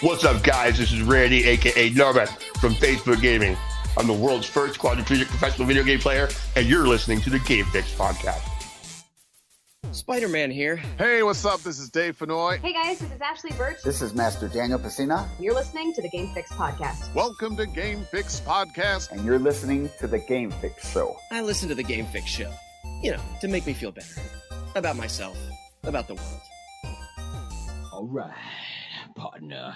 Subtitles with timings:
[0.00, 0.78] What's up, guys?
[0.78, 2.28] This is Randy, aka Nomad
[2.60, 3.56] from Facebook Gaming.
[3.96, 7.64] I'm the world's first quadriplegic professional video game player, and you're listening to the Game
[7.66, 8.48] Fix podcast.
[9.90, 10.76] Spider Man here.
[10.98, 11.62] Hey, what's up?
[11.62, 12.60] This is Dave Fenoy.
[12.60, 13.82] Hey guys, this is Ashly Burch.
[13.82, 15.26] This is Master Daniel Pesina.
[15.40, 17.12] You're listening to the Game Fix podcast.
[17.12, 19.10] Welcome to Game Fix Podcast.
[19.10, 21.16] And you're listening to the Game Fix Show.
[21.32, 22.52] I listen to the Game Fix Show,
[23.02, 24.14] you know, to make me feel better
[24.76, 25.36] about myself,
[25.82, 26.40] about the world.
[27.92, 28.32] All right,
[29.18, 29.74] partner.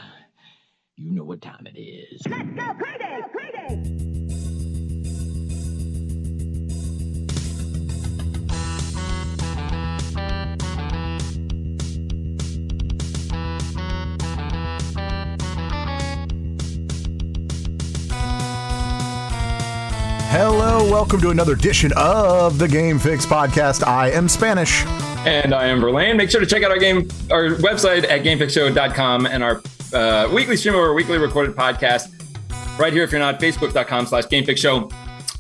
[0.97, 2.23] You know what time it is.
[2.29, 3.23] Let's go, Payday!
[3.37, 3.83] Payday!
[20.31, 23.85] Hello, welcome to another edition of the Game Fix podcast.
[23.87, 24.85] I am Spanish.
[25.25, 26.17] And I am Verlaine.
[26.17, 29.63] Make sure to check out our game, our website at gamefixshow.com and our
[29.93, 32.11] uh, weekly stream of our weekly recorded podcast
[32.79, 34.93] right here if you're not, facebook.com slash gamefixshow.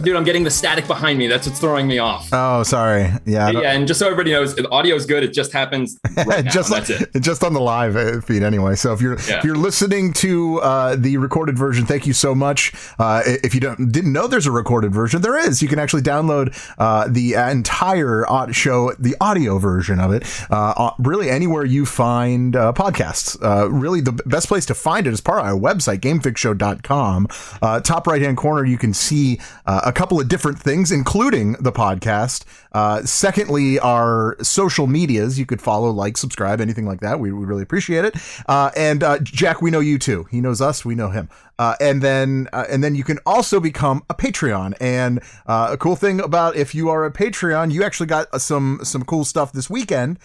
[0.03, 1.27] Dude, I'm getting the static behind me.
[1.28, 2.28] That's what's throwing me off.
[2.33, 3.11] Oh, sorry.
[3.25, 5.22] Yeah, Yeah, and just so everybody knows, the audio is good.
[5.22, 7.11] It just happens right just That's it.
[7.20, 8.75] just on the live uh, feed anyway.
[8.75, 9.39] So if you're Yeah.
[9.39, 12.72] if you're listening to uh, the recorded version, thank you so much.
[12.98, 15.62] Uh, if you don't didn't know there's a recorded version, there is.
[15.62, 20.94] You can actually download uh, the entire show, the audio version of it, uh, uh,
[20.98, 23.37] really anywhere you find uh, podcasts.
[23.42, 27.28] Uh, really, the best place to find it is part of our website, GameFixShow.com.
[27.62, 31.52] Uh, top right hand corner, you can see uh, a couple of different things, including
[31.60, 32.46] the podcast.
[32.72, 35.38] Uh, secondly, our social medias.
[35.38, 37.20] You could follow, like, subscribe, anything like that.
[37.20, 38.16] We would really appreciate it.
[38.48, 40.24] Uh, and uh, Jack, we know you too.
[40.30, 40.82] He knows us.
[40.82, 41.28] We know him.
[41.58, 44.72] Uh, and then, uh, and then you can also become a Patreon.
[44.80, 48.80] And uh, a cool thing about if you are a Patreon, you actually got some
[48.82, 50.18] some cool stuff this weekend.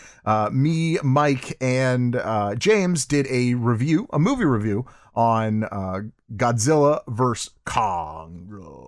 [0.49, 2.17] Me, Mike, and
[2.57, 8.86] James did a review, a movie review on Godzilla vs Kong.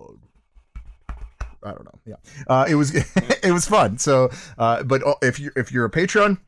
[1.62, 2.00] I don't know.
[2.06, 2.16] Yeah,
[2.46, 3.98] uh, it was it was fun.
[3.98, 6.38] So, uh, but if you if you're a patron,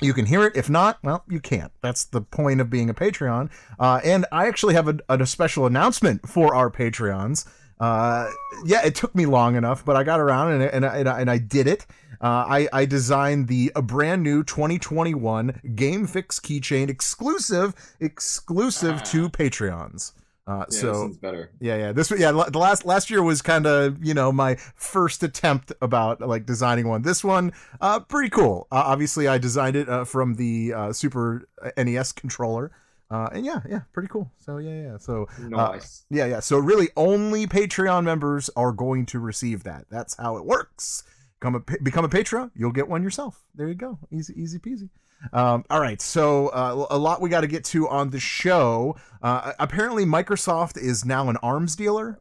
[0.00, 0.56] you can hear it.
[0.56, 1.72] If not, well, you can't.
[1.82, 3.50] That's the point of being a Patreon.
[3.78, 7.46] Uh, and I actually have a, a special announcement for our Patreons.
[7.80, 8.30] Uh,
[8.64, 11.30] yeah, it took me long enough, but I got around and and and I, and
[11.30, 11.86] I did it.
[12.20, 19.28] Uh, I I designed the a brand new 2021 Game Fix keychain exclusive exclusive to
[19.28, 20.12] Patreons.
[20.46, 21.50] Uh, Yeah, so better.
[21.60, 21.92] yeah, yeah.
[21.92, 26.20] This yeah, the last last year was kind of you know my first attempt about
[26.20, 27.02] like designing one.
[27.02, 28.68] This one, uh, pretty cool.
[28.70, 32.70] Uh, obviously, I designed it uh, from the uh, Super NES controller,
[33.10, 34.30] uh, and yeah, yeah, pretty cool.
[34.38, 34.96] So yeah, yeah.
[34.98, 36.04] So uh, Nice.
[36.10, 36.38] yeah, yeah.
[36.40, 39.86] So really, only Patreon members are going to receive that.
[39.90, 41.02] That's how it works.
[41.40, 43.42] Become a become a Patreon, you'll get one yourself.
[43.54, 44.90] There you go, easy easy peasy.
[45.32, 48.96] Um, all right, so uh, a lot we got to get to on the show.
[49.22, 52.20] Uh, apparently, Microsoft is now an arms dealer.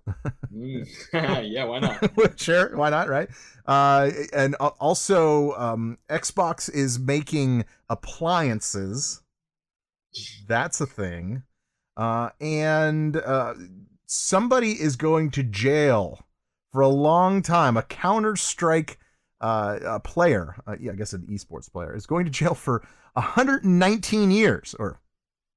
[0.54, 0.88] Mm.
[1.14, 2.12] yeah, why not?
[2.40, 3.30] sure, why not, right?
[3.66, 9.22] Uh, and al- also, um, Xbox is making appliances.
[10.48, 11.44] That's a thing.
[11.98, 13.54] Uh, and uh,
[14.06, 16.26] somebody is going to jail
[16.72, 17.78] for a long time.
[17.78, 19.00] A Counter Strike
[19.42, 22.82] uh, a player, uh, yeah, I guess an esports player, is going to jail for
[23.14, 25.00] 119 years, or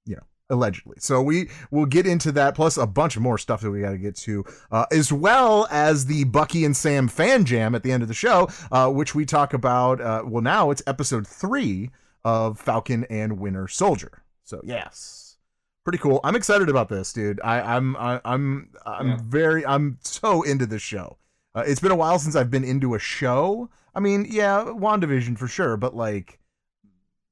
[0.04, 0.96] you know, allegedly.
[0.98, 3.90] So we will get into that, plus a bunch of more stuff that we got
[3.90, 7.92] to get to, uh, as well as the Bucky and Sam fan jam at the
[7.92, 10.00] end of the show, uh, which we talk about.
[10.00, 11.90] Uh, well, now it's episode three
[12.24, 14.22] of Falcon and Winter Soldier.
[14.44, 15.36] So yes,
[15.84, 16.20] pretty cool.
[16.24, 17.40] I'm excited about this, dude.
[17.44, 19.18] I, I'm I, I'm I'm Yeah.
[19.22, 21.18] very I'm so into this show.
[21.58, 23.68] Uh, it's been a while since I've been into a show.
[23.94, 26.38] I mean, yeah, WandaVision for sure, but like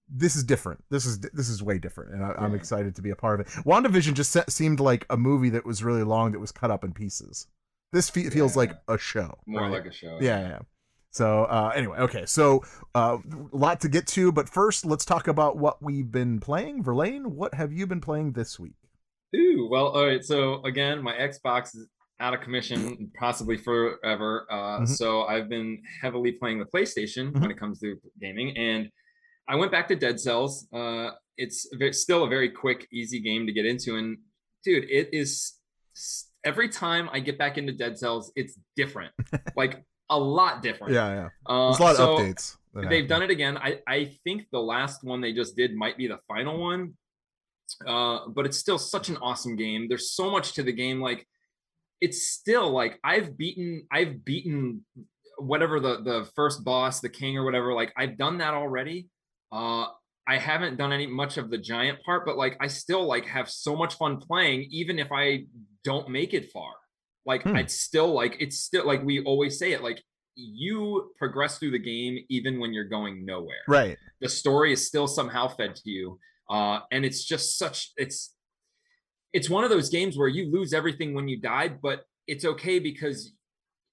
[0.09, 0.85] this is different.
[0.91, 2.57] This is this is way different, and I, I'm Yeah.
[2.59, 3.53] excited to be a part of it.
[3.65, 6.85] WandaVision just se- seemed like a movie that was really long that was cut up
[6.85, 7.47] in pieces.
[7.93, 8.59] This fe- feels Yeah.
[8.61, 9.39] like a show.
[9.47, 9.71] More right?
[9.73, 10.19] like a show.
[10.21, 10.59] yeah, yeah.
[11.11, 12.63] So uh, anyway, okay, so
[12.95, 13.19] uh,
[13.53, 16.83] a lot to get to, but first let's talk about what we've been playing.
[16.83, 18.75] Verlaine, what have you been playing this week?
[19.35, 20.25] Ooh, well, all right.
[20.25, 21.89] So again, my Xbox is
[22.21, 24.47] out of commission, possibly forever.
[24.51, 24.89] Uh, Mhm.
[24.89, 27.41] So I've been heavily playing the PlayStation Mhm.
[27.41, 28.91] when it comes to gaming, and
[29.49, 30.67] I went back to Dead Cells.
[30.73, 34.19] Uh, it's still a very quick, easy game to get into, and
[34.65, 35.61] dude, it is
[36.45, 39.13] every time I get back into Dead Cells, it's different,
[39.57, 40.95] like a lot different.
[40.95, 41.29] Yeah, yeah.
[41.45, 42.57] Uh, There's a lot of updates.
[42.75, 43.07] they've happen.
[43.09, 43.59] done it again.
[43.59, 46.97] I, I think the last one they just did might be the final one.
[47.85, 49.89] Uh, but it's still such an awesome game.
[49.89, 51.01] There's so much to the game.
[51.01, 51.27] Like
[52.01, 54.85] it's still like I've beaten I've beaten
[55.39, 57.73] whatever the the first boss, the king or whatever.
[57.75, 59.09] Like I've done that already.
[59.53, 59.87] Uh
[60.29, 63.49] I haven't done any much of the giant part, but like I still like have
[63.49, 65.45] so much fun playing, even if I
[65.85, 66.73] don't make it far.
[67.25, 67.57] Like Hmm.
[67.57, 70.03] I'd still like it's still like we always say it like
[70.35, 73.65] you progress through the game even when you're going nowhere.
[73.69, 73.97] Right.
[74.21, 76.19] The story is still somehow fed to you.
[76.51, 78.35] Uh and it's just such it's
[79.33, 82.79] it's one of those games where you lose everything when you die, but it's okay
[82.79, 83.33] because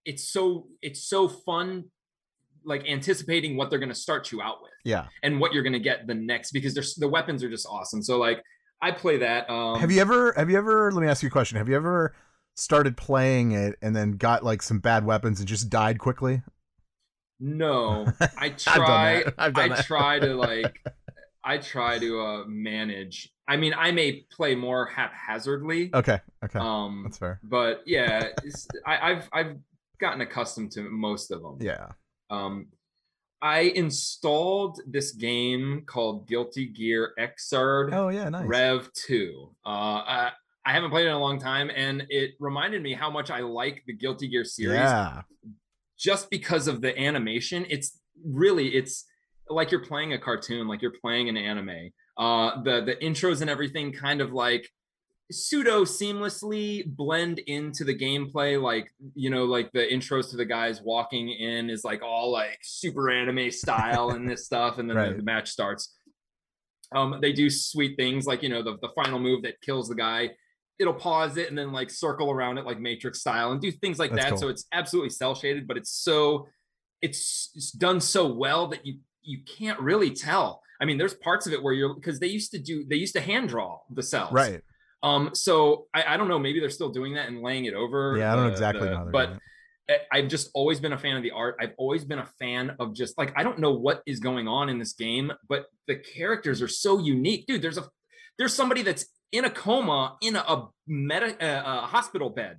[0.06, 1.85] it's so it's so fun
[2.65, 5.07] like anticipating what they're going to start you out with Yeah.
[5.21, 8.01] and what you're going to get the next because there's the weapons are just awesome.
[8.01, 8.41] So like
[8.81, 9.50] I play that.
[9.50, 11.57] Um, have you ever have you ever let me ask you a question.
[11.57, 12.15] Have you ever
[12.56, 16.41] started playing it and then got like some bad weapons and just died quickly?
[17.39, 18.06] No,
[18.38, 19.24] I try.
[19.24, 19.33] that.
[19.38, 20.79] I've done I try to like.
[21.44, 23.32] I try to uh, manage.
[23.48, 25.90] I mean, I may play more haphazardly.
[25.94, 26.19] Okay.
[26.44, 26.60] Okay.
[26.60, 27.40] Um, That's fair.
[27.44, 28.30] but yeah,
[28.86, 29.57] I, I've I've
[30.00, 31.57] gotten accustomed to most of them.
[31.60, 31.88] Yeah.
[32.30, 32.68] Um,
[33.42, 37.94] I installed this game called Guilty Gear Xrd.
[37.94, 38.45] Oh yeah, nice.
[38.45, 39.50] Rev 2.
[39.66, 40.31] Uh, I,
[40.66, 43.39] I haven't played it in a long time, and it reminded me how much I
[43.42, 45.24] like the Guilty Gear series Yeah.
[46.00, 47.66] just because of the animation.
[47.69, 49.06] It's really it's
[49.50, 51.89] like you're playing a cartoon, like you're playing an anime.
[52.18, 54.69] Uh, the the intros and everything kind of like
[55.31, 58.62] pseudo seamlessly blend into the gameplay.
[58.62, 62.60] Like you know like the intros to the guys walking in is like all like
[62.62, 65.12] super anime style and this stuff and then Right.
[65.12, 65.95] the, the match starts.
[66.95, 69.95] Um they do sweet things like you know the, the final move that kills the
[69.95, 70.31] guy.
[70.80, 73.98] It'll pause it and then like circle around it like matrix style and do things
[74.00, 74.30] like That's that.
[74.31, 74.38] Cool.
[74.39, 76.48] so it's absolutely cell shaded but it's so
[77.01, 81.47] it's, it's done so well that you you can't really tell i mean there's parts
[81.47, 84.03] of it where you're because they used to do they used to hand draw the
[84.03, 84.62] cells Right.
[85.09, 85.53] um, so
[85.97, 88.15] I, I don't know, maybe they're still doing that and laying it over.
[88.18, 89.30] Yeah, I don't know the- exactly the- they're but
[90.15, 91.53] I've just always been a fan of the art.
[91.62, 94.69] I've always been a fan of just like I don't know what is going on
[94.69, 97.62] in this game, but the characters are so unique, dude.
[97.62, 97.86] There's a
[98.38, 102.56] there's somebody that's in a coma in a, a meta uh, a hospital bed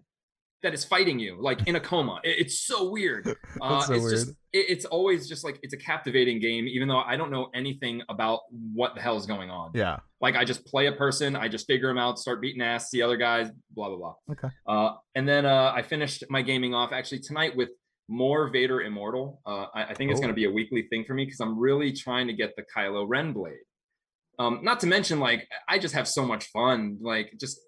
[0.64, 2.20] that is fighting you like in a coma.
[2.24, 3.24] It- it's so weird.
[3.62, 6.98] Uh, so it's just it, it's always just like it's a captivating game, even though
[6.98, 9.70] I don't know anything about what the hell is going on.
[9.74, 9.98] Yeah.
[10.20, 13.00] Like I just play a person, I just figure them out, start beating ass, see
[13.00, 14.14] other guys, blah blah blah.
[14.32, 14.48] Okay.
[14.66, 17.70] Uh, and then uh, I finished my gaming off actually tonight with
[18.08, 19.40] more Vader Immortal.
[19.46, 20.22] Uh, I, I think it's Oh.
[20.22, 22.64] going to be a weekly thing for me because I'm really trying to get the
[22.76, 23.64] Kylo Ren blade.
[24.40, 27.60] Um, not to mention, like I just have so much fun, like just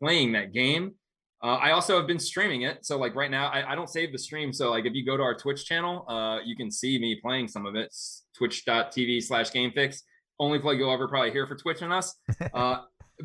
[0.00, 0.94] playing that game.
[1.42, 4.12] Uh, I also have been streaming it, so like right now, I, I don't save
[4.12, 4.52] the stream.
[4.52, 7.48] So like if you go to our Twitch channel, uh, you can see me playing
[7.48, 7.94] some of it.
[8.36, 10.00] Twitch.tv slash GameFix.
[10.38, 12.14] Only plug you'll ever probably hear for Twitch and us.
[12.54, 12.78] Uh,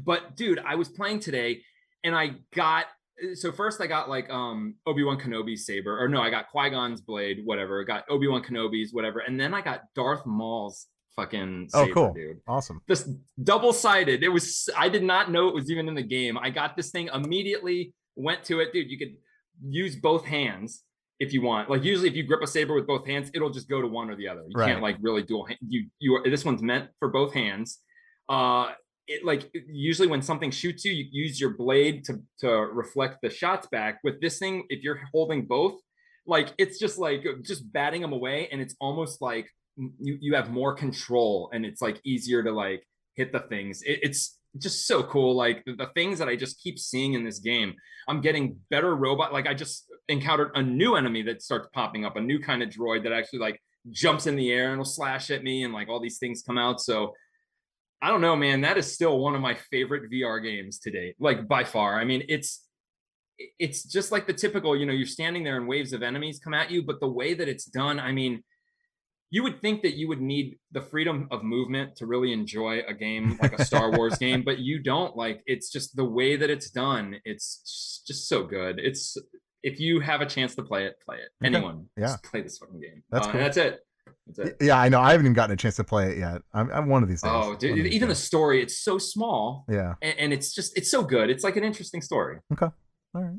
[0.03, 1.62] but dude, I was playing today,
[2.03, 2.85] and I got
[3.33, 7.41] so first I got like um Obi-Wan Kenobi's saber, or no, I got Qui-Gon's blade,
[7.45, 7.81] whatever.
[7.81, 12.13] I got Obi-Wan Kenobi's, whatever, and then I got Darth Maul's fucking Oh, cool.
[12.13, 12.81] dude Awesome.
[12.89, 13.09] this
[13.41, 14.21] double sided.
[14.21, 16.38] It was I did not know it was even in the game.
[16.38, 18.89] I got this thing immediately, went to it, dude.
[18.89, 19.15] You could
[19.63, 20.83] use both hands
[21.19, 21.69] if you want.
[21.69, 24.09] Like usually, if you grip a saber with both hands, it'll just go to one
[24.09, 24.41] or the other.
[24.47, 24.67] You Right.
[24.71, 25.45] can't like really dual.
[25.45, 27.79] hand- You you this one's meant for both hands.
[28.27, 28.73] Uh,
[29.07, 33.29] it like usually when something shoots you, you use your blade to to reflect the
[33.29, 34.00] shots back.
[34.03, 35.79] With this thing, if you're holding both,
[36.25, 39.47] like it's just like just batting them away, and it's almost like
[39.77, 42.83] you you have more control, and it's like easier to like
[43.15, 43.83] hit the things.
[43.83, 45.36] It, it's just so cool.
[45.36, 47.74] Like the, the things that I just keep seeing in this game.
[48.07, 49.33] I'm getting better robot.
[49.33, 52.69] Like I just encountered a new enemy that starts popping up, a new kind of
[52.69, 55.90] droid that actually like jumps in the air and will slash at me, and like
[55.90, 56.81] all these things come out.
[56.81, 57.14] So
[58.02, 58.62] I don't know, man.
[58.62, 62.00] That is still one of my favorite VR games to date, like by far.
[62.00, 62.62] I mean, it's
[63.59, 66.54] it's just like the typical, you know, you're standing there and waves of enemies come
[66.54, 68.44] at you, but the way that it's done, I mean,
[69.35, 72.94] you would think that you would need the freedom of movement to really enjoy a
[72.94, 75.13] game like a Star Wars game, but you don't.
[75.23, 77.06] Like it's just the way that it's done.
[77.25, 78.80] It's just so good.
[78.80, 79.18] It's
[79.61, 81.30] if you have a chance to play it, play it.
[81.44, 81.47] Okay.
[81.56, 82.06] Anyone, Yeah.
[82.07, 83.04] just play this fucking game.
[83.11, 83.42] That's Uh, cool.
[83.42, 83.80] That's it.
[84.27, 84.57] That's it.
[84.61, 85.01] Yeah, I know.
[85.01, 86.42] I haven't even gotten a chance to play it yet.
[86.54, 87.31] I'm, I'm one of these days.
[87.33, 89.95] Oh, dude, even the story, it's so small Yeah.
[90.01, 91.30] and, and it's just it's so good.
[91.30, 92.37] It's like an interesting story.
[92.51, 92.71] All right.
[93.15, 93.35] all right.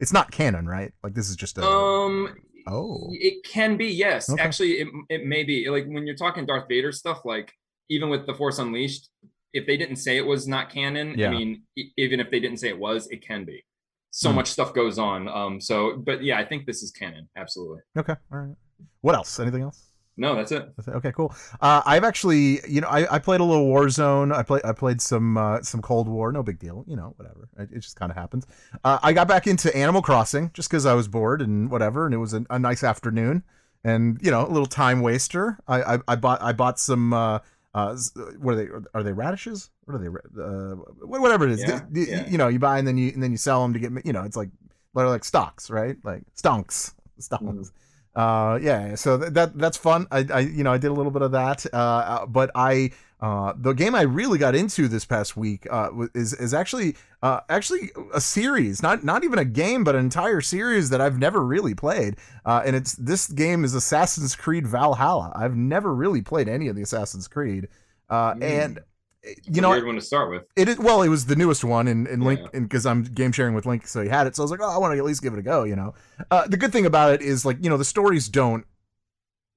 [0.00, 0.92] It's not canon, right?
[1.04, 1.64] Like this is just a.
[1.66, 2.34] Um
[2.68, 3.08] oh.
[3.12, 4.30] it can be, yes.
[4.30, 4.42] Okay.
[4.42, 5.68] Actually, it it may be.
[5.68, 7.52] Like when you're talking Darth Vader stuff, like
[7.90, 9.08] even with the Force Unleashed,
[9.52, 11.28] if they didn't say it was not canon, Yeah.
[11.28, 11.62] I mean,
[11.96, 13.64] even if they didn't say it was, it can be.
[14.10, 14.36] So Hmm.
[14.36, 15.28] much stuff goes on.
[15.28, 17.80] Um, so but yeah, I think this is canon, absolutely.
[17.96, 18.14] Okay.
[18.32, 18.56] All right.
[19.00, 19.38] What else?
[19.40, 19.87] Anything else?
[20.18, 20.70] No, that's it.
[20.76, 20.94] That's it.
[20.96, 21.34] Okay, cool.
[21.60, 24.34] Uh, I've actually, you know, I, I played a little Warzone.
[24.34, 26.32] I played I played some uh, some Cold War.
[26.32, 26.84] No big deal.
[26.88, 27.48] You know, whatever.
[27.56, 28.44] It, it just kind of happens.
[28.84, 32.12] Uh, I got back into Animal Crossing just because I was bored and whatever, and
[32.14, 33.44] it was a, a nice afternoon.
[33.84, 35.56] And you know, a little time waster.
[35.68, 37.38] I I, I bought I bought some uh,
[37.74, 37.96] uh,
[38.40, 38.68] what are they?
[38.94, 39.70] Are they radishes?
[39.84, 40.08] What are they?
[40.08, 40.74] Uh,
[41.06, 42.28] whatever it is, Yeah, D- d- yeah.
[42.28, 44.12] you know, you buy and then you and then you sell them to get, you
[44.12, 44.50] know, it's like
[44.94, 45.96] they're like stocks, right?
[46.02, 47.70] Like stonks, stonks.
[48.18, 48.96] Uh, yeah.
[48.96, 50.06] So that that's fun.
[50.10, 51.64] I, I you know I did a little bit of that.
[51.72, 55.88] Uh, Uh, but I uh the game I really got into this past week uh
[56.14, 60.40] is is actually uh actually a series, not not even a game, but an entire
[60.40, 62.16] series that I've never really played.
[62.44, 65.32] And it's this game is Assassin's Creed Valhalla.
[65.34, 67.68] I've never really played any of the Assassin's Creed.
[68.10, 68.42] Mm.
[68.42, 68.80] and
[69.24, 70.44] you a know, weird one to start with.
[70.56, 72.60] it is well, it was the newest one, and, and Link, Yeah.
[72.60, 74.36] because I'm game sharing with Link, so he had it.
[74.36, 75.64] So I was like, oh, I want to at least give it a go.
[75.64, 75.94] You know,
[76.30, 78.64] uh, the good thing about it is like you know the stories don't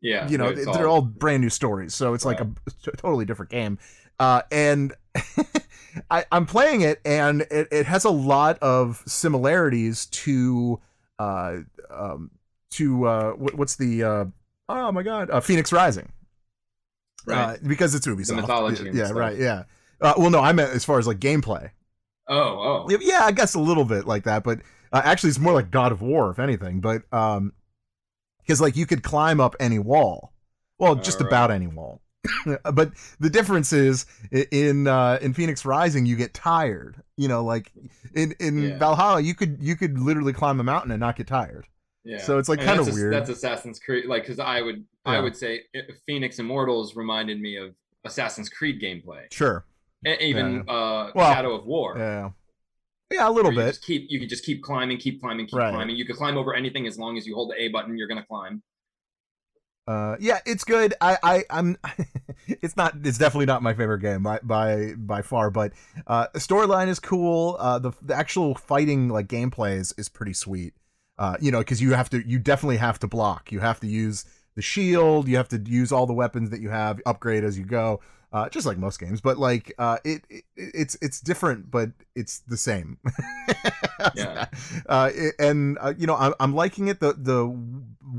[0.01, 2.49] Yeah, you know they're all brand new stories so it's like a,
[2.97, 3.77] totally different game
[4.19, 4.93] uh and
[6.09, 10.79] I, i'm playing it and it, it has a lot of similarities to
[11.19, 11.57] uh
[11.91, 12.31] um
[12.71, 14.25] to uh what, what's the uh
[14.69, 16.11] oh my god uh Fenyx Rising
[17.25, 17.55] right.
[17.55, 19.63] uh, because it's ubisoft mythology and yeah right yeah
[20.01, 21.69] uh, well no i meant as far as like gameplay
[22.27, 24.59] oh, oh, yeah, yeah, I guess a little bit like that, but
[24.93, 26.79] uh, actually, it's more like God of War, if anything.
[26.79, 27.53] But um,
[28.41, 30.33] because like you could climb up any wall,
[30.79, 31.31] well, just Alright.
[31.31, 32.01] about any wall.
[32.73, 37.01] but the difference is in uh, in Fenyx Rising, you get tired.
[37.17, 37.71] You know, like
[38.13, 38.77] in in Yeah.
[38.77, 41.67] Valhalla, you could you could literally climb a mountain and not get tired.
[42.03, 42.19] yeah.
[42.19, 43.13] So it's like kind of weird.
[43.13, 45.61] That's Assassin's Creed, like because I would I would say
[46.07, 47.73] Fenyx Immortals reminded me of
[48.05, 49.65] Assassin's Creed gameplay, Sure.
[50.05, 51.97] and even uh, Well, Shadow of War.
[51.97, 52.29] Yeah.
[53.11, 53.79] Yeah, a little bit.
[53.81, 55.73] Keep you can just keep climbing, keep climbing, keep Right.
[55.73, 55.95] climbing.
[55.97, 57.97] You can climb over anything as long as you hold the A button.
[57.97, 58.63] You're gonna climb.
[59.87, 60.93] Uh, yeah, it's good.
[61.01, 61.77] I, I, I'm.
[62.47, 62.95] it's not.
[63.03, 65.49] It's definitely not my favorite game by by by far.
[65.49, 65.73] But
[66.07, 67.57] uh, the storyline is cool.
[67.59, 70.73] Uh, the the actual fighting like gameplay is is pretty sweet.
[71.17, 72.25] Uh, you know, because you have to.
[72.25, 73.51] You definitely have to block.
[73.51, 74.23] You have to use
[74.55, 75.27] the shield.
[75.27, 77.01] You have to use all the weapons that you have.
[77.05, 78.01] Upgrade as you go.
[78.33, 82.39] Uh, just like most games, but like uh, it, it it's it's different, but it's
[82.39, 82.97] the same.
[84.13, 84.45] Yeah.
[84.87, 86.99] uh, it- and uh, you know I'm, I'm liking it.
[86.99, 87.47] The the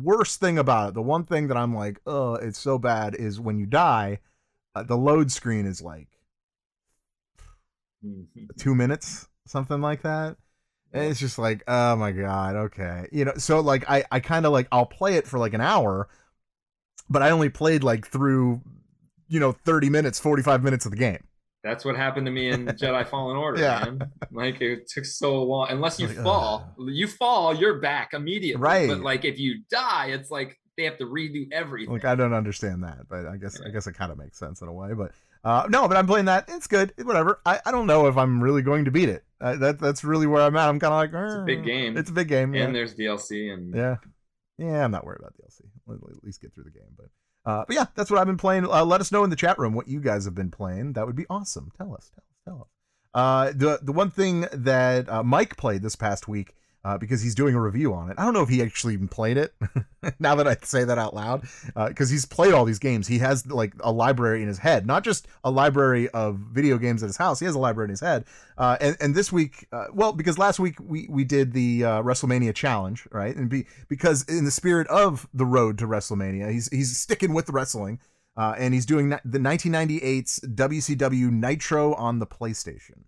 [0.02, 3.40] worst thing about it, the one thing that I'm like, oh, it's so bad, is
[3.40, 4.20] when you die,
[4.74, 6.08] uh, the load screen is like
[8.58, 10.36] two minutes, something like that.
[10.92, 13.34] And it's just like, oh my god, okay, you know.
[13.38, 16.08] So like, I I kind of like I'll play it for like an hour,
[17.12, 18.60] but I only played like through,
[19.28, 21.22] you know, thirty minutes, forty five minutes of the game.
[21.64, 23.84] That's what happened to me in Jedi Fallen Order, Yeah.
[23.84, 24.10] man.
[24.32, 25.68] Like it took so long.
[25.70, 28.60] Unless you Like, fall, you fall, you're back immediately.
[28.60, 28.88] Right.
[28.88, 31.92] But like if you die, it's like they have to redo everything.
[31.92, 34.60] Like I don't understand that, but I guess I guess it kind of makes sense
[34.60, 34.92] in a way.
[34.94, 35.12] But
[35.44, 36.44] uh, no, but I'm playing that.
[36.48, 36.94] It's good.
[37.02, 37.40] Whatever.
[37.44, 39.24] I, I don't know if I'm really going to beat it.
[39.40, 40.68] Uh, that that's really where I'm at.
[40.68, 41.96] I'm kind of like, It's a big game.
[41.96, 42.54] It's a big game.
[42.54, 42.70] and Yeah.
[42.72, 43.96] there's DLC and yeah,
[44.58, 44.84] yeah.
[44.84, 45.62] I'm not worried about DLC.
[45.90, 46.96] At least get through the game.
[46.96, 47.08] But
[47.44, 48.66] uh, but yeah, that's what I've been playing.
[48.66, 50.92] Uh, let us know in the chat room what you guys have been playing.
[50.92, 51.72] That would be awesome.
[51.76, 52.10] Tell us.
[52.14, 52.36] Tell us.
[52.44, 52.68] Tell us.
[53.14, 56.54] Uh, the the one thing that uh, Mike played this past week.
[56.84, 58.16] Uh, because he's doing a review on it.
[58.18, 59.54] I don't know if he actually even played it.
[60.18, 61.46] now that I say that out loud,
[61.76, 63.06] because he's played all these games.
[63.06, 67.04] He has like a library in his head, not just a library of video games
[67.04, 67.38] at his house.
[67.38, 68.24] He has a library in his head.
[68.58, 72.02] Uh, and and this week, uh, well, because last week we we did the uh,
[72.02, 73.34] WrestleMania challenge, right?
[73.34, 77.46] And be because in the spirit of the road to WrestleMania, he's he's sticking with
[77.46, 77.98] the wrestling,
[78.36, 83.04] uh, and he's doing the 1998's WCW Nitro on the PlayStation.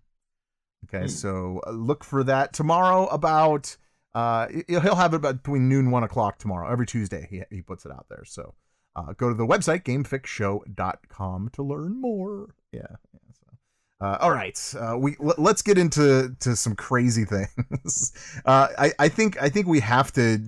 [0.84, 1.08] Okay, Hmm.
[1.08, 3.76] so uh, look for that tomorrow about.
[4.14, 6.70] Uh, he'll he'll have it about between noon one o'clock tomorrow.
[6.70, 8.24] Every Tuesday he he puts it out there.
[8.24, 8.54] So
[8.94, 12.54] uh, go to the website gamefixshow.com to learn more.
[12.72, 12.82] Yeah.
[13.12, 14.06] yeah so.
[14.06, 18.12] Uh, all right, uh, we l- let's get into to some crazy things.
[18.44, 20.38] uh, I I think I think we have to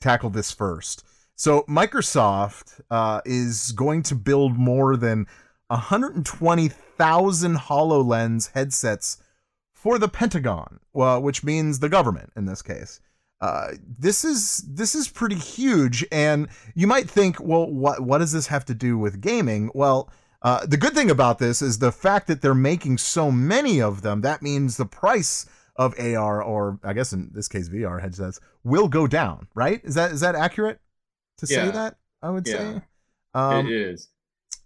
[0.00, 1.04] tackle this first.
[1.34, 5.26] So Microsoft uh, is going to build more than
[5.68, 9.21] 120,000 HoloLens headsets
[9.82, 13.00] for the Pentagon, well, which means the government in this case.
[13.40, 16.46] Uh, this is this is pretty huge, and
[16.76, 19.70] you might think, well, what what does this have to do with gaming?
[19.74, 20.08] Well,
[20.42, 24.02] uh, the good thing about this is the fact that they're making so many of
[24.02, 24.20] them.
[24.20, 28.86] That means the price of AR, or I guess in this case VR headsets, will
[28.88, 29.48] go down.
[29.56, 29.80] Right?
[29.82, 30.78] Is that is that accurate
[31.38, 31.70] to say Yeah.
[31.72, 31.96] that?
[32.22, 32.56] I would Yeah.
[32.58, 32.82] say.
[33.34, 34.08] Um, it is.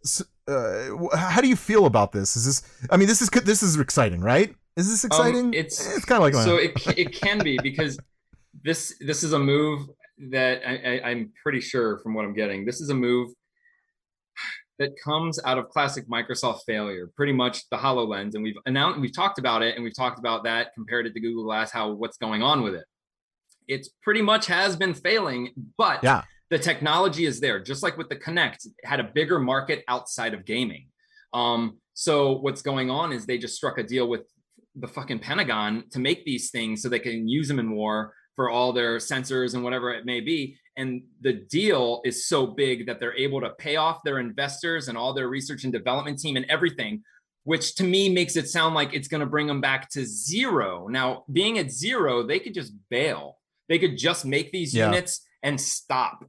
[0.04, 2.36] s- uh, how do you feel about this?
[2.36, 2.62] Is this?
[2.90, 4.54] I mean, this is this is exciting, right?
[4.76, 5.46] Is this exciting?
[5.46, 7.98] Um, it's it's kind of like so it it can be because
[8.62, 9.88] this this is a move
[10.30, 12.64] that I, I, I'm pretty sure from what I'm getting.
[12.66, 13.30] This is a move
[14.78, 19.14] that comes out of classic Microsoft failure, pretty much the Hololens, and we've announced we've
[19.14, 22.18] talked about it, and we've talked about that compared it to Google Glass, how what's
[22.18, 22.84] going on with it.
[23.68, 26.22] It's pretty much has been failing, but Yeah.
[26.50, 27.58] the technology is there.
[27.58, 30.88] Just like with the Kinect, had a bigger market outside of gaming.
[31.32, 34.20] Um, so what's going on is they just struck a deal with
[34.78, 38.50] the fucking Pentagon to make these things so they can use them in war for
[38.50, 40.58] all their sensors and whatever it may be.
[40.76, 44.98] And the deal is so big that they're able to pay off their investors and
[44.98, 47.02] all their research and development team and everything,
[47.44, 50.86] which to me makes it sound like it's going to bring them back to zero.
[50.88, 53.38] Now, being at zero, they could just bail.
[53.70, 54.86] They could just make these Yeah.
[54.90, 56.24] units and stop.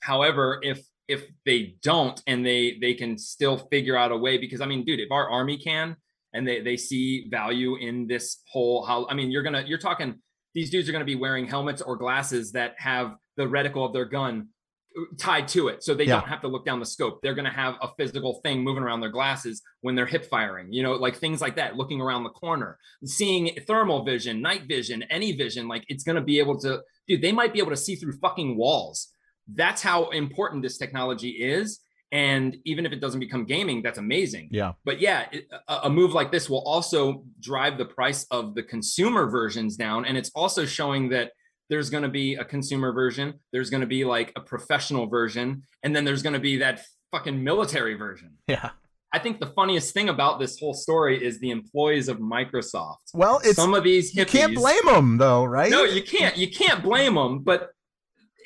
[0.00, 4.60] However, if if they don't and they they can still figure out a way because
[4.60, 5.96] I mean, dude, if our army can
[6.34, 10.16] and they they see value in this whole how I mean, you're gonna you're talking
[10.54, 14.04] these dudes are gonna be wearing helmets or glasses that have the reticle of their
[14.04, 14.48] gun
[14.96, 15.82] uh, tied to it.
[15.82, 16.20] So they Yeah.
[16.20, 17.20] don't have to look down the scope.
[17.22, 20.72] They're going to have a physical thing moving around their glasses when they're hip firing
[20.72, 25.02] you know like things like that looking around the corner seeing thermal vision night vision
[25.10, 27.76] any vision like it's going to be able to dude they might be able to
[27.76, 29.08] see through fucking walls.
[29.52, 31.80] That's how important this technology is
[32.12, 34.72] and even if it doesn't become gaming that's amazing Yeah.
[34.84, 38.62] but yeah it, a, a move like this will also drive the price of the
[38.62, 41.32] consumer versions down and it's also showing that
[41.70, 45.62] there's going to be a consumer version there's going to be like a professional version
[45.82, 48.70] and then there's going to be that fucking military version Yeah.
[49.12, 53.40] i think the funniest thing about this whole story is the employees of microsoft Well,
[53.42, 55.70] it's some of these you can't blame them though, right?
[55.70, 57.70] no you can't you can't blame them but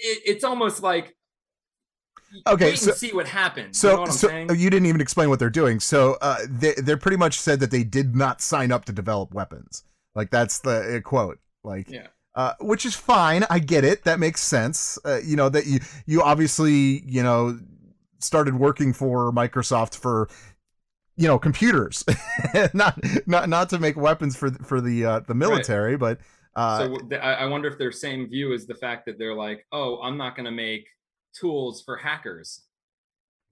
[0.01, 1.15] it, it's almost like
[2.47, 4.87] Okay, wait so- and see what happens So, you know what i'm so you didn't
[4.87, 5.81] even explain what they're doing.
[5.81, 9.33] So, uh, they they're pretty much said that they did not sign up to develop
[9.33, 9.85] weapons.
[10.15, 11.39] Like that's the uh, quote.
[11.65, 12.09] Like, yeah
[12.39, 13.45] uh, which is fine.
[13.51, 14.05] I get it.
[14.05, 14.97] That makes sense.
[15.05, 17.59] Uh, you know that you you obviously you know
[18.21, 20.29] started working for Microsoft for
[21.17, 22.05] you know computers,
[22.75, 26.21] not not not to make weapons for for the uh, the military, but
[26.55, 29.67] uh, so I I wonder if their same view is the fact that they're like,
[29.73, 30.87] oh, I'm not going to make
[31.39, 32.63] tools for hackers.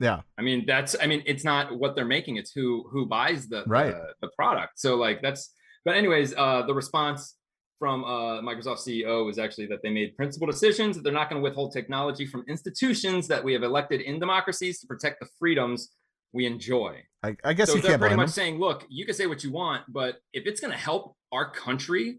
[0.01, 3.49] yeah, I mean, that's I mean, it's not what they're making; it's who who buys
[3.49, 3.93] the Right.
[3.95, 4.79] the, the product.
[4.79, 5.53] So like that's.
[5.85, 7.37] But anyways, uh, the response
[7.79, 11.41] from uh, Microsoft CEO was actually that they made principal decisions that they're not going
[11.41, 15.93] to withhold technology from institutions that we have elected in democracies to protect the freedoms
[16.33, 17.01] we enjoy.
[17.23, 18.33] I, I guess so you they're can't pretty much them.
[18.33, 21.51] saying, look, you can say what you want, but if it's going to help our
[21.53, 22.19] country,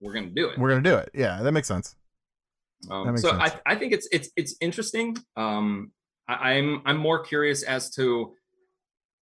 [0.00, 0.58] we're going to do it.
[0.58, 1.10] We're gonna do it.
[1.14, 1.96] Yeah, that makes sense.
[2.90, 3.52] Um, so sense.
[3.66, 5.16] I, I think it's it's it's interesting.
[5.36, 5.92] Um,
[6.28, 8.34] I, I'm I'm more curious as to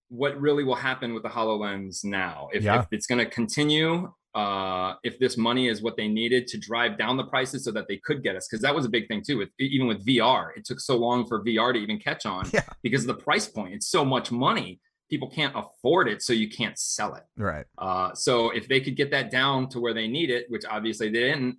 [0.10, 2.50] what really will happen with the Hololens now.
[2.54, 2.82] If, Yeah.
[2.82, 6.98] if it's going to continue, uh, if this money is what they needed to drive
[6.98, 9.22] down the prices so that they could get us, because that was a big thing
[9.26, 9.38] too.
[9.38, 12.64] With even with VR, it took so long for VR to even catch on Yeah.
[12.84, 13.74] because of the price point.
[13.74, 17.24] It's so much money, people can't afford it, so you can't sell it.
[17.38, 17.66] Right.
[17.78, 21.08] Uh, so if they could get that down to where they need it, which obviously
[21.10, 21.56] they didn't.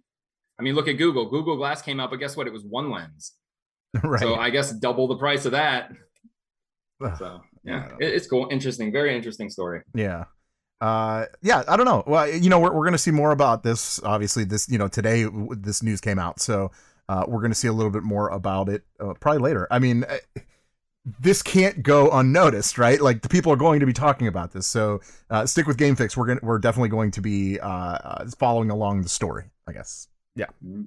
[0.58, 1.28] I mean, look at Google.
[1.28, 2.46] Google Glass came out, but guess what?
[2.46, 3.32] It was one lens.
[4.02, 4.20] right.
[4.20, 5.90] So I guess double the price of that.
[7.18, 9.82] So Yeah, it, it's cool, interesting, very interesting story.
[9.94, 10.24] Yeah.
[10.80, 12.02] Uh, yeah, I don't know.
[12.06, 14.02] Well, you know, we're, we're going to see more about this.
[14.02, 16.40] Obviously, this, you know, today w- this news came out.
[16.40, 16.72] So
[17.08, 19.68] uh, we're going to see a little bit more about it uh, probably later.
[19.70, 20.18] I mean, uh,
[21.20, 23.00] this can't go unnoticed, right?
[23.00, 24.66] Like the people are going to be talking about this.
[24.66, 26.16] So uh, stick with Game Fix.
[26.16, 30.08] We're going we're definitely going to be uh, uh, following along the story, I guess.
[30.34, 30.46] Yeah,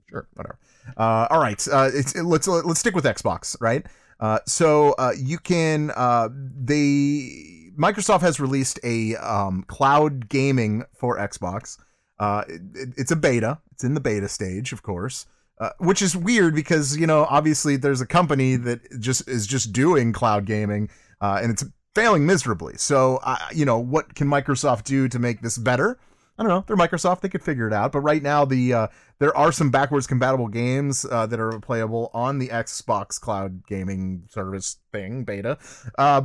[0.09, 0.57] sure, whatever.
[0.97, 3.85] Uh, all right, uh, it's, it, let's let's stick with Xbox, right?
[4.19, 11.17] Uh, so uh, you can uh, they Microsoft has released a um, cloud gaming for
[11.17, 11.77] Xbox.
[12.19, 13.59] Uh, it, it's a beta.
[13.73, 15.27] It's in the beta stage, of course,
[15.59, 19.73] uh, which is weird because you know obviously there's a company that just is just
[19.73, 20.89] doing cloud gaming,
[21.21, 22.75] uh, and it's failing miserably.
[22.77, 25.99] So uh, you know what can Microsoft do to make this better?
[26.37, 26.63] I don't know.
[26.67, 27.91] They're Microsoft; they could figure it out.
[27.91, 28.87] But right now, the uh,
[29.19, 34.27] there are some backwards compatible games uh, that are playable on the Xbox Cloud Gaming
[34.29, 35.57] Service thing beta.
[35.97, 36.23] Uh,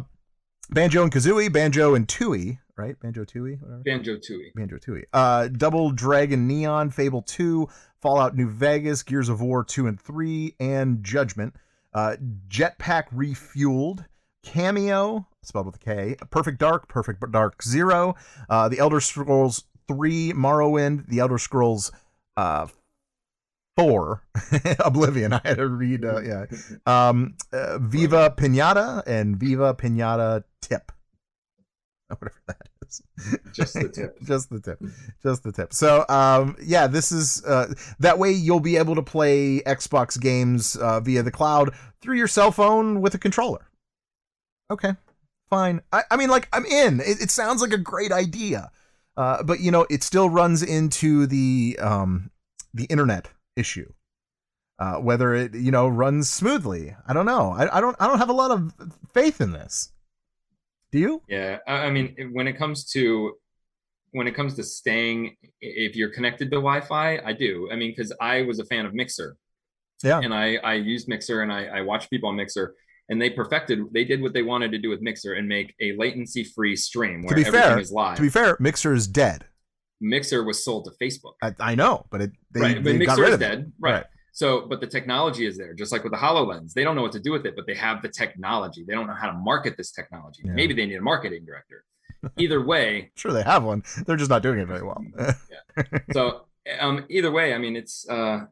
[0.71, 2.99] Banjo and Kazooie, Banjo and Tooie, right?
[3.01, 3.83] Banjo Tooie, whatever.
[3.85, 4.55] Banjo Tooie.
[4.55, 5.03] Banjo Tooie.
[5.13, 7.69] Uh, Double Dragon Neon, Fable 2,
[8.01, 11.55] Fallout New Vegas, Gears of War 2 and 3, and Judgment.
[11.93, 12.17] Uh,
[12.49, 14.07] Jetpack Refueled,
[14.45, 18.15] Kameo, spelled with a K, Perfect Dark, Perfect Dark Zero,
[18.49, 21.91] uh, The Elder Scrolls 3, Morrowind, The Elder Scrolls
[22.37, 22.69] uh,
[23.77, 24.23] 4,
[24.85, 25.33] Oblivion.
[25.33, 26.47] I had to read, uh, yeah.
[26.87, 30.93] Um, uh, Viva Pinata and Viva Pinata Tip.
[32.09, 33.03] Whatever that is.
[33.53, 34.21] Just the tip.
[34.23, 34.81] just the tip
[35.23, 39.03] just the tip so um yeah this is uh that way you'll be able to
[39.03, 43.69] play xbox games uh, via the cloud through your cell phone with a controller
[44.73, 44.95] okay
[45.49, 48.73] fine i, I mean like i'm in it, it sounds like a great idea
[49.17, 52.31] uh but you know it still runs into the um
[52.75, 53.93] the internet issue.
[54.79, 56.95] Uh whether it you know runs smoothly.
[57.07, 57.51] I don't know.
[57.53, 58.73] I, I don't i don't have a lot of
[59.13, 59.93] faith in this.
[60.93, 61.23] Do you?
[61.29, 63.35] Yeah, I, I mean, when it comes to
[64.13, 67.69] when it comes to staying, if you're connected to Wi-Fi, I do.
[67.71, 69.37] I mean, because I was a fan of Mixer,
[70.03, 70.19] Yeah.
[70.19, 72.75] and I I used Mixer and I I watched people on Mixer,
[73.11, 73.81] and they perfected.
[73.93, 77.27] They did what they wanted to do with Mixer and make a latency-free stream To
[77.27, 78.17] where be everything fair, is live.
[78.17, 79.45] to be fair, Mixer is dead.
[80.01, 81.35] Mixer was sold to Facebook.
[81.43, 83.45] I, I know, but it they, right, but they got Mixer rid is of it.
[83.49, 83.73] dead.
[83.79, 84.05] Right.
[84.33, 86.73] So, but the technology is there, just like with the HoloLens.
[86.73, 88.85] They don't know what to do with it, but they have the technology.
[88.87, 90.43] They don't know how to market this technology.
[90.45, 90.53] Yeah.
[90.53, 91.85] Maybe they need a marketing director.
[92.39, 93.83] Either way, Sure, they have one.
[94.07, 95.05] They're just not doing it very well.
[95.19, 95.85] yeah.
[96.13, 96.47] so
[96.79, 98.45] um, either way, I mean, it's uh,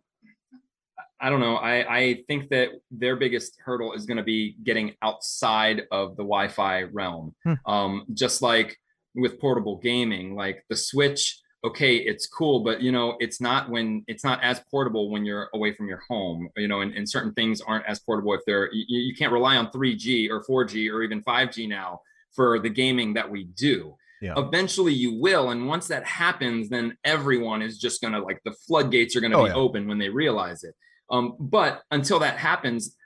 [1.20, 1.57] I don't know.
[1.57, 6.22] I I think that their biggest hurdle is going to be getting outside of the
[6.22, 7.35] Wi-Fi realm.
[7.44, 7.54] Hmm.
[7.66, 8.76] Um, just like
[9.14, 11.40] with portable gaming, like the Switch.
[11.64, 15.48] Okay, it's cool, but you know, it's not when it's not as portable when you're
[15.54, 16.48] away from your home.
[16.57, 19.57] You know, and, and certain things aren't as portable if they're you, you can't rely
[19.57, 22.00] on 3G or 4G or even 5G now
[22.37, 24.35] for the gaming that we do Yeah.
[24.37, 28.52] eventually you will and once that happens then everyone is just going to like the
[28.52, 29.57] floodgates are going to Oh, be yeah.
[29.57, 30.74] open when they realize it
[31.11, 32.97] um, but until that happens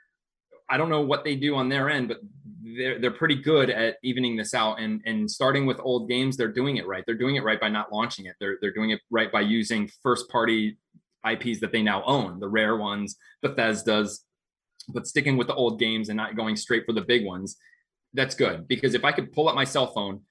[0.69, 2.19] i don't know what they do on their end but
[2.75, 6.47] they're, they're pretty good at evening this out and and starting with old games they're
[6.47, 7.03] doing it right.
[7.05, 8.35] They're doing it right by not launching it.
[8.39, 10.77] They're, they're doing it right by using first party
[11.29, 14.25] ips that they now own the rare ones bethesda's.
[14.89, 17.57] But sticking with the old games and not going straight for the big ones
[18.13, 18.67] that's good.
[18.67, 20.21] Because if i could pull up my cell phone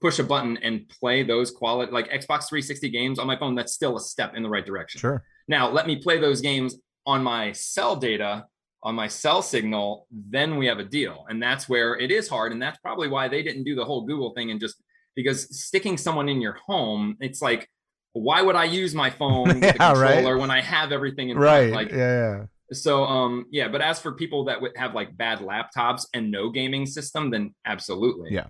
[0.00, 3.72] push a button and play those quality like xbox 360 games on my phone that's
[3.72, 5.00] still a step in the right direction.
[5.00, 5.24] Sure.
[5.48, 8.46] now let me play those games on my cell data
[8.82, 12.52] on my cell signal then we have a deal and that's where it is hard
[12.52, 14.82] and that's probably why they didn't do the whole google thing and just
[15.14, 17.68] because sticking someone in your home it's like
[18.12, 19.76] why would i use my phone Yeah, right.
[20.14, 21.70] controller when i have everything in Right.
[21.70, 21.96] front like yeah,
[22.38, 22.44] yeah.
[22.72, 26.50] so um yeah, but as for people that would have like bad laptops and no
[26.50, 28.30] gaming system, then absolutely.
[28.32, 28.46] Yeah.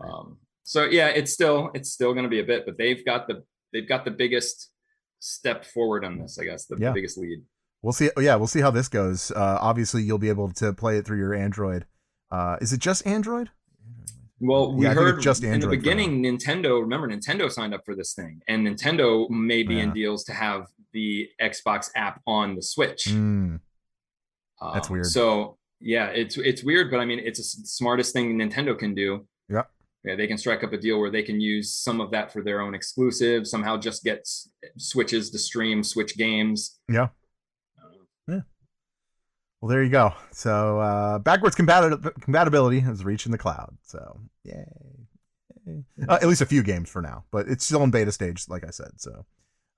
[0.00, 3.42] Um so yeah, it's still it's still gonna be a bit, but they've got the
[3.72, 4.70] they've got the biggest
[5.20, 6.92] step forward on this, I guess, the, the Yeah.
[6.92, 7.40] biggest lead.
[7.82, 8.10] We'll see.
[8.18, 9.30] Yeah, we'll see how this goes.
[9.30, 11.86] Uh, obviously, you'll be able to play it through your Android.
[12.30, 13.50] Uh, is it just Android?
[14.40, 16.80] Well, we Yeah, I think it's heard just in the beginning, Nintendo.
[16.80, 20.66] Remember, Nintendo signed up for this thing, and Nintendo may be in deals to have
[20.92, 23.04] the Xbox app on the Switch.
[23.08, 23.60] Mm,
[24.74, 25.06] That's Um, weird.
[25.06, 29.26] So yeah, it's it's weird, but I mean, it's the smartest thing Nintendo can do.
[29.48, 29.62] Yeah.
[30.04, 32.42] Yeah, they can strike up a deal where they can use some of that for
[32.42, 33.46] their own exclusive.
[33.46, 36.78] Somehow, just get s- switches to stream Switch games.
[36.88, 37.08] Yeah.
[39.60, 40.12] Well, there you go.
[40.32, 43.76] So uh, backwards compati- compatibility is reaching the cloud.
[43.82, 44.64] So yay.
[45.66, 45.84] Yay.
[46.08, 48.64] Uh, at least a few games for now, but it's still in beta stage, like
[48.64, 48.92] I said.
[48.96, 49.26] So,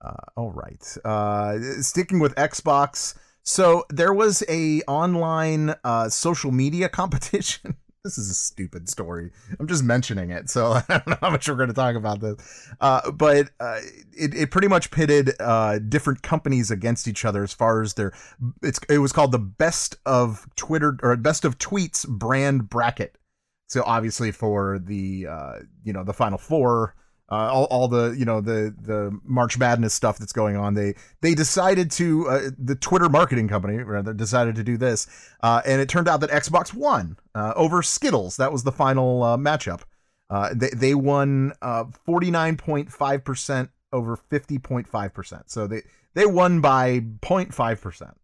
[0.05, 0.97] uh, all right.
[1.05, 3.17] Uh, sticking with Xbox.
[3.43, 7.77] So there was a online uh, social media competition.
[8.05, 9.31] This is a stupid story.
[9.59, 12.21] I'm just mentioning it, so I don't know how much we're going to talk about
[12.21, 12.73] this.
[12.81, 13.81] Uh, but uh,
[14.13, 18.13] it it pretty much pitted uh, different companies against each other as far as their.
[18.63, 23.17] It's it was called the best of Twitter or best of tweets brand bracket.
[23.69, 26.95] So obviously for the uh, you know the final four
[27.31, 30.75] uh, all, all the you know the the March Madness stuff that's going on.
[30.75, 35.07] They they decided to uh, the Twitter marketing company rather decided to do this,
[35.43, 38.37] uh, and it turned out that Xbox won uh, over Skittles.
[38.37, 39.83] That was the final uh, matchup.
[40.29, 41.53] Uh, they they won
[42.05, 45.51] forty nine point five percent over fifty point five percent.
[45.51, 45.83] So they
[46.15, 48.17] they won by 05 percent.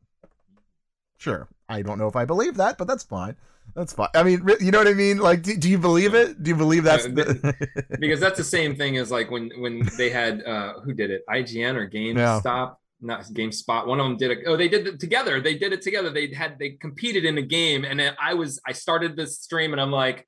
[1.19, 3.37] Sure, I don't know if I believe that, but that's fine.
[3.77, 4.09] That's fine.
[4.15, 5.19] I mean, you know what I mean?
[5.19, 6.43] Like, do, do you believe it?
[6.43, 7.55] Do you believe that's Uh, the-
[8.01, 11.23] because that's the same thing as like when when they had uh who did it?
[11.29, 12.77] IGN or GameStop?
[13.03, 13.87] Not GameSpot.
[13.87, 14.39] One of them did it.
[14.47, 15.43] Oh they did it together.
[15.43, 16.09] They did it together.
[16.11, 19.81] They had they competed in a game and I was I started this stream and
[19.81, 20.27] I'm like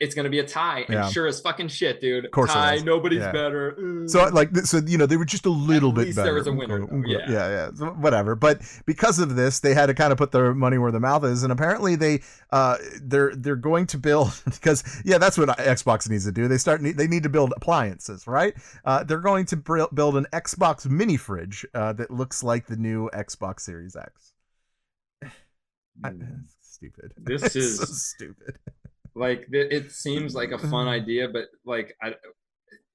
[0.00, 1.08] it's gonna be a tie and Yeah.
[1.08, 3.32] sure as fucking shit dude of course tie nobody's Yeah.
[3.32, 4.04] better.
[4.06, 6.26] So like so you know they were just a little bit least better.
[6.26, 7.02] there was a winner, though.
[7.04, 7.18] Yeah.
[7.28, 7.70] yeah, yeah.
[7.74, 8.34] So whatever.
[8.36, 11.24] But because of this, they had to kind of put their money where their mouth
[11.24, 16.08] is, and apparently they uh they're they're going to build because yeah that's what Xbox
[16.08, 16.46] needs to do.
[16.46, 18.54] They start they need to build appliances, right?
[18.84, 23.10] Uh, they're going to build an Xbox mini fridge uh, that looks like the new
[23.12, 24.32] Xbox Series X.
[26.04, 26.12] I-
[26.60, 27.12] stupid.
[27.16, 28.58] This is- so stupid.
[29.18, 30.88] Like it seems like a fun mm-hmm.
[30.88, 32.14] idea but like I,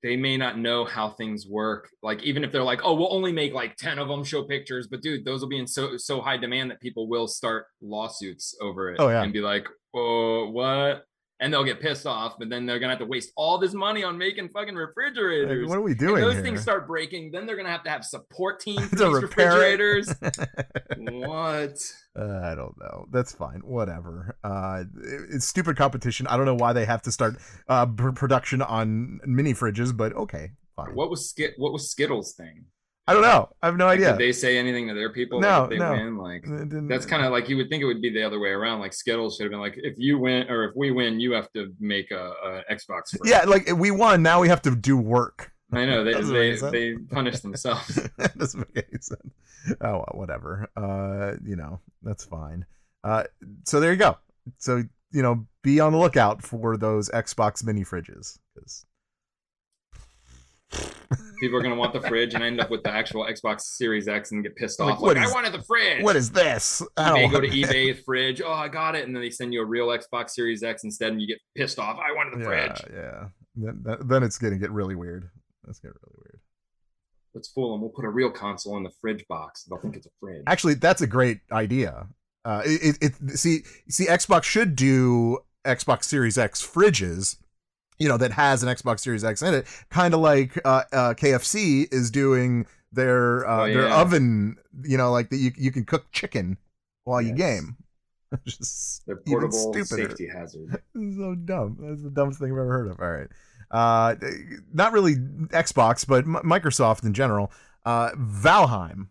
[0.03, 1.89] they may not know how things work.
[2.03, 4.87] Like even if they're like oh we'll only make like 10 of them show pictures
[4.87, 8.55] but dude those will be in so so high demand that people will start lawsuits
[8.61, 9.23] over it Oh, yeah.
[9.23, 11.05] and be like oh what
[11.43, 14.01] and they'll get pissed off, but then they're gonna have to waste all this money
[14.01, 15.59] on making fucking refrigerators.
[15.59, 16.21] Like, what are we If doing?
[16.21, 16.41] those here?
[16.41, 20.07] things start breaking, then they're gonna have to have support teams for these refrigerators.
[20.97, 21.77] what?
[22.17, 23.05] Uh, I don't know.
[23.11, 23.59] That's fine.
[23.63, 24.37] Whatever.
[24.43, 26.27] Uh, it- it's stupid competition.
[26.27, 27.35] I don't know why they have to start
[27.67, 30.93] uh, pr- production on mini fridges, but okay, fine.
[30.95, 31.55] What was Skit?
[31.57, 32.65] What was Skittles thing?
[33.05, 33.49] I don't know.
[33.61, 34.11] I have no Like, idea.
[34.11, 35.41] Did they say anything to their people?
[35.41, 35.91] No, like, they no.
[35.91, 36.45] win, like
[36.87, 38.79] that's kind of like you would think it would be the other way around.
[38.79, 41.51] Like Skittles should have been like, if you win or if we win, you have
[41.51, 42.31] to make a,
[42.69, 43.09] a Xbox.
[43.17, 44.23] For yeah, like we won.
[44.23, 45.51] Now we have to do work.
[45.73, 47.95] I know they they, they punish themselves.
[48.17, 49.33] that doesn't make any sense.
[49.81, 50.69] Oh, well, whatever.
[50.77, 52.65] Uh, you know, that's fine.
[53.03, 53.23] Uh,
[53.65, 54.17] so there you go.
[54.59, 58.39] So you know, be on the lookout for those Xbox mini fridges.
[58.57, 58.85] 'cause-
[61.39, 64.31] People are gonna want the fridge and end up with the actual Xbox Series X
[64.31, 65.01] and get pissed Like, off.
[65.01, 66.01] Like, is- I wanted the fridge.
[66.01, 66.81] What is this?
[66.95, 68.41] I don't go to eBay fridge.
[68.43, 71.11] Oh, I got it, and then they send you a real Xbox Series X instead,
[71.11, 71.97] and you get pissed off.
[71.99, 72.81] I wanted the yeah, fridge.
[72.93, 73.25] yeah.
[73.55, 75.29] Then, then- it's gonna get really weird.
[75.65, 76.39] Let's get really weird.
[77.33, 77.81] Let's fool them.
[77.81, 79.63] We'll put a real console in the fridge box.
[79.63, 80.43] They'll think it's a fridge.
[80.47, 82.07] Actually, that's a great idea.
[82.45, 87.37] Uh, it, it, it see see Xbox should do Xbox Series X fridges,
[87.99, 91.13] you know, that has an Xbox Series X in it, kind of like uh, uh,
[91.13, 94.01] KFC is doing their uh, Oh, their yeah.
[94.01, 96.57] oven, you know, like that you you can cook chicken
[97.05, 97.37] while you Yes.
[97.37, 97.77] game.
[98.45, 100.81] Just They're portable safety hazard.
[100.95, 101.77] So dumb.
[101.81, 102.99] That's the dumbest thing I've ever heard of.
[102.99, 103.27] All right.
[103.71, 104.15] Uh,
[104.73, 107.51] not really Xbox, but M- Microsoft in general.
[107.85, 109.07] Uh, Valheim,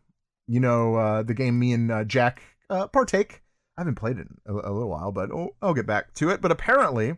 [0.46, 3.42] you know, uh, the game me and uh, Jack uh, partake.
[3.76, 6.30] I haven't played it in a, a little while, but oh, I'll get back to
[6.30, 6.40] it.
[6.40, 7.16] But apparently,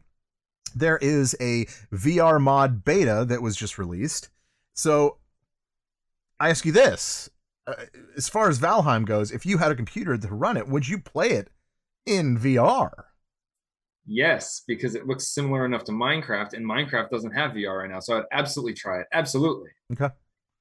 [0.75, 4.29] there is a VR mod beta that was just released.
[4.75, 5.19] So
[6.41, 7.31] I ask you this.
[7.67, 7.75] Uh,
[8.17, 10.99] as far as Valheim goes, if you had a computer to run it, would you
[10.99, 11.49] play it
[12.05, 12.91] in VR?
[14.07, 18.01] Yes, because it looks similar enough to Minecraft, and Minecraft doesn't have VR right now.
[18.01, 19.07] So I'd absolutely try it.
[19.15, 19.71] Absolutely.
[19.93, 20.13] Okay.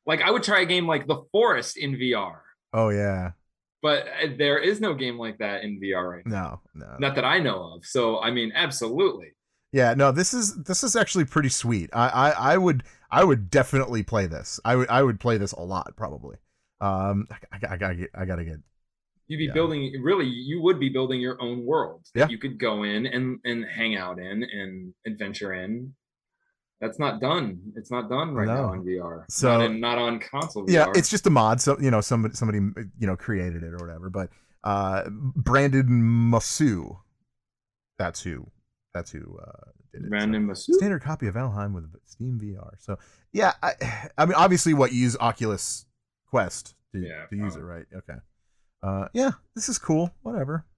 [0.06, 2.38] Like I would try a game like The Forest in VR,
[2.74, 3.32] Oh yeah.
[3.82, 6.62] but uh, there is no game like that in VR right now.
[6.74, 6.96] No, no.
[7.00, 7.86] Not that I know of.
[7.86, 9.34] So I mean, absolutely.
[9.74, 11.90] Yeah, no, this is this is actually pretty sweet.
[11.94, 14.60] I, I I would I would definitely play this.
[14.64, 16.38] I would I would play this a lot probably.
[16.80, 18.58] Um, I, I, I gotta get I gotta get.
[19.28, 19.54] You'd be Yeah.
[19.54, 22.28] building really you would be building your own world that Yeah.
[22.30, 25.96] you could go in and and hang out in and adventure in.
[26.80, 27.60] That's not done.
[27.76, 28.56] It's not done right No.
[28.56, 29.24] now on VR.
[29.30, 30.66] So- not, in, not on console.
[30.70, 30.98] Yeah, VR.
[30.98, 31.62] it's just a mod.
[31.62, 32.60] So you know somebody somebody
[33.00, 34.12] you know created it or whatever.
[34.12, 34.30] But
[34.64, 37.02] uh, Brandon Mousseau,
[37.98, 38.48] that's who
[38.94, 39.52] that's who uh,
[39.92, 40.06] did it.
[40.06, 40.74] So- random Masu.
[40.74, 42.72] standard copy of Valheim with Steam VR.
[42.80, 42.98] So
[43.32, 43.74] yeah, I,
[44.18, 45.86] I mean obviously what you use Oculus
[46.30, 47.86] Quest to, Yeah, to use it, right?
[47.96, 48.20] Okay.
[48.82, 50.12] Uh, yeah, this is cool.
[50.24, 50.66] Whatever.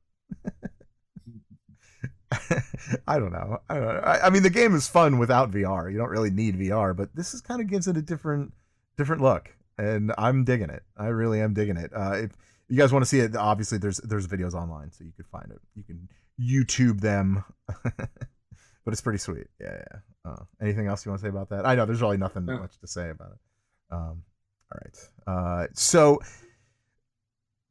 [3.08, 3.60] I don't know.
[3.70, 4.02] I, don't know.
[4.02, 5.92] I, I mean, the game is fun without VR.
[5.92, 8.54] You don't really need VR, but this is kind of gives it a different,
[8.98, 10.84] different look, and I'm digging it.
[10.98, 11.92] I really am digging it.
[11.96, 12.32] Uh, if
[12.68, 15.50] you guys want to see it, obviously there's there's videos online, so you could find
[15.52, 15.60] it.
[15.76, 17.44] You can YouTube them,
[17.84, 18.10] but
[18.88, 19.48] it's pretty sweet.
[19.60, 20.00] Yeah, yeah.
[20.32, 21.66] Uh, anything else you want to say about that?
[21.66, 22.58] I know there's really nothing No.
[22.60, 23.38] much to say about it.
[23.92, 24.24] Um,
[24.72, 24.98] all right.
[25.28, 26.20] Uh, so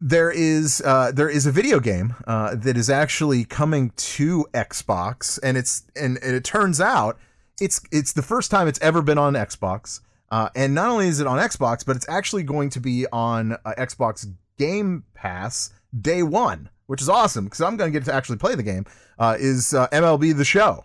[0.01, 5.39] there is uh, there is a video game uh, that is actually coming to Xbox,
[5.43, 7.19] and it's and, and it turns out
[7.61, 10.01] it's it's the first time it's ever been on Xbox.
[10.31, 13.53] Uh, and not only is it on Xbox, but it's actually going to be on
[13.53, 14.27] uh, Xbox
[14.59, 18.55] Game Pass day one, which is awesome because I'm going to get to actually play
[18.55, 18.85] the game.
[19.19, 20.85] Uh, is uh, MLB The Show?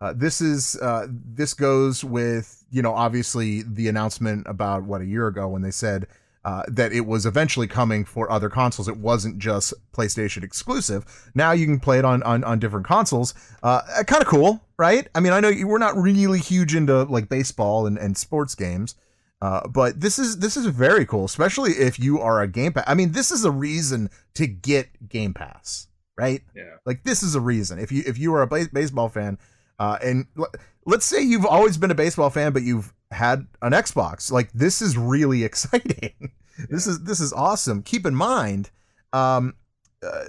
[0.00, 5.04] Uh, this is uh, this goes with you know obviously the announcement about what a
[5.04, 6.06] year ago when they said
[6.42, 8.88] uh, that it was eventually coming for other consoles.
[8.88, 11.30] It wasn't just PlayStation exclusive.
[11.34, 13.34] Now you can play it on on, on different consoles.
[13.62, 15.06] Uh, kind of cool, right?
[15.14, 18.94] I mean, I know we're not really huge into like baseball and, and sports games,
[19.40, 22.84] uh, but this is this is very cool, especially if you are a Game Pass.
[22.86, 26.42] I mean, this is a reason to get Game Pass, right?
[26.54, 26.76] Yeah.
[26.84, 27.78] Like this is a reason.
[27.78, 29.38] If you if you are a base- baseball fan,
[29.78, 30.52] uh, and l-
[30.84, 34.82] let's say you've always been a baseball fan, but you've had an Xbox, like this
[34.82, 36.32] is really exciting.
[36.68, 37.82] This is this is awesome.
[37.82, 38.70] Keep in mind,
[39.14, 39.54] um,
[40.02, 40.24] uh,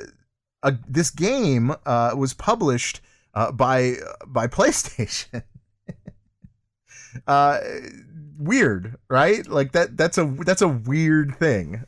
[0.64, 3.02] uh, this game uh, was published
[3.34, 3.96] uh, by
[4.26, 5.44] by PlayStation.
[7.28, 7.60] uh,
[8.42, 9.46] weird, right?
[9.48, 9.98] Like that.
[9.98, 11.84] That's a that's a weird thing.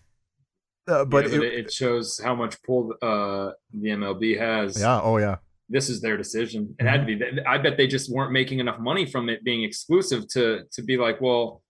[0.87, 4.79] Uh, but, yeah, but it- it, shows how much pull uh, the MLB has.
[4.79, 5.37] yeah, oh yeah.
[5.69, 6.75] This is their decision.
[6.79, 7.19] It had to be.
[7.47, 10.97] I bet they just weren't making enough money from it being exclusive to to be
[10.97, 11.63] like, well,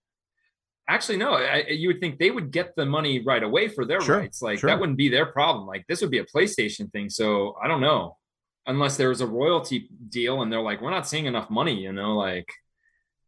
[0.90, 1.36] actually, no.
[1.36, 4.42] I, you would think they would get the money right away for their Sure, rights.
[4.42, 4.70] Like sure.
[4.70, 5.68] that wouldn't be their problem.
[5.68, 7.10] Like this would be a PlayStation thing.
[7.10, 8.18] So I don't know.
[8.66, 12.16] unless there's a royalty deal and they're like, we're not seeing enough money, you know,
[12.18, 12.48] like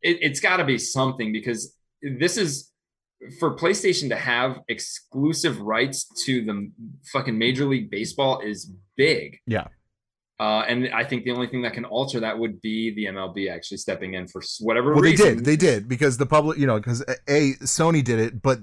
[0.06, 2.72] it, it's got to be something because this is
[3.40, 6.72] for PlayStation to have exclusive rights to the
[7.12, 9.40] fucking Major League Baseball is big.
[9.48, 9.68] Yeah.
[10.40, 13.50] Uh, and I think the only thing that can alter that would be the MLB
[13.50, 15.46] actually stepping in for whatever Well, they did.
[15.46, 18.60] They did because the public, you know, because a Sony did it, but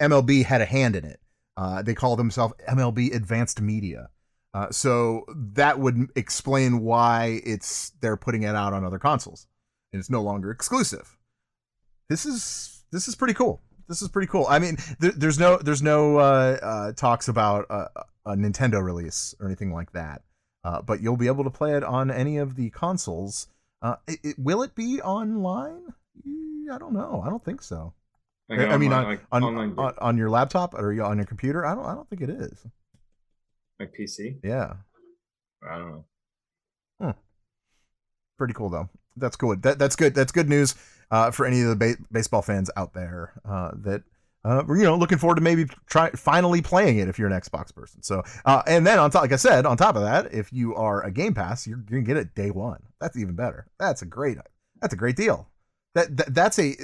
[0.00, 1.18] MLB had a hand in it.
[1.56, 4.10] Uh, they call themselves MLB Advanced Media.
[4.52, 9.46] Uh, so that would explain why it's they're putting it out on other consoles,
[9.94, 11.16] and it's no longer exclusive.
[12.10, 13.62] This is this is pretty cool.
[13.88, 14.46] This is pretty cool.
[14.48, 17.86] I mean, there, there's no there's no uh, uh, talks about a,
[18.26, 20.22] a Nintendo release or anything like that,
[20.64, 23.46] uh, but you'll be able to play it on any of the consoles.
[23.82, 25.82] Uh, it, it- will it be online?
[26.72, 27.22] I don't know.
[27.24, 27.92] I don't think so.
[28.48, 31.64] Like I mean, online- on like on, on on your laptop or on your computer?
[31.64, 31.84] I don't.
[31.86, 32.66] I don't think it is.
[33.78, 34.40] like PC.
[34.42, 34.74] Yeah,
[35.70, 36.04] I don't
[37.00, 37.14] know.
[38.38, 38.88] pretty cool though.
[39.16, 39.62] That's good.
[39.62, 40.14] That that's good.
[40.14, 40.74] That's good news
[41.10, 44.02] uh, for any of the ba- baseball fans out there uh, that
[44.44, 47.74] uh, you know looking forward to maybe try finally playing it if you're an Xbox
[47.74, 48.02] person.
[48.02, 50.74] So uh, and then on top, like I said, on top of that, if you
[50.74, 52.82] are a Game Pass, you're, you're gonna get it day one.
[53.00, 53.66] That's even better.
[53.78, 54.38] That's a great.
[54.80, 55.48] That's a great deal.
[55.94, 56.74] That, that that's a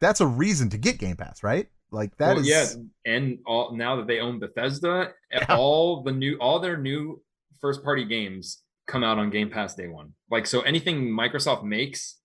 [0.00, 1.68] that's a reason to get Game Pass, right?
[1.90, 2.66] Like that well, is yeah,
[3.06, 5.46] and all now that they own Bethesda, Yeah.
[5.56, 7.22] all the new all their new
[7.60, 10.14] first party games come out on Game Pass day one.
[10.30, 12.16] Like so, anything Microsoft makes,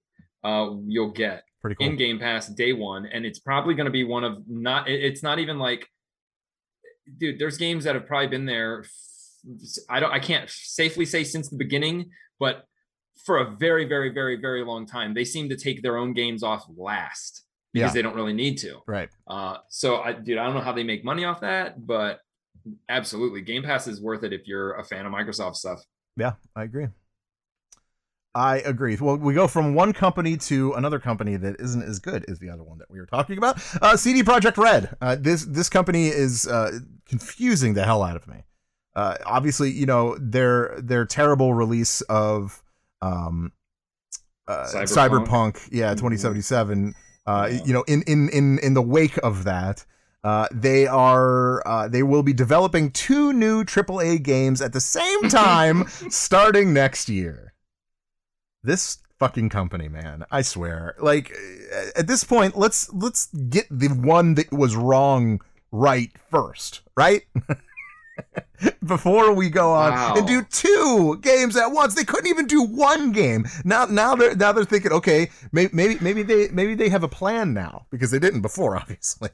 [0.43, 1.87] uh, you'll get pretty cool.
[1.87, 4.89] in Game Pass day one, and it's probably going to be one of not.
[4.89, 5.87] It's not even like,
[7.19, 7.37] dude.
[7.39, 8.85] There's games that have probably been there.
[9.89, 10.11] I don't.
[10.11, 12.63] I can't safely say since the beginning, but
[13.25, 16.43] for a very, very, very, very long time, they seem to take their own games
[16.43, 17.93] off last because Yeah.
[17.93, 18.79] they don't really need to.
[18.87, 19.09] Right.
[19.27, 22.19] Uh, so I, dude, I don't know how they make money off that, but
[22.89, 25.79] absolutely, Game Pass is worth it if you're a fan of Microsoft stuff.
[26.17, 26.87] Yeah, I agree.
[28.35, 28.97] I agree.
[28.99, 32.49] Well, we go from one company to another company that isn't as good as the
[32.49, 33.61] other one that we were talking about.
[33.81, 34.95] Uh, CD Projekt Red.
[34.99, 38.37] Uh, this this company is uh, confusing the hell out of me.
[38.95, 42.63] Uh, obviously, you know their their terrible release of
[43.01, 43.51] um,
[44.47, 45.27] uh, Cyberpunk.
[45.27, 46.95] Cyberpunk, yeah, 2077.
[47.25, 47.63] Uh, Yeah.
[47.65, 49.85] You know, in in in in the wake of that,
[50.23, 55.21] uh, they are uh, they will be developing two new AAA games at the same
[55.29, 57.53] time, starting next year.
[58.63, 60.95] This fucking company, man, I swear.
[60.99, 61.31] Like
[61.95, 67.23] at this point, let's let's get the one that was wrong right first, right?
[68.85, 70.13] Before we go on Wow.
[70.15, 73.45] and do two games at once, they couldn't even do one game.
[73.65, 77.07] Now, now they're now they're thinking, okay, maybe maybe maybe they maybe they have a
[77.09, 79.29] plan now because they didn't before, obviously.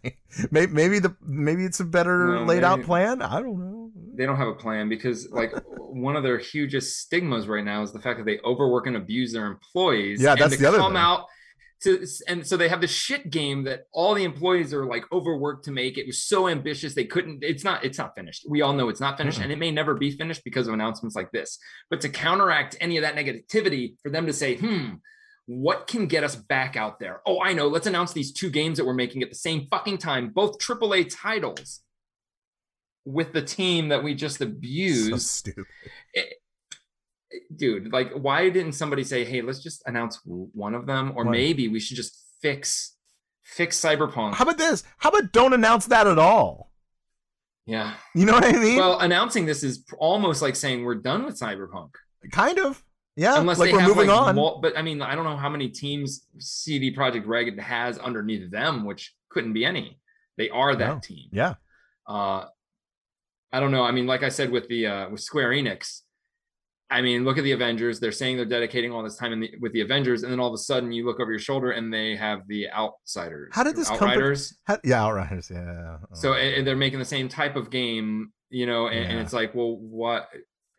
[0.51, 3.21] maybe maybe the maybe it's a better No, laid out plan.
[3.21, 3.91] I don't know.
[4.15, 7.91] They don't have a plan because, like, one of their hugest stigmas right now is
[7.93, 10.21] the fact that they overwork and abuse their employees.
[10.21, 11.01] Yeah, and that's to the other come thing.
[11.01, 11.25] out
[11.83, 15.65] to, and so they have this shit game that all the employees are like overworked
[15.65, 15.97] to make.
[15.97, 17.43] It was so ambitious they couldn't.
[17.43, 17.85] It's not.
[17.85, 18.45] It's not finished.
[18.49, 19.43] We all know it's not finished, Mm-mm.
[19.43, 21.57] and it may never be finished because of announcements like this.
[21.89, 24.95] But to counteract any of that negativity, for them to say, "Hmm."
[25.51, 27.21] What can get us back out there?
[27.25, 27.69] Oh, I know.
[27.69, 31.09] Let's announce these two games that we're making at the same fucking time, both AAA
[31.09, 31.79] titles
[33.03, 35.47] with the team that we just abused.
[35.47, 35.69] So abused.
[37.55, 41.11] Dude, like, why didn't somebody say, hey, let's just announce one of them?
[41.15, 41.31] Or One.
[41.31, 42.95] maybe we should just fix
[43.43, 44.33] fix Cyberpunk.
[44.35, 44.83] How about this?
[44.97, 46.71] How about don't announce that at all?
[47.65, 47.93] yeah.
[48.15, 48.77] You know what I mean?
[48.77, 51.91] Well, announcing this is almost like saying we're done with Cyberpunk.
[52.31, 52.83] kind of.
[53.15, 54.35] Yeah, Unless like they we're have moving like on.
[54.35, 58.49] mul- but I mean, I don't know how many teams CD Projekt Red has underneath
[58.49, 59.99] them, which couldn't be any.
[60.37, 60.99] They are that No.
[60.99, 61.27] team.
[61.31, 61.55] yeah,
[62.07, 62.45] uh
[63.51, 66.01] i don't know i mean like i said with the uh with square enix
[66.89, 67.99] i mean look at the avengers.
[67.99, 70.47] They're saying they're dedicating all this time in the, with the avengers and then all
[70.47, 73.49] of a sudden you look over your shoulder and they have the outsiders.
[73.53, 74.57] How did this company- outriders.
[74.65, 75.49] How- yeah, Outriders.
[75.51, 75.97] Yeah.
[76.13, 79.53] so and, they're making the same type of game you know and, and it's like
[79.53, 80.29] well what?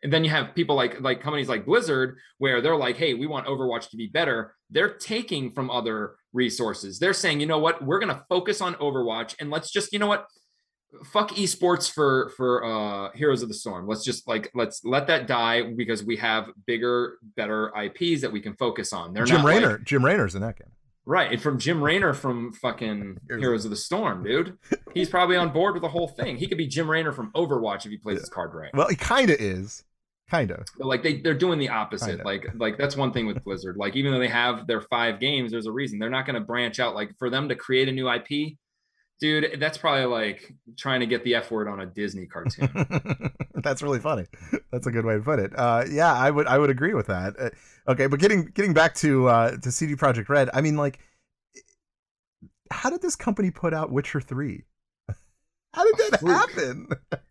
[0.03, 3.27] And then you have people like like companies like blizzard where they're like hey we
[3.27, 4.55] want overwatch to be better.
[4.69, 6.97] They're taking from other resources.
[6.99, 7.85] They're saying you know what?
[7.85, 10.25] We're going to focus on overwatch and let's just you know what
[11.05, 15.25] fuck esports for for uh heroes of the storm let's just like let's let that
[15.25, 19.45] die because we have bigger better ips that we can focus on they're Jim not
[19.45, 19.77] like- Raynor.
[19.79, 20.67] Jim Raynor's in that game.
[21.03, 21.31] Right.
[21.31, 24.55] And from Jim Raynor from fucking Heroes of the Storm, dude.
[24.93, 26.37] He's probably on board with the whole thing.
[26.37, 28.69] He could be Jim Raynor from Overwatch if he plays his card right.
[28.75, 29.83] Well, he kind of is.
[30.29, 30.63] Kind of.
[30.77, 32.05] But like they, they're doing the opposite.
[32.05, 32.23] Kinda.
[32.23, 33.77] Like like that's one thing with Blizzard.
[33.77, 35.97] Like even though they have their five games, there's a reason.
[35.97, 36.93] They're not gonna branch out.
[36.93, 38.57] Like for them to create a new IP
[39.21, 42.69] dude, that's probably like trying to get the F word on a Disney cartoon.
[43.55, 44.25] That's really funny.
[44.71, 45.51] That's a good way to put it.
[45.55, 47.35] Uh, yeah, I would I would agree with that.
[47.39, 47.49] Uh,
[47.91, 50.99] okay, but getting getting back to uh, to CD Projekt Red, I mean, like,
[52.71, 54.63] how did this company put out Witcher three?
[55.73, 56.89] How did that happen?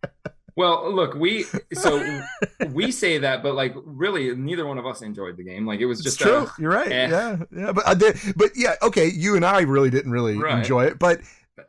[0.55, 2.21] well, look, we so
[2.69, 5.67] we say that, but like really, neither one of us enjoyed the game.
[5.67, 6.37] Like it was It's just true.
[6.47, 6.91] a- You're right.
[6.91, 7.07] eh.
[7.09, 7.71] Yeah, yeah.
[7.71, 9.07] But uh, but yeah, okay.
[9.07, 10.57] You and I really didn't really Right.
[10.59, 11.19] enjoy it, but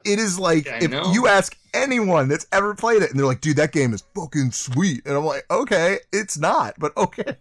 [0.05, 3.41] it is like I if you ask anyone that's ever played it, and they're like,
[3.41, 7.37] "Dude, that game is fucking sweet," and I'm like, "Okay, it's not, but okay."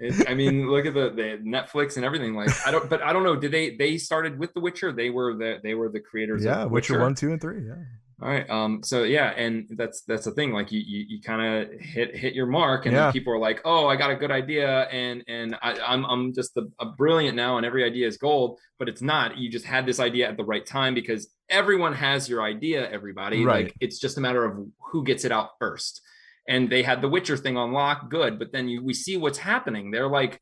[0.00, 2.34] It, I mean, look at the, the Netflix and everything.
[2.34, 3.36] Like, I don't, but I don't know.
[3.36, 4.92] Did they they started with The Witcher?
[4.92, 6.44] They were the they were the creators.
[6.44, 7.66] Yeah, of Witcher one, two, and three.
[7.66, 7.74] Yeah.
[8.20, 8.48] All right.
[8.50, 8.82] Um.
[8.82, 10.50] So yeah, and that's that's the thing.
[10.52, 13.04] Like you you, you kind of hit hit your mark, and Yeah.
[13.04, 16.34] then people are like, "Oh, I got a good idea," and and I, I'm I'm
[16.34, 18.58] just a, a brilliant now, and every idea is gold.
[18.76, 19.38] But it's not.
[19.38, 22.90] You just had this idea at the right time because everyone has your idea.
[22.90, 23.44] Everybody.
[23.44, 23.66] Right.
[23.66, 26.00] Like it's just a matter of who gets it out first.
[26.48, 28.38] And they had the Witcher thing on lock, good.
[28.40, 29.92] But then you we see what's happening.
[29.92, 30.40] They're like,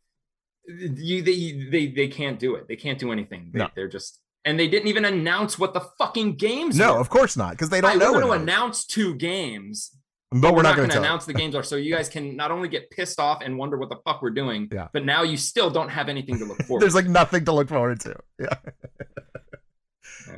[0.66, 2.68] you they they they can't do it.
[2.68, 3.51] They can't do anything.
[3.53, 3.68] They, No.
[3.74, 4.20] They're just.
[4.47, 7.01] And they didn't even announce what the fucking games No, were.
[7.01, 9.90] of course not, because they don't know we're going to announce two games,
[10.30, 12.68] but we're not going to announce the games are so you guys can not only
[12.68, 14.86] get pissed off and wonder what the fuck we're doing, Yeah.
[14.92, 16.80] but now you still don't have anything to look forward.
[16.80, 18.14] There's like nothing to look forward to.
[18.40, 18.55] Yeah.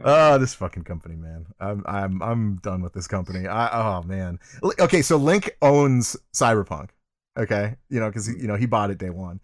[0.05, 1.47] Oh, this fucking company, man.
[1.61, 3.47] I'm I'm I'm done with this company.
[3.47, 4.39] I oh man.
[4.81, 6.91] Okay, so Link owns Cyberpunk.
[7.39, 9.41] Okay, you know because you know he bought it day one.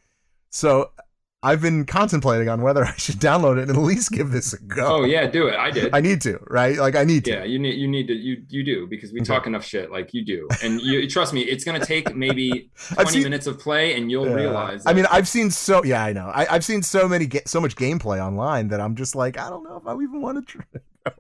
[0.50, 0.90] So
[1.44, 4.58] I've been contemplating on whether I should download it and at least give this a
[4.62, 4.86] go.
[4.86, 5.54] oh yeah, do it.
[5.56, 5.94] I did.
[5.94, 6.76] I need to, right?
[6.78, 7.32] Like I need to.
[7.32, 9.26] yeah, you need you need to you you do because we Okay.
[9.26, 13.10] talk enough shit like you do, and you trust me, it's gonna take maybe 20
[13.10, 14.34] seen- minutes of play, and you'll Yeah.
[14.34, 14.82] realize.
[14.86, 16.26] I mean, I've seen so yeah, I know.
[16.34, 19.50] I, I've seen so many ga- so much gameplay online that I'm just like, I
[19.50, 20.64] don't know if I even want to try.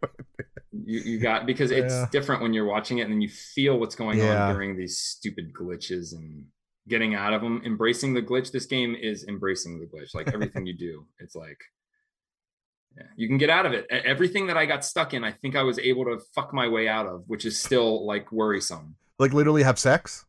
[0.72, 2.06] you, you got because it's Yeah.
[2.10, 4.46] different when you're watching it and then you feel what's going Yeah.
[4.48, 6.44] on during these stupid glitches and
[6.88, 10.66] getting out of them embracing the glitch this game is embracing the glitch like everything
[10.66, 11.58] you do it's like
[12.96, 15.56] yeah you can get out of it everything that i got stuck in i think
[15.56, 19.32] i was able to fuck my way out of which is still like worrisome Like
[19.32, 20.26] literally have sex.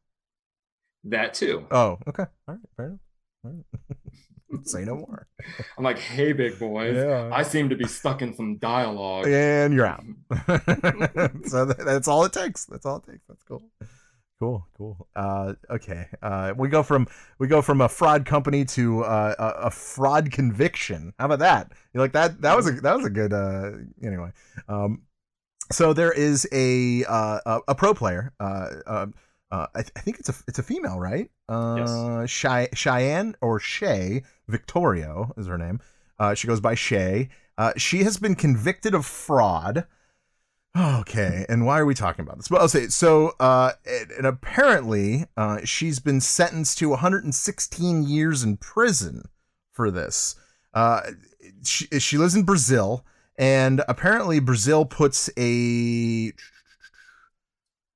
[1.06, 2.26] that too Oh, okay.
[2.48, 3.00] All right, fair enough.
[3.44, 3.66] All right.
[4.64, 5.28] Say no more.
[5.78, 7.30] i'm like hey big boys Yeah.
[7.34, 10.04] i seem to be stuck in some dialogue and you're out.
[11.48, 12.64] so that's all it takes.
[12.66, 13.26] That's all it takes.
[13.28, 13.64] That's cool.
[14.40, 15.08] Cool, cool.
[15.16, 16.08] Uh, okay.
[16.22, 17.08] Uh, we go from
[17.40, 21.14] we go from a fraud company to uh, a, a fraud conviction.
[21.18, 21.72] How about that?
[21.94, 22.42] You like that?
[22.42, 23.32] That was a that was a good.
[23.32, 23.72] Uh,
[24.04, 24.32] anyway,
[24.68, 25.04] um,
[25.72, 28.34] so there is a uh, a, a pro player.
[28.40, 29.06] Uh, uh,
[29.52, 31.32] uh, I, th- I think it's a it's a female, right?
[31.90, 35.80] Uh, Chey- Cheyenne or Shay Victorio is her name.
[36.20, 37.30] Uh, she goes by Shay.
[37.58, 39.86] Uh, she has been convicted of fraud.
[40.78, 42.50] Okay, and why are we talking about this?
[42.50, 43.34] Well, I'll say so.
[43.40, 49.30] Uh, and, and apparently, uh, she's been sentenced to 116 years in prison
[49.72, 50.36] for this.
[50.74, 51.02] Uh,
[51.64, 53.06] she she lives in Brazil,
[53.38, 56.34] and apparently, Brazil puts a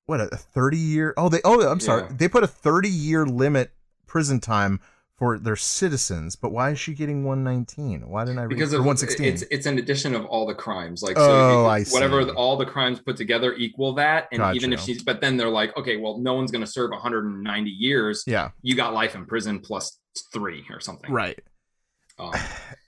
[0.05, 1.13] what a 30 year.
[1.17, 2.15] Oh, they oh, I'm sorry, Yeah.
[2.17, 3.71] they put a 30 year limit
[4.07, 4.79] prison time
[5.19, 6.35] for their citizens.
[6.37, 8.07] But why is she getting 119?
[8.09, 9.25] Why didn't I read because of 116?
[9.25, 12.55] it's it's an addition of all the crimes like Oh, so I it- whatever all
[12.57, 15.97] the crimes put together equal that and even if she's but then they're like okay
[15.97, 19.99] well no one's going to serve 190 years yeah, you got life in prison plus
[20.33, 21.39] three or something right.
[22.17, 22.31] Um,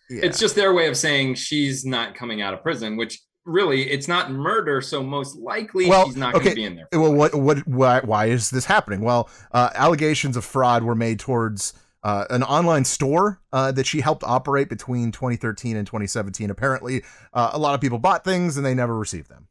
[0.09, 0.25] Yeah.
[0.25, 4.09] it's just their way of saying she's not coming out of prison which really it's
[4.09, 7.11] not murder so most likely Well, she's not going okay, to be in there well,
[7.15, 7.33] life.
[7.33, 9.01] what, what, why, why is this happening?
[9.01, 11.73] Well, uh, allegations of fraud were made towards
[12.03, 16.49] uh, an online store uh, that she helped operate between 2013 and 2017.
[16.49, 19.47] Apparently, uh, a lot of people bought things and they never received them.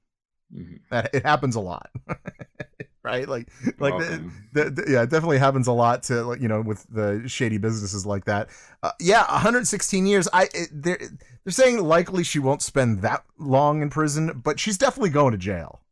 [0.55, 0.81] Mhm.
[0.91, 1.91] That it happens a lot,
[3.05, 3.29] right?
[3.29, 3.49] Like,
[3.79, 6.85] like the, the, the- yeah, it definitely happens a lot to like you know with
[6.91, 8.49] the shady businesses like that.
[8.83, 10.29] Uh, yeah, 116 years.
[10.33, 10.99] I it, they're
[11.45, 15.39] they're saying likely she won't spend that long in prison, but she's definitely going to
[15.39, 15.83] jail.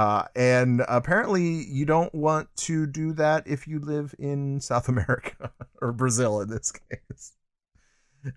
[0.00, 5.52] Uh, and apparently, you don't want to do that if you live in South America
[5.82, 7.34] or Brazil in this case.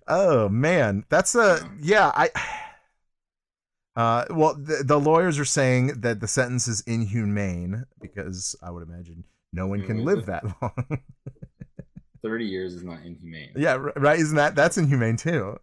[0.06, 2.12] Oh man, that's a yeah.
[2.14, 2.30] I
[3.96, 8.82] uh, well, the, the lawyers are saying that the sentence is inhumane because I would
[8.82, 11.00] imagine no one can live that long.
[12.22, 14.18] 30 years is not inhumane yeah, right.
[14.18, 15.58] Isn't that that's inhumane too?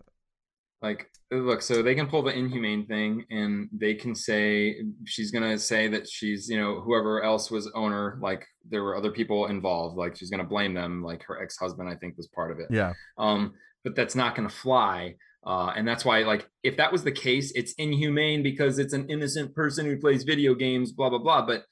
[0.82, 5.58] Like look so they can pull the inhumane thing and they can say she's gonna
[5.58, 9.98] say that she's you know whoever else was owner like there were other people involved
[9.98, 12.94] like she's gonna blame them like her ex-husband i think was part of it Yeah,
[13.18, 13.54] um
[13.84, 17.52] but that's not gonna fly Uh, and that's why, like, if that was the case,
[17.56, 21.44] it's inhumane because it's an innocent person who plays video games, blah blah blah.
[21.44, 21.66] But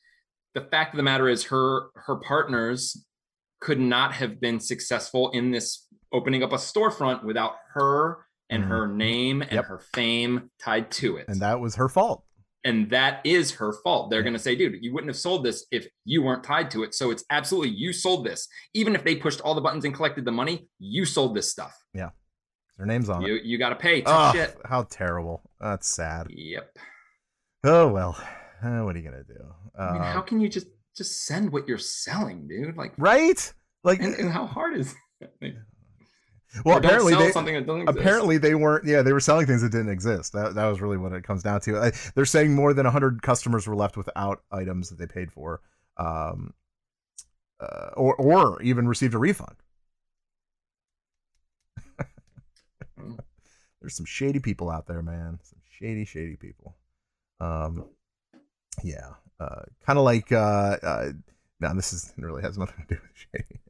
[0.55, 3.05] the fact of the matter is, her her partners
[3.62, 8.87] could not have been successful in this opening up a storefront without her and her
[8.87, 9.65] name and Yep.
[9.65, 11.25] her fame tied to it.
[11.27, 12.23] And that was her fault.
[12.65, 14.09] and that is her fault.
[14.09, 16.83] They're going to say, dude, you wouldn't have sold this if you weren't tied to
[16.83, 16.93] it.
[16.93, 18.47] So it's absolutely you sold this.
[18.73, 21.73] Even if they pushed all the buttons and collected the money, you sold this stuff.
[21.93, 22.09] Yeah.
[22.77, 23.27] Their name's on it.
[23.27, 24.01] You you got to pay.
[24.01, 24.57] Tough Oh, shit.
[24.65, 25.41] how terrible.
[25.61, 26.27] That's sad.
[26.29, 26.77] Yep.
[27.63, 28.17] Oh well.
[28.63, 29.53] Uh, what are you gonna do?
[29.77, 32.75] I mean, Uh, how can you just just send what you're selling, dude?
[32.75, 33.53] Like, right?
[33.85, 35.31] Like, and, and how hard is that?
[36.65, 37.99] Well, Or apparently they something that doesn't exist.
[37.99, 38.85] apparently they weren't.
[38.85, 40.33] Yeah, they were selling things that didn't exist.
[40.33, 41.77] That that was really what it comes down to.
[41.77, 45.61] I, they're saying more than hundred customers were left without items that they paid for,
[45.97, 46.53] um,
[47.59, 49.55] uh, or or even received a refund.
[53.81, 55.39] There's some shady people out there, man.
[55.43, 56.75] Some shady, shady people.
[57.39, 57.85] Um,
[58.83, 61.11] yeah, uh, kind of like uh, uh,
[61.59, 63.68] no, this is really has nothing to do with shadiness.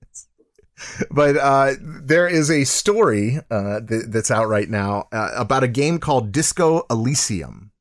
[1.11, 5.67] But uh, there is a story uh, that, that's out right now uh, about a
[5.67, 7.71] game called Disco Elysium.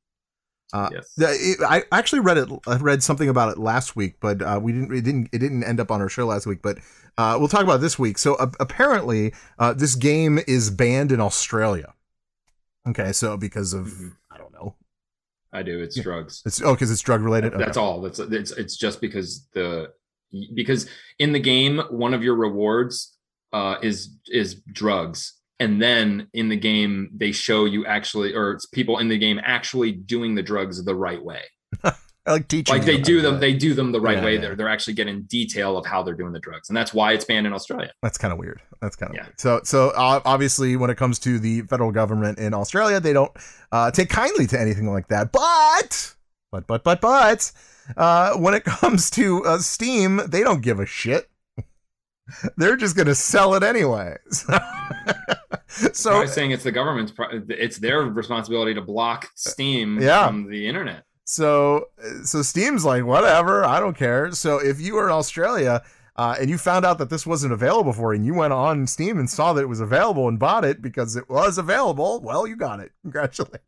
[0.72, 1.12] Uh, yes.
[1.18, 2.48] it- I actually read it.
[2.66, 4.92] I read something about it last week, but uh, we didn't.
[4.92, 5.28] It didn't.
[5.32, 6.60] It didn't end up on our show last week.
[6.62, 6.78] But
[7.16, 8.18] uh, we'll talk about it this week.
[8.18, 11.94] So uh, apparently, uh, this game is banned in Australia.
[12.86, 14.12] Okay, so because of Mhm.
[14.30, 14.74] I don't know.
[15.52, 15.82] I do.
[15.82, 16.02] It's Yeah.
[16.02, 16.42] drugs.
[16.44, 17.54] It's oh, because it's drug related.
[17.56, 18.02] That's all.
[18.02, 19.92] That's it's it's just because the
[20.54, 23.16] because in the game one of your rewards
[23.52, 28.66] uh is is drugs and then in the game they show you actually or it's
[28.66, 31.42] people in the game actually doing the drugs the right way
[32.26, 32.74] like teaching.
[32.76, 33.38] like they do them it.
[33.40, 34.40] they do them the right Yeah, way yeah.
[34.42, 37.24] they're they're actually getting detail of how they're doing the drugs and that's why it's
[37.24, 38.60] banned in australia That's kind of weird.
[38.82, 39.22] That's kind of Yeah.
[39.24, 39.40] weird.
[39.40, 43.32] So, so uh, obviously, when it comes to the federal government in Australia, they don't
[43.72, 45.32] uh, take kindly to anything like that.
[45.32, 46.14] But,
[46.50, 47.52] but, but, but, but,
[47.96, 51.28] uh, when it comes to uh, Steam, they don't give a shit.
[52.56, 54.16] They're just gonna sell it anyway.
[54.30, 60.00] so so, i was saying it's the government's pro- it's their responsibility to block steam
[60.00, 60.26] Yeah.
[60.26, 61.84] from the internet so,
[62.24, 64.32] so Steam's like, whatever, I don't care.
[64.32, 65.82] So, if you were in Australia.
[66.16, 68.88] Uh, and you found out that this wasn't available for you, and you went on
[68.88, 72.20] Steam and saw that it was available and bought it because it was available.
[72.22, 72.90] Well, you got it.
[73.02, 73.62] Congratulations.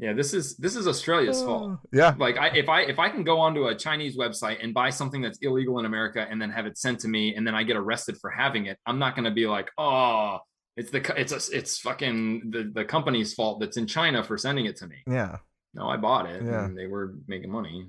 [0.00, 2.14] Yeah this is this is australia's fault Yeah.
[2.18, 5.20] like I if I if I can go onto a Chinese website and buy something
[5.20, 7.76] that's illegal in America and then have it sent to me and then I get
[7.76, 10.38] arrested for having it, I'm not going to be like, oh,
[10.76, 14.66] it's the it's a, it's fucking the the company's fault that's in China for sending
[14.66, 14.96] it to me.
[15.06, 15.36] Yeah.
[15.74, 16.64] No, I bought it Yeah.
[16.64, 17.86] and they were making money.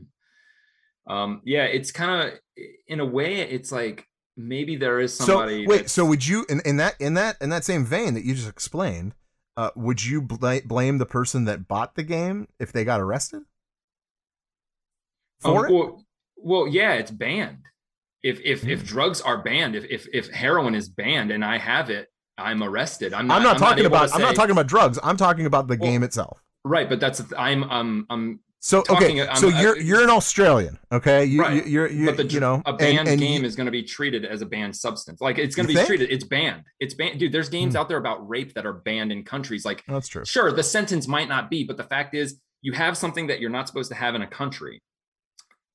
[1.08, 2.40] Um, yeah, it's kind of
[2.88, 4.06] in a way, it's like
[4.38, 5.66] maybe there is somebody.
[5.66, 8.24] so wait, so would you in, in that in that in that same vein that
[8.24, 9.14] you just explained,
[9.58, 13.44] uh, would you bl- blame the person that bought the game if they got arrested?
[15.44, 15.72] Um, For it?
[15.72, 16.06] well,
[16.38, 17.60] well, yeah, it's banned.
[18.24, 18.70] If if Hmm.
[18.70, 22.62] if drugs are banned, if if if heroin is banned and I have it, I'm
[22.64, 23.14] arrested.
[23.14, 23.38] I'm not.
[23.38, 25.00] I'm not talking able to about I'm not talking about drugs.
[25.04, 26.44] I'm talking about the Well, game itself.
[26.64, 31.26] Right, but that's I'm um I'm So okay, I'm- so you're you're an Australian, okay?
[31.26, 31.66] You, Right.
[31.66, 33.72] you you're you, but the you know a banned and game you- is going to
[33.72, 35.20] be treated as a banned substance.
[35.20, 35.88] Like it's going to be think?
[35.88, 36.12] treated.
[36.12, 36.64] It's banned.
[36.80, 37.32] It's banned, dude.
[37.32, 37.80] There's games Hmm.
[37.80, 39.66] out there about rape that are banned in countries.
[39.66, 40.24] Like that's true.
[40.26, 43.50] sure, the sentence might not be, but the fact is, you have something that you're
[43.50, 44.80] not supposed to have in a country.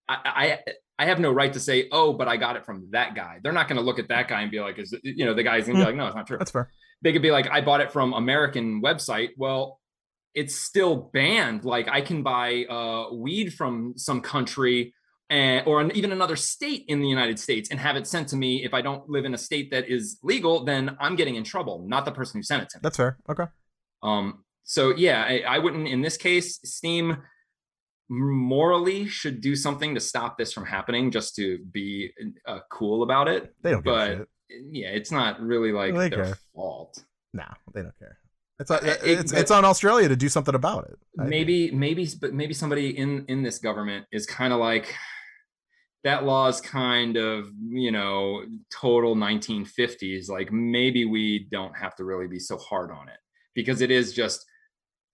[0.09, 0.59] I I,
[1.01, 3.41] I have no right to say, oh, but I got it from that guy.
[3.43, 5.43] They're not going to look at that guy and be like, is you know, the
[5.43, 5.87] guy's going to be Hmm.
[5.89, 6.39] like, no, it's not true.
[6.39, 6.71] That's fair.
[7.03, 9.31] they could be like, I bought it from American website.
[9.37, 9.81] Well,
[10.37, 11.65] it's still banned.
[11.65, 14.95] Like I can buy uh, weed from some country
[15.31, 18.37] and, or an, even another state in the United States and have it sent to
[18.37, 18.63] me.
[18.65, 21.85] If I don't live in a state that is legal, then I'm getting in trouble,
[21.89, 22.81] not the person who sent it to me.
[22.83, 23.17] That's fair.
[23.29, 23.47] Okay.
[24.03, 27.17] Um, so yeah, I, I wouldn't in this case, Steam
[28.09, 32.13] morally should do something to stop this from happening just to be
[32.47, 33.55] uh, cool about it.
[33.63, 34.29] They don't But
[34.71, 36.39] yeah, it's not really like They their care.
[36.55, 37.03] fault.
[37.33, 38.19] No, they don't care.
[38.59, 40.99] It's uh, It- it's it's on Australia to do something about it.
[41.17, 44.95] Maybe maybe but maybe somebody in in this government is kind of like
[46.05, 52.05] that law is kind of you know total 1950s like maybe we don't have to
[52.05, 53.19] really be so hard on it
[53.55, 54.45] because it is just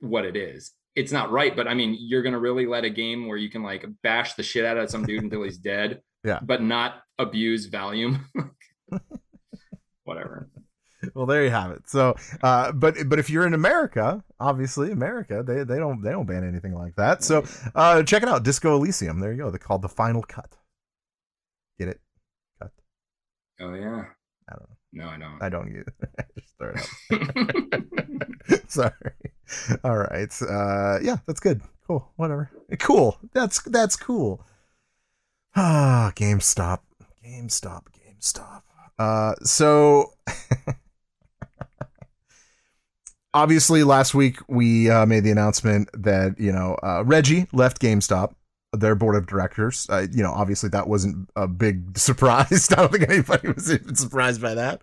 [0.00, 3.26] what it is it's not right but i mean you're gonna really let a game
[3.26, 6.40] where you can like bash the shit out of some dude until he's dead Yeah.
[6.42, 8.20] but not abuse Valium
[10.04, 10.50] whatever
[11.14, 15.42] well there you have it so uh but but if you're in america obviously america
[15.42, 17.44] they they don't they don't ban anything like that so
[17.74, 20.56] uh check it out disco elysium there you go they're called the final cut
[21.78, 22.00] get it
[22.60, 22.70] cut
[23.60, 24.04] oh yeah
[24.48, 25.86] i don't know no i don't i don't get
[26.18, 27.82] it just throw it out
[28.68, 28.92] Sorry.
[29.84, 30.32] All right.
[30.42, 31.60] Uh, yeah, that's good.
[31.86, 32.10] Cool.
[32.16, 32.50] Whatever.
[32.78, 33.18] Cool.
[33.32, 34.44] That's that's cool.
[35.54, 36.80] Ah, GameStop.
[37.24, 37.82] GameStop.
[37.92, 38.62] GameStop.
[38.98, 40.12] Uh, so
[43.34, 48.34] obviously last week we uh, made the announcement that you know uh, Reggie left GameStop,
[48.72, 49.86] their board of directors.
[49.90, 52.68] Uh, you know, obviously that wasn't a big surprise.
[52.72, 54.82] I don't think anybody was even surprised by that.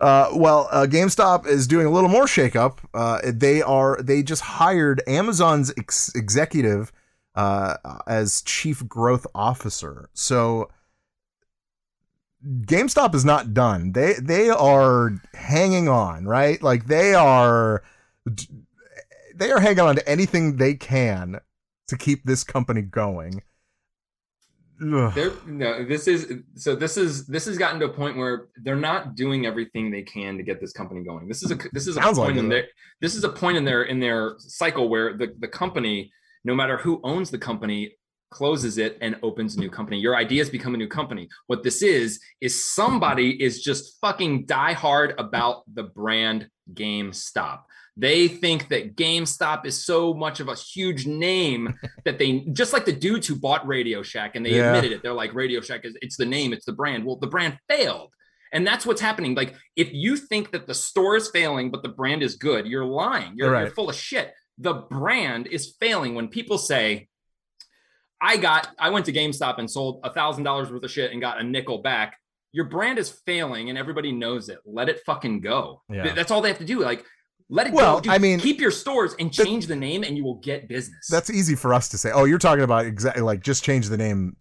[0.00, 2.78] Uh, well, uh, GameStop is doing a little more shakeup.
[2.94, 6.92] Uh, they are they just hired Amazon's ex- executive
[7.34, 10.08] as chief growth officer.
[10.14, 10.70] So
[12.44, 13.92] GameStop is not done.
[13.92, 16.60] They they are hanging on, right?
[16.62, 17.82] Like they are
[19.34, 21.40] they are hanging on to anything they can
[21.88, 23.42] to keep this company going.
[25.10, 26.26] They're, no, this is
[26.56, 26.74] so.
[26.74, 30.36] This is this has gotten to a point where they're not doing everything they can
[30.38, 31.28] to get this company going.
[31.28, 32.66] This is a this is a Sounds point like in their
[33.00, 36.10] this is a point in their in their cycle where the the company,
[36.44, 37.94] no matter who owns the company,
[38.32, 40.00] closes it and opens a new company.
[40.00, 41.28] Your ideas become a new company.
[41.46, 47.60] What this is is somebody is just fucking die hard about the brand GameStop.
[47.96, 51.74] They think that GameStop is so much of a huge name
[52.04, 54.68] that they just like the dudes who bought Radio Shack and they Yeah.
[54.74, 55.02] admitted it.
[55.02, 57.04] They're like Radio Shack is it's the name, it's the brand.
[57.04, 58.10] Well, the brand failed.
[58.54, 59.34] And that's what's happening.
[59.34, 62.84] Like if you think that the store is failing but the brand is good, you're
[62.84, 63.32] lying.
[63.36, 63.62] You're, Right.
[63.66, 64.32] you're full of shit.
[64.58, 67.08] The brand is failing when people say
[68.22, 71.20] I got I went to GameStop and sold a thousand dollars worth of shit and
[71.20, 72.16] got a nickel back.
[72.52, 74.58] Your brand is failing and everybody knows it.
[74.64, 75.82] Let it fucking go.
[75.90, 76.14] Yeah.
[76.14, 76.80] That's all they have to do.
[76.80, 77.04] Like
[77.48, 78.00] let it Well, go.
[78.02, 81.08] Dude, I mean, keep your stores and change the name and you will get business.
[81.10, 82.12] That's easy for us to say.
[82.12, 84.36] Oh, you're talking about exactly like just change the name.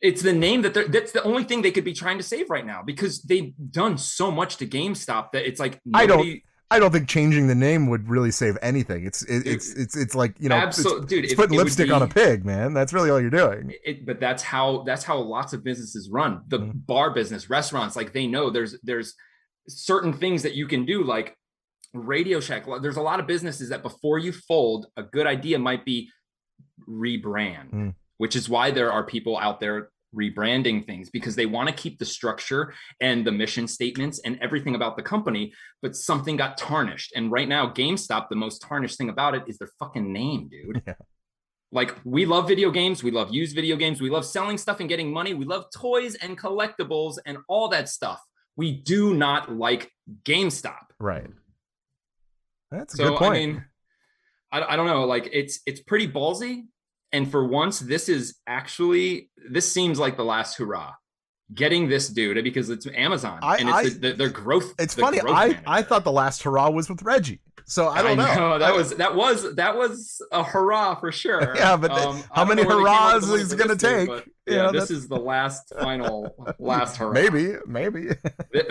[0.00, 2.50] it's the name that they're that's the only thing they could be trying to save
[2.50, 6.42] right now because they've done so much to GameStop that it's like I don't- nobody-
[6.72, 9.04] I don't think changing the name would really save anything.
[9.04, 11.58] It's it, it's it's it's like you know, Absolute- it's, dude, it's it- putting it
[11.58, 12.72] would lipstick on a pig, man.
[12.74, 13.72] That's really all you're doing.
[13.84, 16.86] it, but that's how that's how lots of businesses run the Mhm.
[16.86, 19.14] bar business restaurants like they know there's there's
[19.68, 21.36] certain things that you can do like
[21.94, 25.84] radio shack there's a lot of businesses that before you fold a good idea might
[25.84, 26.08] be
[26.88, 27.94] rebrand Mm.
[28.16, 31.98] which is why there are people out there rebranding things because they want to keep
[31.98, 37.12] the structure and the mission statements and everything about the company but something got tarnished
[37.16, 40.82] and right now GameStop the most tarnished thing about it is their fucking name dude
[40.86, 40.94] Yeah.
[41.70, 44.88] like we love video games we love used video games we love selling stuff and
[44.88, 48.20] getting money we love toys and collectibles and all that stuff
[48.56, 49.90] we do not like
[50.24, 51.26] GameStop Right.
[52.70, 53.34] That's a so good point.
[53.34, 53.64] I mean,
[54.52, 55.04] I, I don't know.
[55.04, 56.66] Like it's it's pretty ballsy,
[57.12, 60.92] and for once, this is actually this seems like the last hurrah.
[61.54, 64.72] Getting this dude because it's Amazon I- and it's I- the, the, their growth.
[64.78, 65.18] it's funny.
[65.18, 67.40] growth I I thought the last hurrah was with Reggie.
[67.66, 68.58] So I don't know.
[68.58, 71.54] that I- was that was that was a hurrah for sure.
[71.56, 73.82] Yeah, but Um, how many know where they came up with hurrahs he's gonna this
[73.82, 74.08] dude, take?
[74.08, 77.12] but You Yeah, this is the last final last hurrah.
[77.12, 78.08] maybe, maybe.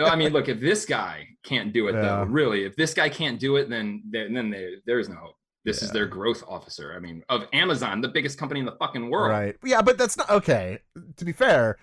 [0.04, 2.00] I mean, look, if this guy can't do it, Yeah.
[2.02, 5.14] though, really, if this guy can't do it, then there, then there, there is no
[5.16, 5.36] hope.
[5.64, 6.92] This is their growth officer.
[6.96, 9.30] I mean, of Amazon, the biggest company in the fucking world.
[9.30, 9.56] right.
[9.64, 10.80] Yeah, but that's not okay.
[11.16, 11.78] To be fair,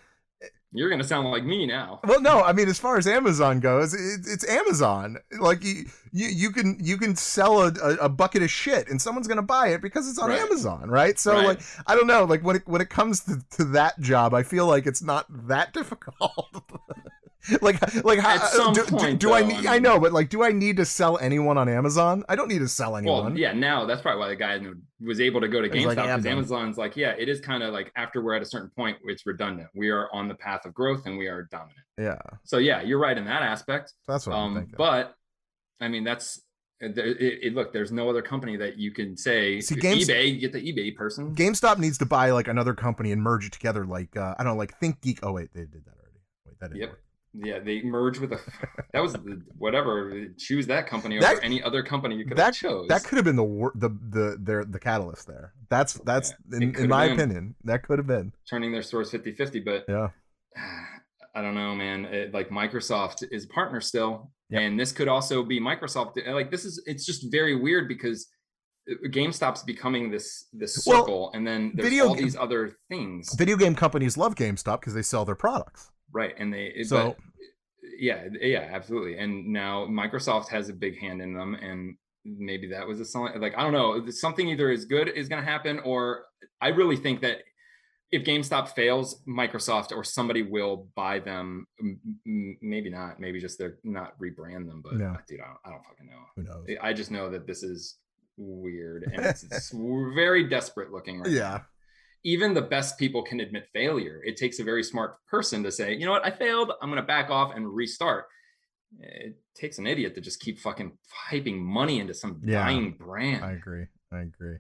[0.73, 1.99] You're gonna sound like me now.
[2.03, 5.17] Well, no, I mean, as far as Amazon goes, it, it's Amazon.
[5.39, 9.01] Like you, you, you can you can sell a, a, a bucket of shit, and
[9.01, 10.39] someone's gonna buy it because it's on Right.
[10.41, 11.17] Amazon, right?
[11.17, 11.45] So, Right.
[11.47, 12.25] like, I don't know.
[12.25, 15.25] Like when it when it comes to, to that job, I feel like it's not
[15.47, 16.53] that difficult.
[17.61, 19.65] like like how, At some do, do- point, do I though, need?
[19.65, 22.23] I I know, but like, do I need to sell anyone on Amazon?
[22.27, 23.23] I don't need to sell anyone.
[23.31, 24.59] Well, yeah, now that's probably why the guy
[24.99, 27.63] was able to go to GameStop because "Yeah, man." Amazon's like, yeah, it is kind
[27.63, 29.69] of like after we're at a certain point, it's redundant.
[29.73, 31.79] We are on the path of growth and we are dominant.
[31.97, 33.93] yeah, So yeah, you're right in that aspect.
[34.05, 34.75] that's what I'm Um, thinking.
[34.77, 35.15] but
[35.79, 36.41] I mean, that's
[36.81, 40.33] it, it, it- Look, there's no other company that you can say See, eBay.
[40.33, 41.33] You get the eBay person.
[41.35, 43.85] GameStop needs to buy like another company and merge it together.
[43.85, 45.19] Like uh, I don't know, like ThinkGeek.
[45.23, 46.19] Oh wait, they did that already.
[46.45, 46.89] Wait, that didn't Yep.
[46.89, 47.01] work.
[47.34, 48.39] Yeah, they merged with a.
[48.93, 50.25] That was the, whatever.
[50.38, 52.88] Choose that company over That- any other company you could that have chose.
[52.89, 55.53] that could have been the the the their the catalyst there.
[55.69, 57.19] That's that's Yeah, in, in my been.
[57.19, 58.34] opinion that could have been.
[58.49, 60.09] turning their stores 50-50, but Yeah.
[61.36, 62.05] I don't know, man.
[62.05, 64.61] It, like Microsoft is a partner still, Yep.
[64.61, 66.13] and this could also be Microsoft.
[66.27, 68.27] Like this is it's just very weird because
[68.91, 73.36] uh, GameStop's becoming this this Well, circle, and then there's all ga- these other things,
[73.38, 75.91] Video game companies love GameStop because they sell their products.
[76.12, 76.34] Right?
[76.38, 77.18] And they So- but,
[77.97, 79.18] yeah, yeah, absolutely.
[79.18, 83.39] And now Microsoft has a big hand in them, and maybe that was a sign.
[83.41, 86.26] Like I don't know, something either is good is going to happen, or
[86.62, 87.39] I really think that
[88.12, 91.68] if GameStop fails, Microsoft or somebody will buy them.
[92.26, 93.20] Maybe not.
[93.20, 94.82] Maybe just they're not rebrand them.
[94.84, 95.16] But Yeah.
[95.28, 96.24] dude, I don't, I don't fucking know.
[96.36, 96.66] Who knows?
[96.82, 97.99] I just know that this is
[98.38, 99.72] weird and it's, it's
[100.16, 101.66] very desperate looking right now.
[102.24, 104.22] Even the best people can admit failure.
[104.26, 106.72] It takes a very smart person to say, you know what, I failed.
[106.82, 108.26] I'm going to back off and restart.
[108.99, 110.97] It takes an idiot to just keep fucking
[111.32, 112.63] hyping money into some Yeah.
[112.65, 113.45] dying brand.
[113.45, 113.86] I agree.
[114.11, 114.57] I agree.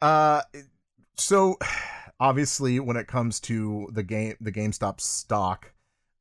[0.00, 0.42] Uh,
[1.16, 1.58] so
[2.20, 5.72] obviously, when it comes to the game, the GameStop stock,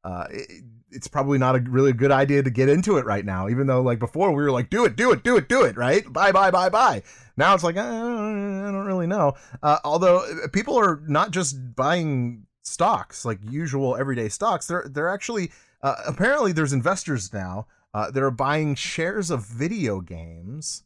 [0.10, 3.48] uh, it, it's probably not a really good idea to get into it right now.
[3.48, 5.78] Even though, like before, we were like, "Do it, do it, do it, do it!"
[5.78, 6.12] Right?
[6.12, 7.04] Bye, bye, bye, bye.
[7.38, 9.34] Now it's like, uh, I don't really know.
[9.62, 15.10] Uh, although uh, people are not just buying stocks like usual everyday stocks, they're they're
[15.10, 15.52] actually
[15.82, 20.84] uh, apparently there's investors now uh, that are buying shares of video games.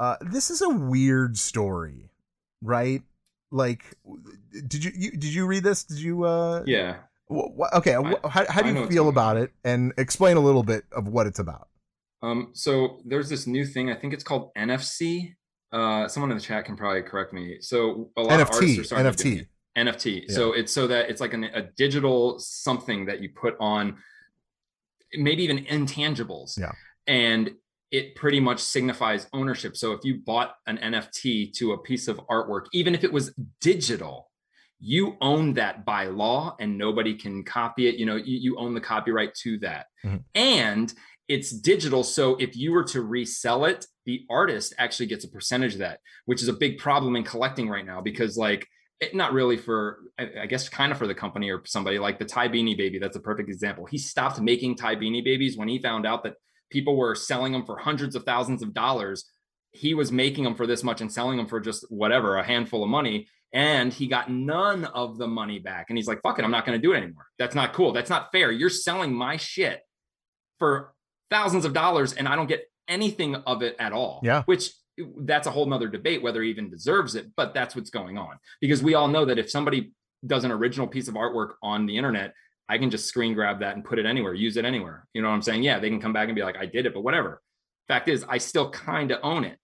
[0.00, 2.10] Uh, this is a weird story,
[2.62, 3.02] right?
[3.50, 3.84] Like,
[4.66, 5.84] did you, you did you read this?
[5.84, 6.24] Did you?
[6.24, 6.96] Uh, yeah.
[7.74, 7.96] Okay.
[7.96, 9.52] I- how, how do you feel about it?
[9.64, 11.68] And explain a little bit of what it's about.
[12.22, 13.90] Um, so there's this new thing.
[13.90, 15.34] I think it's called NFC.
[15.72, 17.56] Uh, someone in the chat can probably correct me.
[17.60, 19.06] So a lot of artists are NFT.
[19.06, 20.26] starting to do NFT.
[20.26, 20.30] NFT.
[20.30, 23.96] So it's so that it's like an, a digital something that you put on,
[25.14, 26.58] maybe even intangibles.
[26.58, 26.72] Yeah.
[27.06, 27.52] And
[27.90, 29.76] it pretty much signifies ownership.
[29.76, 33.34] So if you bought an NFT to a piece of artwork, even if it was
[33.60, 34.30] digital,
[34.84, 37.94] you own that by law and nobody can copy it.
[37.94, 39.86] You know, you, you own the copyright to that.
[40.04, 40.24] Mhm.
[40.34, 40.92] And
[41.28, 42.02] it's digital.
[42.02, 46.00] So if you were to resell it, the artist actually gets a percentage of that,
[46.26, 48.66] which is a big problem in collecting right now because, like,
[48.98, 52.18] it, not really for, I, I guess, kind of for the company or somebody like
[52.18, 52.98] the Ty Beanie Baby.
[52.98, 53.86] That's a perfect example.
[53.86, 56.34] He stopped making Ty Beanie Babies when he found out that
[56.70, 59.30] people were selling them for hundreds of thousands of dollars.
[59.70, 62.82] He was making them for this much and selling them for just whatever, a handful
[62.82, 63.28] of money.
[63.52, 65.86] And he got none of the money back.
[65.88, 67.26] And he's like, fuck it, I'm not going to do it anymore.
[67.38, 67.92] That's not cool.
[67.92, 68.50] That's not fair.
[68.50, 69.82] You're selling my shit
[70.58, 70.94] for
[71.30, 74.20] thousands of dollars and I don't get anything of it at all.
[74.22, 74.42] Yeah.
[74.44, 74.70] Which
[75.18, 78.38] that's a whole nother debate whether he even deserves it, but that's what's going on.
[78.60, 79.92] Because we all know that if somebody
[80.26, 82.34] does an original piece of artwork on the internet,
[82.68, 85.06] I can just screen grab that and put it anywhere, use it anywhere.
[85.14, 85.62] You know what I'm saying?
[85.62, 87.42] Yeah, they can come back and be like, I did it, but whatever.
[87.88, 89.58] Fact is, I still kind of own it.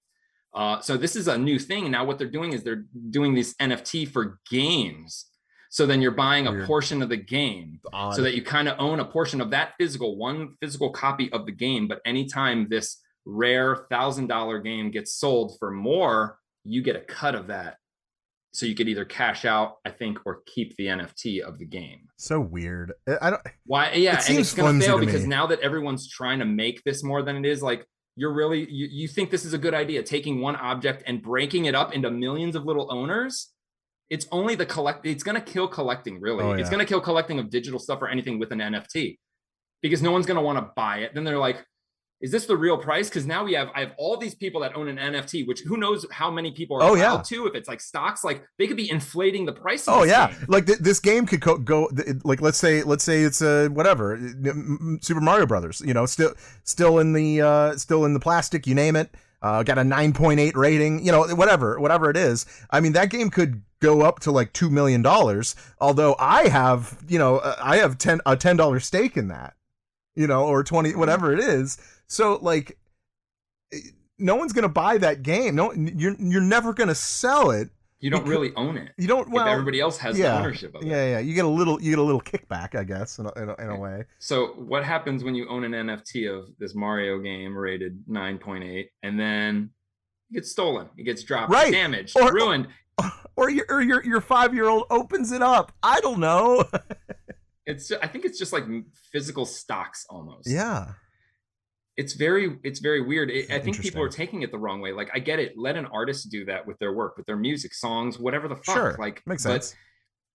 [0.54, 1.90] Uh, so this is a new thing.
[1.90, 5.26] Now what they're doing is they're doing this NFT for games.
[5.70, 6.66] So then you're buying a Weird.
[6.66, 8.14] portion of the game Odd.
[8.14, 11.44] so that you kind of own a portion of that physical, one physical copy of
[11.44, 11.86] the game.
[11.88, 17.34] But anytime this rare thousand dollar game gets sold for more, you get a cut
[17.34, 17.76] of that.
[18.54, 22.08] So you could either cash out, I think, or keep the NFT of the game.
[22.16, 22.94] so weird.
[23.20, 23.42] I- don't.
[23.66, 23.92] Why?
[23.92, 25.28] Yeah, and seems it's gonna fail because me.
[25.28, 27.86] now that everyone's trying to make this more than it is, like
[28.18, 31.66] you're really you, you think this is a good idea, taking one object and breaking
[31.66, 33.52] it up into millions of little owners.
[34.10, 35.06] It's only the collect.
[35.06, 36.20] It's gonna kill collecting.
[36.20, 39.18] Really, Oh, it's gonna kill collecting of digital stuff or anything with an NFT,
[39.82, 41.14] because no one's gonna want to buy it.
[41.14, 41.64] Then they're like,
[42.20, 44.74] "Is this the real price?" Because now we have I have all these people that
[44.76, 47.22] own an NFT, which who knows how many people are Oh, yeah.
[47.26, 47.46] to.
[47.46, 49.86] If it's like stocks, like they could be inflating the price.
[49.88, 50.46] Oh yeah, game.
[50.48, 53.68] like th- this game could go, go th- like let's say let's say it's uh,
[53.72, 54.18] whatever
[55.00, 55.80] Super Mario Brothers.
[55.84, 58.66] You know, still still in the uh, still in the plastic.
[58.66, 59.10] You name it.
[59.40, 61.04] Uh, got a 9.8 rating.
[61.06, 62.44] You know, whatever whatever it is.
[62.70, 65.54] I mean, that game could go up to like two million dollars.
[65.80, 69.54] Although I have you know uh, I have ten a ten dollar stake in that.
[70.16, 71.78] You know, or twenty whatever it is.
[72.08, 72.78] So like,
[73.72, 73.78] eh,
[74.18, 75.54] no one's gonna buy that game.
[75.54, 77.68] No, you're you're never gonna sell it.
[78.00, 78.92] you don't Because- really own it.
[78.96, 79.28] You don't.
[79.30, 80.86] Well, if everybody else has yeah, ownership of it.
[80.88, 81.18] yeah, yeah.
[81.18, 83.54] You get a little, you get a little kickback, I guess, in a, in a,
[83.56, 84.04] in a way.
[84.18, 89.18] So what happens when you own an NFT of this Mario game rated 9.8 and
[89.18, 89.70] then
[90.30, 91.72] it gets stolen, it gets dropped, Right.
[91.72, 92.68] damaged, Or- ruined.
[93.36, 95.70] Or your, or your, your five year old opens it up.
[95.82, 96.64] I don't know.
[97.66, 98.64] It's I think it's just like
[99.12, 100.48] physical stocks almost.
[100.48, 100.92] yeah,
[101.98, 103.28] It's very it's very weird.
[103.28, 104.92] It, I think people are taking it the wrong way.
[104.92, 105.58] Like I get it.
[105.58, 108.76] Let an artist do that with their work, with their music, songs, whatever the fuck.
[108.76, 108.96] Sure.
[109.00, 109.76] Like makes but sense.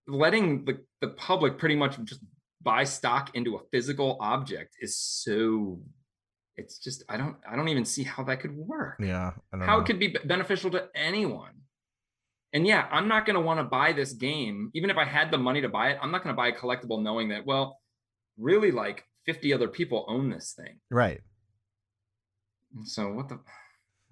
[0.05, 2.20] letting the, the public pretty much just
[2.61, 5.80] buy stock into a physical object is so
[6.57, 8.97] it's just I don't I don't even see how that could work.
[8.99, 9.80] Yeah, how know.
[9.80, 11.53] it could be beneficial to anyone.
[12.51, 15.32] And yeah, I'm not going to want to buy this game even if I had
[15.32, 15.97] the money to buy it.
[16.01, 17.80] I'm not going to buy a collectible knowing that well,
[18.38, 20.80] really like 50 other people own this thing.
[20.91, 21.22] right.
[22.86, 23.39] So what the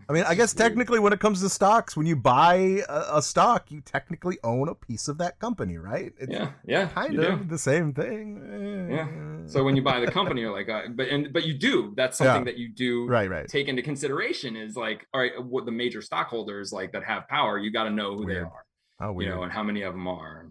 [0.09, 3.21] I mean, I guess technically, when it comes to stocks, when you buy a, a
[3.21, 6.13] stock, you technically own a piece of that company, right?
[6.19, 6.87] It's Yeah, yeah.
[6.87, 7.45] kind of do.
[7.47, 8.87] the same thing.
[8.89, 9.07] Yeah.
[9.47, 11.93] So when you buy the company, you're like, uh, but and but you do.
[11.95, 13.47] That's something that you do right, right.
[13.47, 17.57] take into consideration is like, all right, what the major stockholders like that have power,
[17.57, 18.37] you got to know who Weird.
[18.37, 18.65] they are.
[18.99, 20.45] How you know, and how many of them are.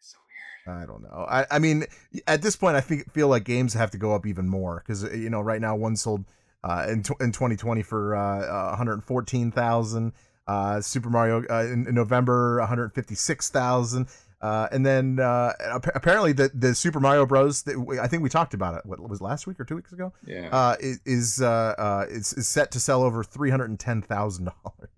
[0.00, 0.18] It's so
[0.66, 0.82] weird.
[0.82, 1.24] I don't know.
[1.30, 1.84] I, I mean,
[2.26, 5.04] at this point, I think feel like games have to go up even more because
[5.14, 6.24] you know right now one sold
[6.64, 10.12] uh, in tw- in 2020 for uh, uh, 114,000.
[10.46, 14.08] Uh, Super Mario uh, in, in November 156,000.
[14.42, 17.62] Uh, and then uh, ap- apparently the the Super Mario Bros.
[17.64, 18.86] That we, I think we talked about it.
[18.86, 20.14] What was it, last week or two weeks ago?
[20.26, 20.48] Yeah.
[20.50, 24.46] Uh, is uh, uh, is, is set to sell over three hundred and ten thousand
[24.46, 24.90] dollars.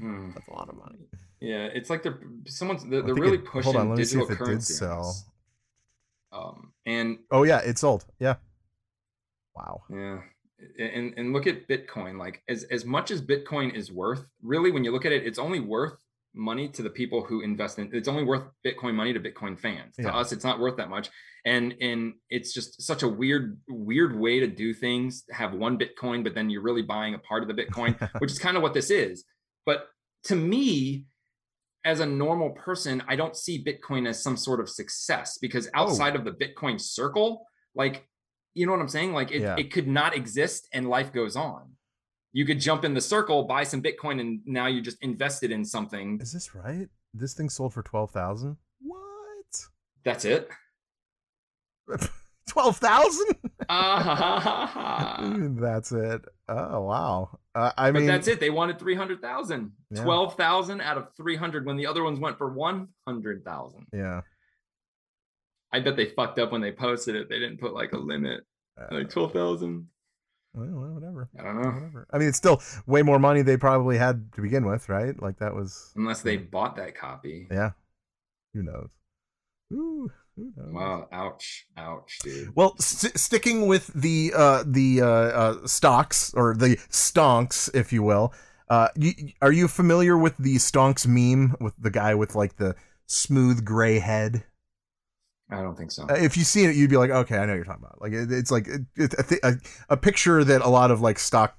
[0.00, 0.30] Hmm.
[0.34, 1.00] That's a lot of money.
[1.40, 4.16] Yeah, it's like they're someone's they're, they're really it- pushing hold on, let me see
[4.16, 4.72] digital if it did currency.
[4.74, 5.14] sell.
[6.32, 8.06] Um, and Oh yeah, it sold.
[8.18, 8.36] Yeah.
[9.54, 9.82] Wow.
[9.90, 10.20] Yeah.
[10.78, 12.18] And and look at Bitcoin.
[12.18, 15.38] Like as as much as Bitcoin is worth, really when you look at it, it's
[15.38, 15.94] only worth
[16.34, 19.96] money to the people who invest in it's only worth Bitcoin money to Bitcoin fans.
[19.98, 20.10] Yeah.
[20.10, 21.10] To us, it's not worth that much.
[21.44, 26.22] And and it's just such a weird, weird way to do things, have one Bitcoin,
[26.22, 28.74] but then you're really buying a part of the Bitcoin, which is kind of what
[28.74, 29.24] this is.
[29.66, 29.88] But
[30.24, 31.06] to me,
[31.84, 35.82] as a normal person, I don't see Bitcoin as some sort of success because Oh.
[35.82, 37.44] outside of the Bitcoin circle,
[37.74, 38.06] like,
[38.54, 39.12] you know what I'm saying?
[39.12, 39.56] Like, it, Yeah.
[39.58, 41.72] it could not exist and life goes on.
[42.32, 45.64] You could jump in the circle, buy some Bitcoin, and now you just invested in
[45.64, 46.18] something.
[46.20, 46.88] Is this right?
[47.12, 48.56] This thing sold for twelve thousand.
[48.80, 49.66] What?
[50.04, 50.48] That's it.
[52.48, 53.36] Twelve thousand?
[53.68, 55.20] Ah,
[55.60, 56.22] that's it.
[56.48, 57.38] Oh wow.
[57.54, 58.40] Uh, I but mean, that's it.
[58.40, 59.72] They wanted 300,000.
[59.90, 60.02] Yeah.
[60.02, 63.86] 12,000 out of 300 when the other ones went for 100,000.
[63.92, 64.22] Yeah.
[65.72, 67.28] I bet they fucked up when they posted it.
[67.28, 68.40] They didn't put like a limit,
[68.80, 69.88] Uh, like 12,000.
[70.54, 71.28] well, well, whatever.
[71.38, 71.70] I don't know.
[71.70, 72.06] Whatever.
[72.12, 75.20] I mean, it's still way more money they probably had to begin with, right?
[75.20, 75.92] Like that was.
[75.96, 77.46] Unless they bought that copy.
[77.50, 77.70] Yeah.
[78.54, 78.88] Who knows?
[79.72, 80.72] Ooh, who knows?
[80.74, 82.54] Wow, ouch, ouch, dude.
[82.54, 88.02] Well, st- sticking with the uh, the uh, uh, stocks or the stonks, if you
[88.02, 88.34] will.
[88.68, 92.74] Uh, you, are you familiar with the stonks meme with the guy with like the
[93.06, 94.44] smooth gray head?
[95.52, 96.04] I don't think so.
[96.08, 98.00] Uh, if you see it, you'd be like, okay, I know what you're talking about.
[98.00, 99.54] Like it, it's like it, it, a, thi- a,
[99.90, 101.56] a picture that a lot of like stock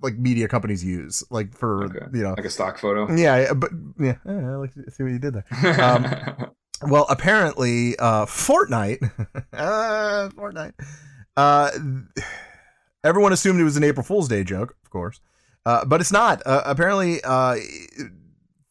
[0.00, 2.06] like media companies use, like for Okay.
[2.14, 2.30] you know.
[2.36, 3.12] Like a stock photo.
[3.14, 5.80] Yeah, yeah, but yeah, yeah, I like see what you did there.
[5.82, 6.50] Um,
[6.80, 9.02] Well, apparently, uh, Fortnite,
[9.52, 10.74] uh, Fortnite,
[11.36, 11.70] uh,
[13.02, 15.20] everyone assumed it was an April Fool's Day joke, of course,
[15.66, 16.40] uh, but it's not.
[16.46, 17.56] Uh, apparently, uh,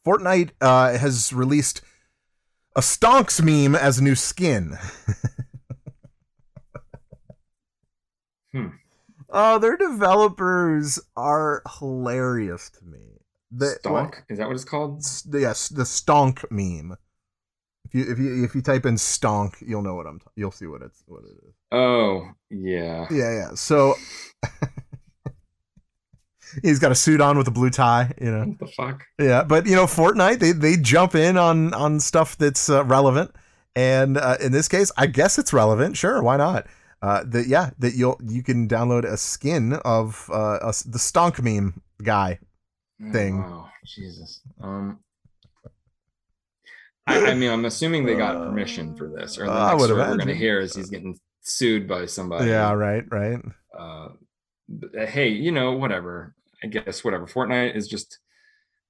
[0.06, 1.82] Fortnite uh, has released
[2.78, 4.78] a Stonks meme as a new skin.
[8.54, 8.68] Hmm.
[9.30, 13.20] Oh, their developers are hilarious to me.
[13.52, 14.16] The, Stonk?
[14.30, 15.04] Is that what it's called?
[15.32, 16.96] Yes, the stonk meme.
[17.86, 20.20] If you if you if you type in stonk, you'll know what I'm.
[20.20, 21.54] T- you'll see what it's what it is.
[21.74, 23.06] Oh, yeah.
[23.12, 23.50] Yeah, yeah.
[23.56, 23.96] So
[26.62, 28.14] he's got a suit on with a blue tie.
[28.22, 28.46] You know.
[28.46, 29.04] What the fuck?
[29.20, 33.32] Yeah, but you know, Fortnite they they jump in on on stuff that's uh, relevant,
[33.76, 35.98] and uh, in this case, I guess it's relevant.
[35.98, 36.68] Sure, why not?
[37.02, 41.42] Uh, that yeah, that you'll you can download a skin of uh a, the stonk
[41.42, 42.40] meme guy.
[43.00, 43.38] Oh, Thing.
[43.38, 44.42] Wow, Jesus.
[44.60, 45.00] Um,
[47.06, 49.82] I, I mean, I'm assuming they got permission for this, or the Uh, I next
[49.82, 52.50] would story we're going to hear is he's getting sued by somebody.
[52.50, 53.40] Yeah, right, right.
[53.78, 54.10] Uh,
[54.94, 56.36] hey, you know, whatever.
[56.64, 57.28] I guess whatever.
[57.28, 58.20] Fortnite is just,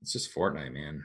[0.01, 1.03] it's just Fortnite, man.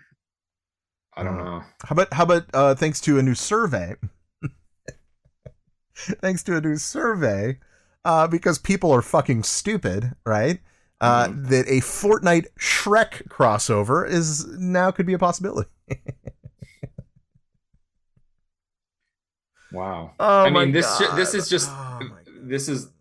[1.17, 1.63] I don't Uh, know.
[1.85, 3.97] How about how about uh, thanks to a new survey?
[5.95, 7.59] thanks to a new survey,
[8.05, 10.61] uh, because people are fucking stupid, right?
[11.01, 11.49] Uh, Mhm.
[11.49, 15.69] That a Fortnite Shrek crossover is now could be a possibility.
[19.73, 20.13] Wow.
[20.21, 22.01] Oh I mean, this this is just Oh
[22.45, 22.92] this is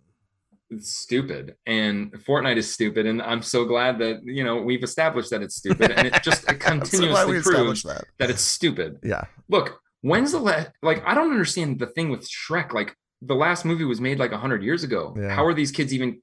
[0.80, 5.42] stupid, and Fortnite is stupid, and I'm so glad that you know we've established that
[5.42, 8.06] it's stupid, and it just I'm so continuously proves that.
[8.20, 8.98] that it's stupid.
[9.04, 10.70] Yeah, Look, when's the last?
[10.82, 12.74] Like, I don't understand the thing with Shrek.
[12.74, 15.16] Like, the last movie was made like hundred years ago.
[15.20, 15.30] Yeah.
[15.36, 16.22] How are these kids even?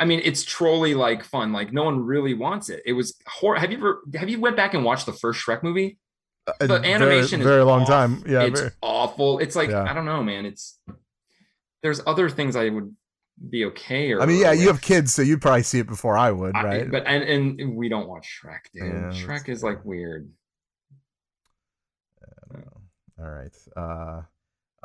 [0.00, 1.52] I mean, it's trolly like fun.
[1.52, 2.82] Like, no one really wants it.
[2.84, 4.00] It was hor Have you ever?
[4.14, 5.98] Have you went back and watched the first Shrek movie?
[6.60, 7.88] A The very- animation very, is long off.
[7.88, 8.24] time.
[8.26, 9.38] Yeah, it's very- awful.
[9.38, 9.84] It's like Yeah.
[9.88, 10.46] I don't know, man.
[10.46, 10.78] It's
[11.82, 12.94] there's other things I would
[13.50, 14.10] be okay.
[14.12, 16.56] Or I mean, yeah, you have kids, so you'd probably see it before I would,
[16.56, 16.90] I- right?
[16.90, 17.22] but and
[17.60, 18.84] and we don't watch Shrek, dude.
[18.92, 20.30] Yeah, Shrek is like weird.
[23.20, 23.56] All right.
[23.76, 23.80] Uh,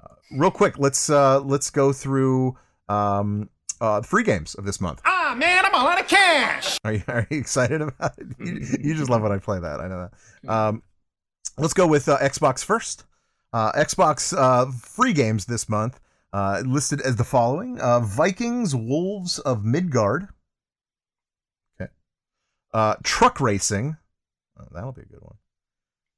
[0.01, 2.57] uh, real quick, let's uh, let's go through
[2.89, 3.49] um,
[3.79, 5.01] uh, free games of this month.
[5.05, 6.77] Ah, man, I'm all out of cash.
[6.83, 8.27] Are you, are you excited about it?
[8.39, 9.79] You, you just love when I play that.
[9.79, 10.09] I know
[10.43, 10.49] that.
[10.51, 10.83] Um,
[11.57, 13.05] let's go with uh, Xbox first.
[13.51, 15.99] Uh, Xbox uh, free games this month
[16.33, 20.27] uh, listed as the following: uh, Vikings, Wolves of Midgard.
[21.79, 21.89] Okay.
[22.73, 23.95] Uh, truck racing.
[24.59, 25.35] Oh, that'll be a good one.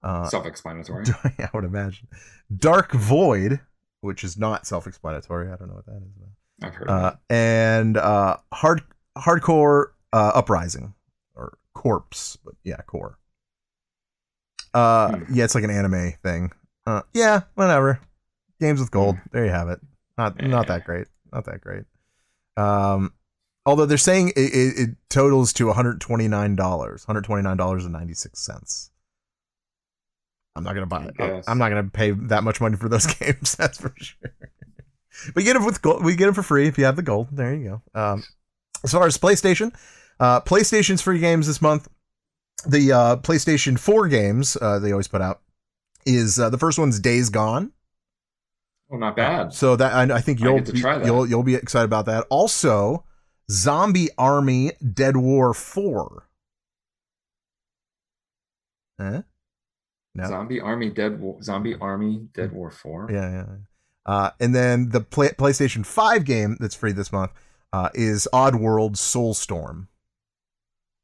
[0.03, 1.05] Uh, Self-explanatory.
[1.39, 2.07] I would imagine.
[2.55, 3.59] Dark Void,
[4.01, 5.51] which is not self-explanatory.
[5.51, 6.11] I don't know what that is.
[6.63, 7.33] I've heard of Uh, it.
[7.33, 8.81] and uh, hard
[9.17, 10.93] hardcore uh, uprising
[11.35, 13.17] or corpse, but yeah, core.
[14.73, 15.33] Uh, Hmm.
[15.33, 16.51] yeah, it's like an anime thing.
[16.85, 17.99] Uh, yeah, whatever.
[18.59, 19.17] Games with gold.
[19.31, 19.79] There you have it.
[20.17, 21.07] Not not that great.
[21.33, 21.83] Not that great.
[22.57, 23.13] Um,
[23.65, 27.25] although they're saying it, it, it totals to one hundred twenty nine dollars, one hundred
[27.25, 28.91] twenty nine dollars and ninety six cents.
[30.55, 31.17] I'm not gonna buy it.
[31.17, 31.45] guess.
[31.47, 33.55] I'm not gonna pay that much money for those games.
[33.55, 34.31] That's for sure.
[35.33, 36.03] But you get them with gold.
[36.03, 37.27] We get them for free if you have the gold.
[37.31, 37.99] There you go.
[37.99, 38.23] Um,
[38.83, 39.73] as far as PlayStation,
[40.19, 41.87] uh, PlayStation's free games this month.
[42.67, 45.41] The uh, PlayStation 4 games uh, they always put out
[46.05, 47.71] is uh, the first one's Days Gone.
[48.89, 49.53] Well, not bad.
[49.53, 52.25] So that I, I think you'll to be, try you'll you'll be excited about that.
[52.29, 53.03] Also,
[53.49, 56.27] Zombie Army Dead War 4.
[58.99, 59.21] Huh?
[60.15, 60.27] No.
[60.27, 63.09] Zombie Army Dead War, Zombie Army Dead War Four.
[63.11, 63.45] Yeah, yeah.
[64.05, 67.31] Uh, and then the play- PlayStation 5 game that's free this month
[67.73, 69.87] uh, is Oddworld Soulstorm.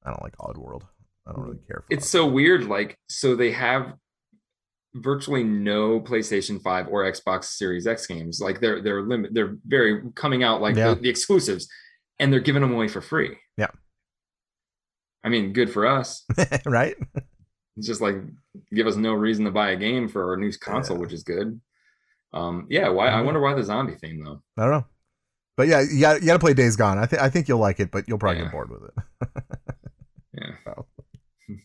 [0.06, 0.84] I don't like Oddworld.
[1.28, 2.66] I don't really care for It's so weird.
[2.66, 3.94] Like, so they have
[4.96, 8.40] virtually no PlayStation Five or Xbox Series X games.
[8.42, 9.34] Like, they're they're limit.
[9.34, 10.94] They're very coming out like Yeah.
[10.94, 11.68] the, the exclusives,
[12.20, 13.38] and they're giving them away for free.
[13.58, 13.68] Yeah.
[15.24, 16.26] I mean, good for us.
[16.66, 16.96] Right?
[17.78, 18.16] It's just like
[18.74, 21.62] give us no reason to buy a game for our new console, which is good.
[22.34, 22.90] Um, yeah.
[22.90, 23.08] Why?
[23.10, 23.26] I Mhm.
[23.26, 24.42] wonder why the zombie theme though.
[24.58, 24.86] I don't know.
[25.58, 26.98] But yeah, you got you got to play Days Gone.
[26.98, 28.46] I think I think you'll like it, but you'll probably Yeah.
[28.46, 29.44] get bored with it.
[30.68, 30.74] Yeah.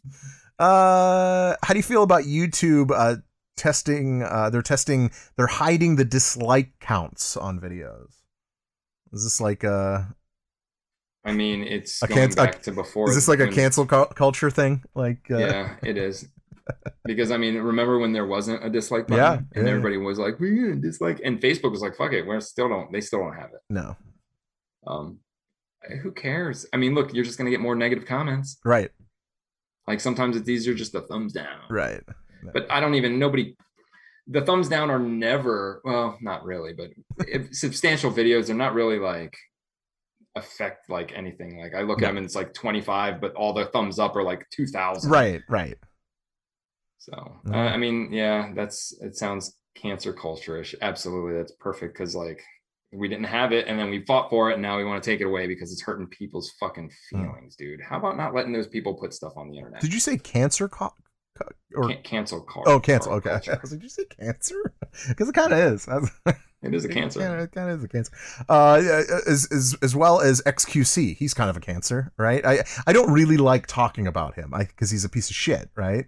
[0.59, 3.17] Uh, how do you feel about YouTube uh,
[3.57, 4.23] testing?
[4.23, 5.11] Uh, they're testing.
[5.37, 8.09] They're hiding the dislike counts on videos.
[9.13, 10.15] Is this like a?
[11.25, 13.09] I mean, it's A going a- back to before.
[13.09, 14.85] Is this like a cancel cul- culture thing?
[14.95, 16.29] Like, uh, yeah, it is.
[17.05, 19.71] Because I mean, remember when there wasn't a dislike button, Yeah, and yeah.
[19.71, 22.91] everybody was like, "We gonna dislike," and Facebook was like, "Fuck it, we're still don't."
[22.91, 23.61] They still don't have it.
[23.71, 23.97] no,
[24.87, 25.21] Um,
[26.03, 26.67] who cares?
[26.73, 28.59] I mean, look, you're just gonna get more negative comments.
[28.65, 28.91] right,
[29.87, 31.61] Like sometimes it's easier just the thumbs down.
[31.71, 32.03] right.
[32.53, 33.57] But I don't even nobody.
[34.29, 36.91] The thumbs down are never well, not really, but
[37.29, 39.37] if substantial videos, they're not really like
[40.37, 41.61] affect like anything.
[41.61, 44.23] Like I look at them and it's like 25, but all the thumbs up are
[44.23, 45.11] like 2,000.
[45.11, 45.77] Right, right.
[46.99, 47.13] So
[47.51, 47.57] uh.
[47.57, 50.75] I mean, yeah, that's it sounds cancer culture-ish.
[50.83, 52.43] Absolutely, that's perfect because like
[52.93, 55.11] we didn't have it and then we fought for it and now we want to
[55.11, 57.81] take it away because it's hurting people's fucking feelings, dude.
[57.81, 59.81] How about not letting those people put stuff on the internet?
[59.81, 60.69] Did you say cancer?
[60.69, 60.95] Co-
[61.39, 63.13] co- or Can- cancel cul- oh, cancel.
[63.15, 63.53] Okay, culture.
[63.57, 64.75] I was like, did you say cancer?
[65.09, 65.89] Because it kind of is.
[66.63, 67.21] It is a cancer.
[67.21, 68.13] Yeah, it kind of is a cancer.
[68.49, 68.81] Uh,
[69.27, 72.45] as, as as well as XQC, he's kind of a cancer, right?
[72.45, 75.71] I I don't really like talking about him, I because he's a piece of shit,
[75.77, 76.07] right?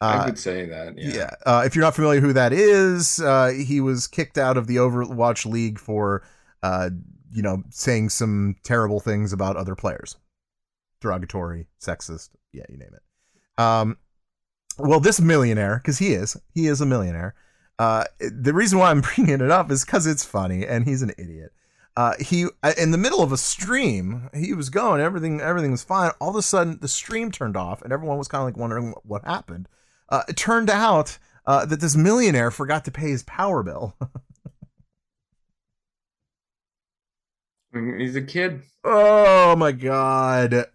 [0.00, 0.98] I Uh, would say that.
[0.98, 1.14] Yeah.
[1.14, 1.30] yeah.
[1.46, 4.76] Uh, if you're not familiar who that is, uh, he was kicked out of the
[4.76, 6.22] Overwatch League for,
[6.62, 6.90] uh,
[7.32, 10.16] you know, saying some terrible things about other players,
[11.00, 13.02] derogatory, sexist, yeah, you name it.
[13.62, 13.98] Um,
[14.78, 17.34] well, this millionaire, because he is, he is a millionaire.
[17.78, 21.12] Uh, the reason why I'm bringing it up is because it's funny, and he's an
[21.18, 21.52] idiot.
[21.96, 26.10] Uh, he in the middle of a stream, he was going, everything, everything was fine.
[26.20, 28.94] All of a sudden, the stream turned off, and everyone was kind of like wondering
[29.04, 29.68] what happened.
[30.08, 33.96] Uh, it turned out uh, that this millionaire forgot to pay his power bill.
[37.98, 38.62] He's a kid.
[38.84, 40.52] oh my god!
[40.52, 40.68] If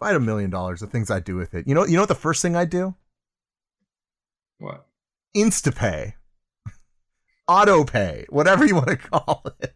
[0.00, 1.66] I had a million dollars, the things I'd do with it.
[1.68, 2.94] You know, you know what the first thing I'd do?
[4.58, 4.86] What?
[5.36, 6.14] Instapay,
[7.48, 9.74] autopay, whatever you want to call it.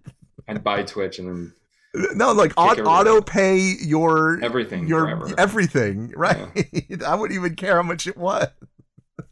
[0.49, 1.55] I'd buy Twitch and then
[1.95, 4.88] No, like aut- auto pay your everything.
[4.88, 5.34] your forever.
[5.38, 6.49] everything, right?
[7.07, 8.49] I wouldn't even care how much it was.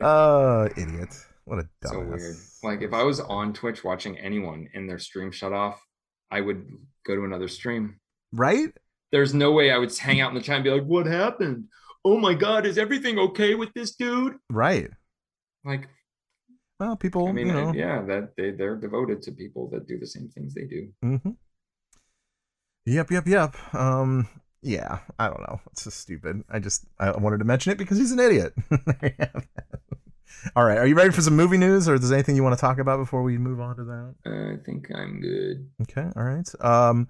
[0.00, 1.14] Uh, idiot!
[1.44, 1.90] What a dumbass.
[1.90, 2.36] so weird.
[2.62, 5.78] Like if I was on Twitch watching anyone and their stream shut off,
[6.30, 6.66] I would
[7.06, 7.98] go to another stream.
[8.32, 8.70] right?
[9.12, 11.64] There's no way I would hang out in the chat and be like, "What happened?
[12.04, 14.88] Oh my god, is everything okay with this dude?" Right.
[15.64, 15.88] Like,
[16.80, 19.98] Well, people, I mean, you know, yeah, that they they're devoted to people that do
[19.98, 20.88] the same things they do.
[21.02, 21.30] hmm
[22.86, 23.74] Yep, yep, yep.
[23.74, 24.26] Um,
[24.62, 25.60] yeah, I don't know.
[25.72, 26.42] It's just stupid.
[26.50, 28.54] I just I wanted to mention it because he's an idiot.
[28.70, 29.64] There you have it.
[30.56, 32.56] all right, are you ready for some movie news, or is there anything you want
[32.56, 34.14] to talk about before we move on to that?
[34.24, 35.68] I think I'm good.
[35.82, 36.48] Okay, all right.
[36.60, 37.08] Um,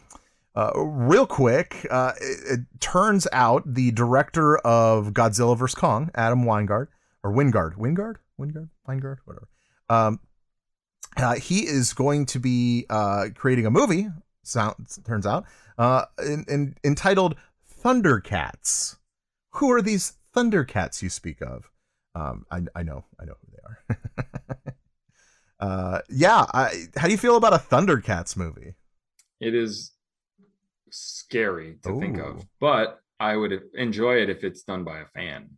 [0.57, 6.43] uh, real quick, uh, it, it turns out the director of Godzilla vs Kong, Adam
[6.45, 6.89] Weingard
[7.23, 9.47] or Wingard, Wingard, Wingard, Weingard, whatever.
[9.91, 10.21] Um,
[11.17, 14.07] uh, he is going to be uh, creating a movie.
[14.45, 15.45] Sounds turns out,
[15.77, 17.35] uh, in, in, entitled
[17.83, 18.97] Thundercats.
[19.55, 21.71] who are these Thundercats you speak of?
[22.15, 24.75] Um, I, I know, I know who they are.
[25.61, 26.47] uh, yeah.
[26.55, 28.75] I, how do you feel about a Thundercats movie?
[29.41, 29.93] It is
[30.91, 35.51] scary to think of, but I would enjoy it if it's done by a fan.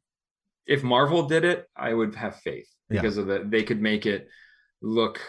[0.67, 3.01] If Marvel did it, I would have faith Yeah.
[3.01, 4.29] because of the they could make it
[4.83, 5.21] look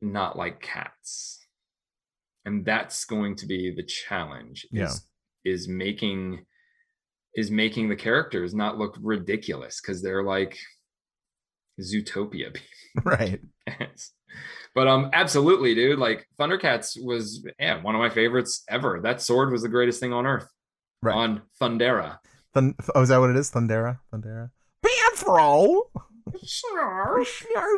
[0.00, 1.38] not like cats.
[2.46, 5.04] And that's going to be the challenge is,
[5.44, 5.52] Yeah.
[5.52, 6.44] is making
[7.34, 10.56] is making the characters not look ridiculous because they're like
[11.80, 12.56] Zootopia
[13.04, 13.40] right.
[14.74, 15.98] But um, absolutely, dude.
[15.98, 19.00] Like Thundercats was yeah one of my favorites ever.
[19.02, 20.48] That sword was the greatest thing on earth.
[21.02, 21.14] Right.
[21.14, 22.18] On Thundera.
[22.54, 23.50] Thun- oh, is that what it is?
[23.50, 23.98] Thundera?
[24.12, 24.50] Thundera?
[24.84, 25.82] Panthro!
[26.44, 27.26] Snarf,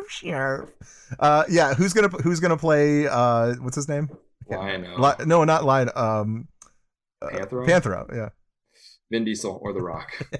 [0.09, 0.69] snarf.
[1.19, 3.07] Uh, yeah, who's gonna who's gonna play?
[3.07, 4.09] Uh, what's his name?
[4.49, 5.01] Lion-O.
[5.01, 5.89] Li- no, not Lion.
[5.95, 6.47] Um,
[7.21, 7.65] uh, Panthro?
[7.67, 8.15] Panthro.
[8.15, 8.29] Yeah.
[9.11, 10.11] Vin Diesel or The Rock.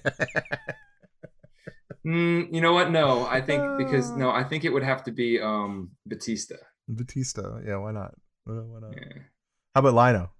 [2.06, 2.92] Mm, you know what?
[2.92, 6.56] No, I think because no, I think it would have to be um Batista.
[6.88, 7.60] Batista.
[7.66, 8.14] Yeah, why not?
[8.46, 8.94] Uh, why not?
[8.94, 9.22] Yeah.
[9.74, 10.32] How about Lino?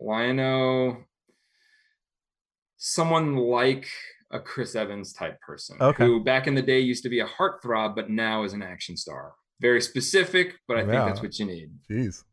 [0.00, 0.96] Lion-O,
[2.76, 3.86] someone like
[4.30, 6.04] a Chris Evans type person, Okay.
[6.04, 8.96] who back in the day used to be a heartthrob, but now is an action
[8.96, 9.32] star.
[9.60, 11.70] Very specific, but I think that's what you need.
[11.90, 12.24] Jeez.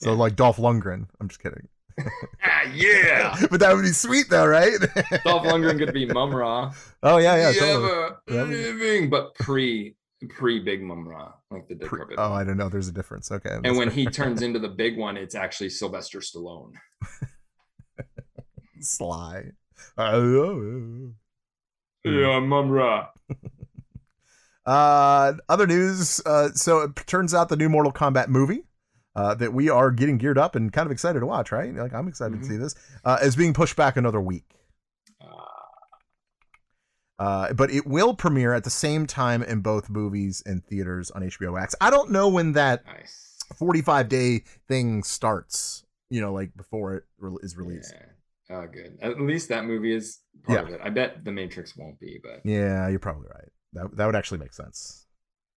[0.00, 0.16] So Yeah.
[0.16, 1.06] like Dolph Lundgren.
[1.20, 1.68] I'm just kidding.
[2.42, 3.38] Ah, yeah.
[3.50, 4.72] but that would be sweet though, right?
[5.24, 6.72] Dolph Lundgren could be Mumm-Ra.
[7.02, 7.52] Oh yeah, yeah.
[7.52, 8.46] Totally.
[8.56, 9.96] living, but pre
[10.30, 12.16] pre Big Mumm-Ra, like the Pre- Carpet.
[12.18, 12.68] oh, I don't know.
[12.68, 13.30] There's a difference.
[13.30, 13.58] Okay.
[13.64, 13.94] and when fair.
[13.96, 16.72] he turns into the big one, it's actually Sylvester Stallone.
[18.80, 19.44] Sly.
[19.96, 20.20] Uh,
[22.06, 23.08] Yeah, Mumm-Ra.
[24.64, 26.20] Uh, other news.
[26.26, 28.64] Uh, so it turns out the new Mortal Kombat movie.
[29.14, 31.72] Uh, that we are getting geared up and kind of excited to watch, right?
[31.72, 32.42] Like I'm excited Mhm.
[32.42, 32.74] to see this.
[33.04, 34.44] Uh, is being pushed back another week.
[37.18, 41.22] Uh, but it will premiere at the same time in both movies and theaters on
[41.22, 41.74] HBO Max.
[41.80, 43.38] I don't know when that Nice.
[43.56, 45.84] 45 day thing starts.
[46.10, 47.94] You know, like before it re- is released.
[47.96, 48.06] Yeah.
[48.50, 48.98] Oh, good.
[49.02, 50.80] At least that movie is part of it.
[50.82, 53.48] I bet The Matrix won't be, but Yeah, you're probably right.
[53.72, 55.06] That that would actually make sense,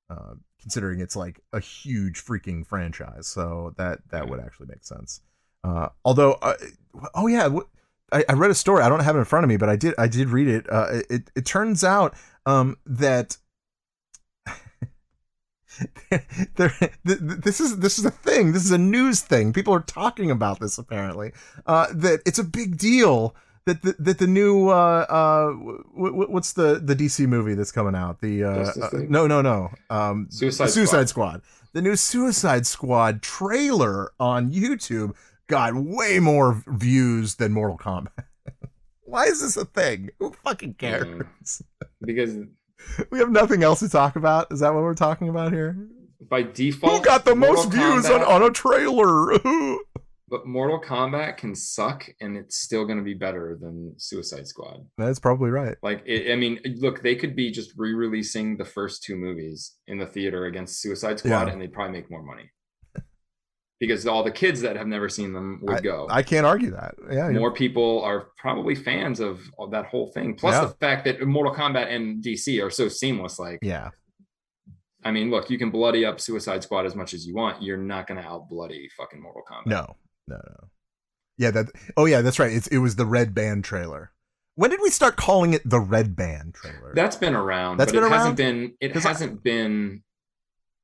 [0.09, 3.27] uh, considering it's like a huge freaking franchise.
[3.27, 5.21] So that that would actually make sense.
[5.63, 6.55] Uh, although, uh,
[7.13, 7.49] oh yeah,
[8.11, 8.83] I, I read a story.
[8.83, 10.65] I don't have it in front of me, but I did I did read it.
[10.69, 12.15] Uh, it it turns out
[12.45, 13.37] um, that.
[16.55, 18.53] there, th- th- this is this is a thing.
[18.53, 19.53] This is a news thing.
[19.53, 21.31] People are talking about this apparently.
[21.65, 26.31] Uh, that it's a big deal that the, that the new uh uh w- w-
[26.31, 28.19] what's the the DC movie that's coming out?
[28.21, 31.41] The uh, uh, no no no um Suicide Suicide Squad.
[31.73, 35.13] The new Suicide Squad trailer on YouTube
[35.47, 38.25] got way more views than Mortal Kombat.
[39.03, 40.09] Why is this a thing?
[40.19, 41.61] Who fucking cares?
[42.01, 42.37] because
[43.11, 44.51] We have nothing else to talk about.
[44.51, 45.77] Is that what we're talking about here?
[46.29, 49.39] by default, Who got the most Mortal views on, on a trailer?
[50.31, 54.85] But Mortal Kombat can suck, and it's still going to be better than Suicide Squad.
[54.95, 55.75] That's probably right.
[55.81, 59.97] Like, it, I mean, look, they could be just re-releasing the first two movies in
[59.97, 61.51] the theater against Suicide Squad, Yeah.
[61.51, 62.51] and they'd probably make more money
[63.79, 66.07] because all the kids that have never seen them would I, go.
[66.09, 66.95] I can't argue that.
[67.11, 70.35] Yeah, more people are probably fans of, of that whole thing.
[70.35, 70.65] Plus Yeah.
[70.65, 73.39] the fact that Mortal Kombat and DC are so seamless.
[73.39, 73.89] Like, yeah.
[75.03, 77.63] I mean, look, you can bloody up Suicide Squad as much as you want.
[77.63, 79.65] You're not going to out bloody fucking Mortal Kombat.
[79.67, 79.95] No,
[80.27, 80.67] no, no.
[81.37, 81.67] Yeah, that.
[81.95, 82.51] Oh, yeah, that's right.
[82.51, 84.11] It's it was the Red Band trailer.
[84.55, 86.91] When did we start calling it the Red Band trailer?
[86.93, 87.77] That's been around.
[87.77, 88.19] That's but been it around?
[88.19, 88.73] hasn't been.
[88.81, 90.03] It hasn't been.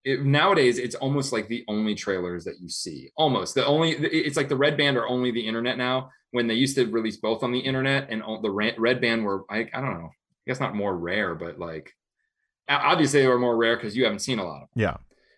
[0.05, 3.11] It, nowadays, it's almost like the only trailers that you see.
[3.17, 3.91] Almost the only.
[3.91, 6.11] It's like the red band are only the internet now.
[6.31, 9.43] When they used to release both on the internet and on the red band were,
[9.49, 10.09] I, I don't know.
[10.11, 11.91] I guess not more rare, but like
[12.69, 14.81] obviously they were more rare because you haven't seen a lot of them.
[14.83, 14.97] yeah,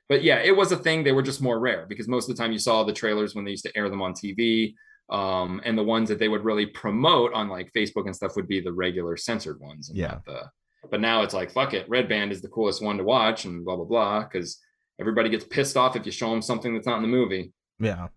[0.10, 1.04] But yeah, it was a thing.
[1.04, 3.46] They were just more rare because most of the time you saw the trailers when
[3.46, 4.74] they used to air them on TV.
[5.10, 8.48] Um, and the ones that they would really promote on like Facebook and stuff would
[8.48, 9.88] be the regular censored ones.
[9.88, 10.08] And Yeah.
[10.08, 10.42] Not the,
[10.90, 11.88] but now it's like, fuck it.
[11.90, 14.24] Red Band is the coolest one to watch and blah, blah, blah.
[14.26, 14.60] Cause
[15.00, 17.52] everybody gets pissed off if you show them something that's not in the movie.
[17.80, 18.08] yeah.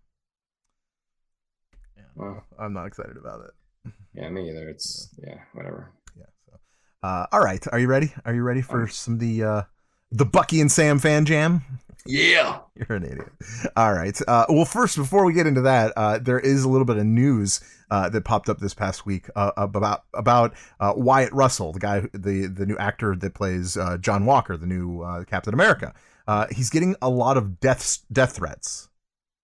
[1.96, 3.92] Yeah, Well, I'm not excited about it.
[4.14, 4.68] yeah, me either.
[4.68, 5.92] It's, yeah, whatever.
[6.16, 6.24] Yeah.
[6.46, 6.58] So,
[7.02, 7.64] uh, all right.
[7.72, 8.12] Are you ready?
[8.24, 9.62] Are you ready for some of the uh,
[10.12, 11.62] the Bucky and Sam fan jam?
[12.06, 12.60] Yeah.
[12.76, 13.28] You're an idiot.
[13.76, 14.18] All right.
[14.26, 17.04] Uh, well, first, before we get into that, uh, there is a little bit of
[17.04, 21.80] news uh, that popped up this past week uh, about about uh, Wyatt Russell, the
[21.80, 25.92] guy, the the new actor that plays uh, John Walker, the new uh, Captain America.
[26.26, 28.88] Uh, he's getting a lot of death death threats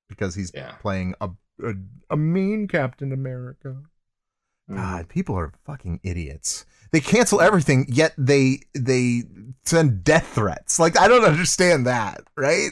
[0.08, 0.72] because he's Yeah.
[0.80, 1.30] playing a,
[1.62, 1.74] a
[2.10, 3.82] a mean Captain America.
[4.68, 6.66] God, people are fucking idiots.
[6.90, 9.22] They cancel everything, yet they they
[9.64, 10.78] send death threats.
[10.80, 12.70] Like I don't understand that, right?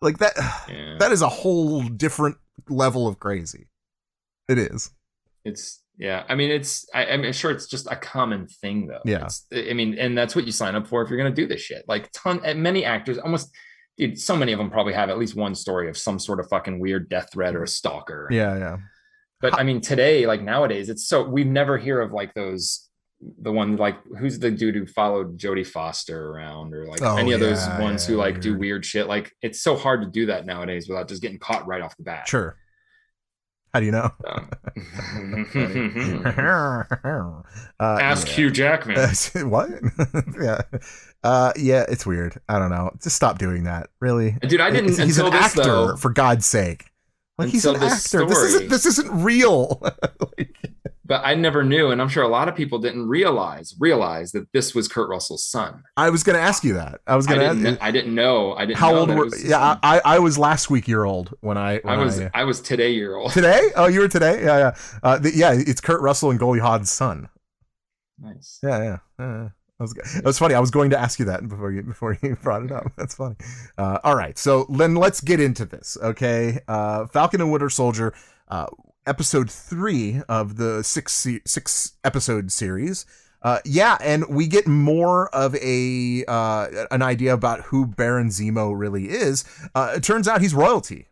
[0.00, 0.32] Like that
[0.68, 0.96] Yeah.
[0.98, 2.36] that is a whole different
[2.68, 3.66] level of crazy.
[4.50, 4.90] It is.
[5.44, 6.24] It's yeah.
[6.28, 6.86] I mean, it's.
[6.92, 9.00] I, mean, sure, it's just a common thing, though.
[9.04, 9.24] Yeah.
[9.26, 11.60] It's, I mean, and that's what you sign up for if you're gonna do this
[11.60, 11.84] shit.
[11.86, 12.40] Like, ton.
[12.60, 13.54] Many actors, almost,
[13.96, 14.18] dude.
[14.18, 16.80] So many of them probably have at least one story of some sort of fucking
[16.80, 18.28] weird death threat or a stalker.
[18.30, 18.76] Yeah, yeah.
[19.40, 22.88] But I mean, today, like nowadays, it's so we never hear of like those.
[23.42, 27.32] The one like who's the dude who followed Jodie Foster around, or like Oh, any
[27.32, 28.60] of those ones yeah, who like do weird.
[28.60, 29.06] weird shit.
[29.08, 32.02] Like it's so hard to do that nowadays without just getting caught right off the
[32.02, 32.26] bat.
[32.26, 32.56] Sure.
[33.72, 34.10] How do you know?
[37.80, 38.34] Uh, Ask yeah.
[38.34, 38.96] Hugh Jackman.
[39.48, 39.70] what?
[40.38, 40.60] yeah.
[41.24, 42.38] Uh, yeah, it's weird.
[42.46, 42.90] I don't know.
[43.02, 43.88] Just stop doing that.
[44.00, 44.36] Really.
[44.46, 45.96] Dude, I didn't He's, he's an this, actor, though.
[45.96, 46.90] for God's sake.
[47.38, 48.26] Like he's an this actor.
[48.26, 49.82] This isn't this isn't real.
[51.10, 54.46] But I never knew, and I'm sure a lot of people didn't realize realize that
[54.52, 55.82] this was Kurt Russell's son.
[55.96, 57.00] I was gonna ask you that.
[57.04, 58.54] I was gonna didn't, I didn't know.
[58.54, 58.80] I didn't.
[58.80, 58.86] Know.
[58.86, 59.76] How old that were yeah.
[59.82, 62.22] I, I was last week year old when I I, was.
[62.32, 63.32] I was today year old.
[63.32, 63.70] today?
[63.74, 64.40] Oh, you were today?
[64.44, 64.76] Yeah, yeah.
[65.02, 67.28] Uh, the, yeah, it's Kurt Russell and Goldie Hawn's son.
[68.20, 68.60] Nice.
[68.62, 68.98] Yeah, yeah.
[69.18, 69.48] yeah.
[69.80, 70.54] That was, it was funny.
[70.54, 72.84] I was going to ask you that before you before you brought it up.
[72.96, 73.34] That's funny.
[73.76, 75.98] Uh, all right, so then let's get into this.
[76.00, 78.14] Okay, uh, Falcon and Winter Soldier,
[78.46, 78.66] uh,
[79.10, 83.04] episode three of the six six episode series.
[83.42, 88.72] Uh, yeah, and we get more of a uh, an idea about who Baron Zemo
[88.78, 89.44] really is.
[89.74, 91.08] Uh, it turns out he's royalty,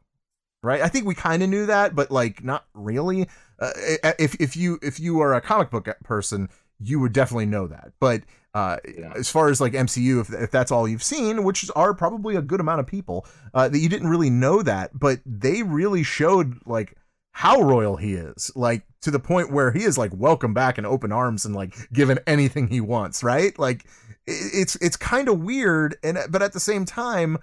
[0.63, 0.81] right?
[0.81, 3.29] I think we kind of knew that, but like not really.
[3.59, 3.71] Uh,
[4.19, 6.49] if if you if you are a comic book person,
[6.79, 7.93] you would definitely know that.
[7.99, 8.23] But
[8.55, 9.13] uh, Yeah.
[9.17, 12.43] as far as like MCU, if, if that's all you've seen, which are probably a
[12.43, 16.59] good amount of people, uh, that you didn't really know that, but they really showed
[16.67, 16.95] like
[17.39, 20.85] how royal he is, like to the point where he is like welcome back in
[20.85, 23.57] open arms and like given anything he wants, right?
[23.57, 23.85] Like
[24.27, 27.39] it's it's kind of weird, and but at the same time,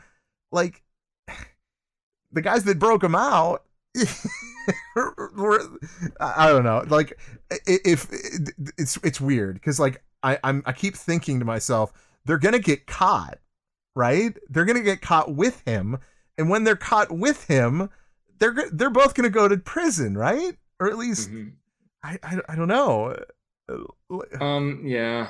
[0.51, 0.83] like
[2.33, 3.63] the guys that broke him out.
[5.37, 5.61] were,
[6.19, 6.83] I don't know.
[6.89, 7.17] Like,
[7.65, 8.09] if
[8.77, 11.93] it's it's weird because like I I'm I keep thinking to myself,
[12.25, 13.39] they're gonna get caught,
[13.95, 14.37] right?
[14.49, 15.99] They're gonna get caught with him,
[16.37, 17.89] and when they're caught with him,
[18.39, 20.57] they're they're both gonna go to prison, right?
[20.79, 21.53] Or at least Mhm.
[22.03, 23.15] I, I I don't know.
[24.39, 24.83] Um.
[24.85, 25.29] Yeah.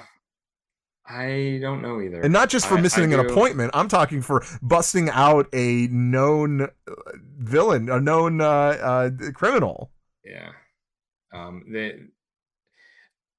[1.07, 2.21] I don't know either.
[2.21, 3.71] And not just for I- I missing an appointment.
[3.75, 6.67] I'm talking for busting out a known uh,
[7.37, 9.91] villain, a known uh, uh, criminal.
[10.23, 10.49] Yeah.
[11.33, 11.63] Um.
[11.71, 11.93] They.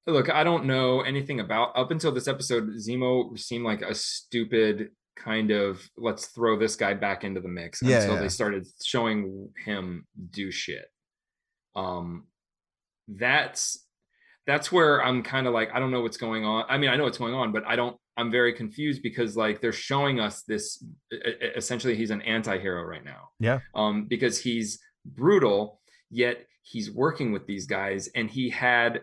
[0.05, 2.69] Look, I don't know anything about up until this episode.
[2.75, 4.91] Zemo seemed like a stupid
[5.23, 8.21] kind of let's throw this guy back into the mix Yeah, until yeah.
[8.21, 10.85] they started showing him do shit.
[11.75, 12.27] Um,
[13.07, 13.85] that's
[14.45, 16.65] that's where I'm kind of like I don't know what's going on.
[16.69, 17.97] I mean, I know what's going on, but I don't.
[18.15, 20.83] I'm very confused because like they're showing us this.
[21.55, 23.59] Essentially, he's an anti-hero right now Yeah.
[23.75, 29.01] um, because he's brutal, yet he's working with these guys, and he had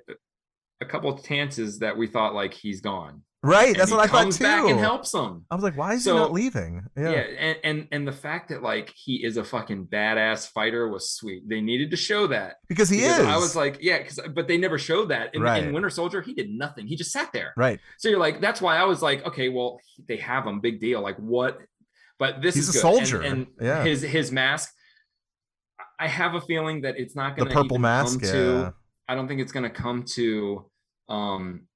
[0.81, 3.23] a couple of chances that we thought like he's gone.
[3.45, 3.77] Right.
[3.77, 4.45] That's what I thought comes too.
[4.45, 5.45] back and helps them.
[5.51, 6.83] I was like, why is So- he not leaving?
[6.97, 7.19] Yeah, Yeah.
[7.19, 11.49] and, and and the fact that like he is a fucking badass fighter was sweet.
[11.49, 12.57] They needed to show that.
[12.69, 13.27] Because he because is.
[13.27, 15.63] I was like, yeah, because but they never showed that in, Right.
[15.63, 16.23] in Winter Soldier.
[16.23, 16.87] He did nothing.
[16.87, 17.53] He just sat there.
[17.57, 17.79] right.
[17.99, 21.01] So you're like, that's why I was like, okay, well, they have him, big deal.
[21.03, 21.59] Like what?
[22.19, 22.89] But this He's is a good.
[22.89, 23.21] And- soldier.
[23.23, 23.85] and, Yeah.
[23.85, 24.73] his his mask.
[25.99, 28.21] I have a feeling that it's not going to purple mask.
[28.21, 28.33] Come Yeah.
[28.33, 28.75] to,
[29.09, 30.65] I don't think it's going to come to
[31.09, 31.67] um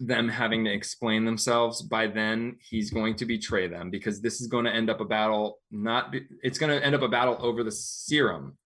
[0.00, 4.46] them having to explain themselves by then he's going to betray them because this is
[4.46, 7.36] going to end up a battle not be, it's going to end up a battle
[7.40, 8.56] over the serum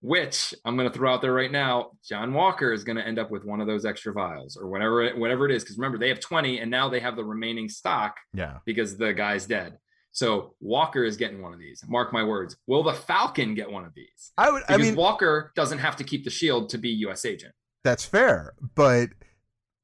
[0.00, 3.18] which i'm going to throw out there right now john walker is going to end
[3.18, 5.98] up with one of those extra vials or whatever it, whatever it is because remember
[5.98, 8.58] they have 20 and now they have the remaining stock Yeah.
[8.66, 9.78] because the guy's dead
[10.12, 13.84] so walker is getting one of these mark my words will the falcon get one
[13.84, 14.62] of these I would.
[14.68, 17.54] I because mean, walker doesn't have to keep the shield to be us agent
[17.84, 19.10] that's fair, but.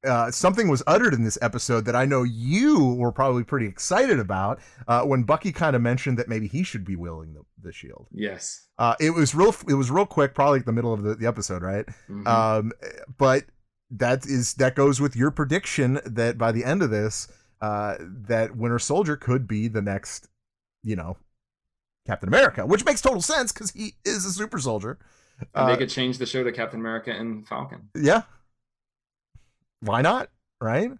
[0.05, 4.19] Uh, something was uttered in this episode that I know you were probably pretty excited
[4.19, 7.71] about uh, when Bucky kind of mentioned that maybe he should be wielding the, the
[7.71, 8.07] shield.
[8.11, 9.55] yes Uh, it was real.
[9.69, 11.85] It was real quick, probably like the middle of the, the episode, right?
[12.09, 12.27] Mhm.
[12.27, 12.71] Um,
[13.17, 13.45] but
[13.91, 17.27] that is that goes with your prediction that by the end of this,
[17.61, 20.27] uh, that Winter Soldier could be the next,
[20.83, 21.15] you know,
[22.05, 24.97] Captain America, which makes total sense because he is a super soldier.
[25.55, 27.89] And they Uh, could change the show to Captain America and Falcon.
[27.95, 28.23] yeah.
[29.83, 30.29] Why not?
[30.61, 30.91] Right?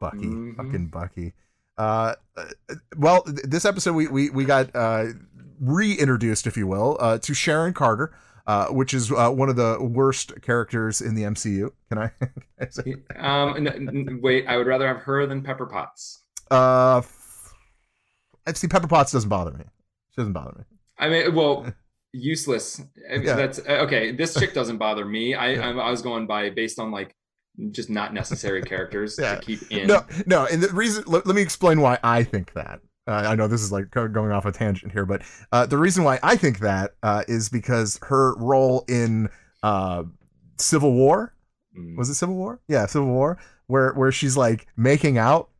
[0.00, 0.56] Bucky, Mhm.
[0.56, 1.34] fucking Bucky.
[1.76, 2.44] Uh, uh,
[2.96, 5.06] well, th- this episode we we we got uh
[5.60, 8.12] reintroduced, if you will, uh, to Sharon Carter.
[8.46, 11.70] uh, which is uh, one of the worst characters in the MCU.
[11.90, 12.10] Can I?
[12.82, 13.42] can I?
[13.42, 16.22] Um, wait, I would rather have her than Pepper Potts.
[16.50, 17.02] Uh,
[18.54, 18.66] see.
[18.68, 19.64] Pepper Potts doesn't bother me.
[20.12, 20.64] She doesn't bother me.
[20.98, 21.66] I mean, well,
[22.12, 22.80] useless.
[23.10, 23.36] Yeah.
[23.36, 24.12] That's uh, okay.
[24.12, 25.34] This chick doesn't bother me.
[25.34, 27.14] I I, I was going by based on like
[27.70, 29.36] just not necessary characters Yeah.
[29.36, 29.86] to keep in.
[29.86, 30.46] No, no.
[30.46, 32.80] And the reason, let, let me explain why I think that.
[33.06, 36.04] Uh, I know this is like going off a tangent here, but uh, the reason
[36.04, 39.28] why I think that uh, is because her role in
[39.62, 40.04] uh,
[40.58, 41.34] Civil War
[41.76, 41.96] Mm.
[41.96, 42.60] was it Civil War?
[42.66, 45.50] Yeah, Civil War, where where she's like making out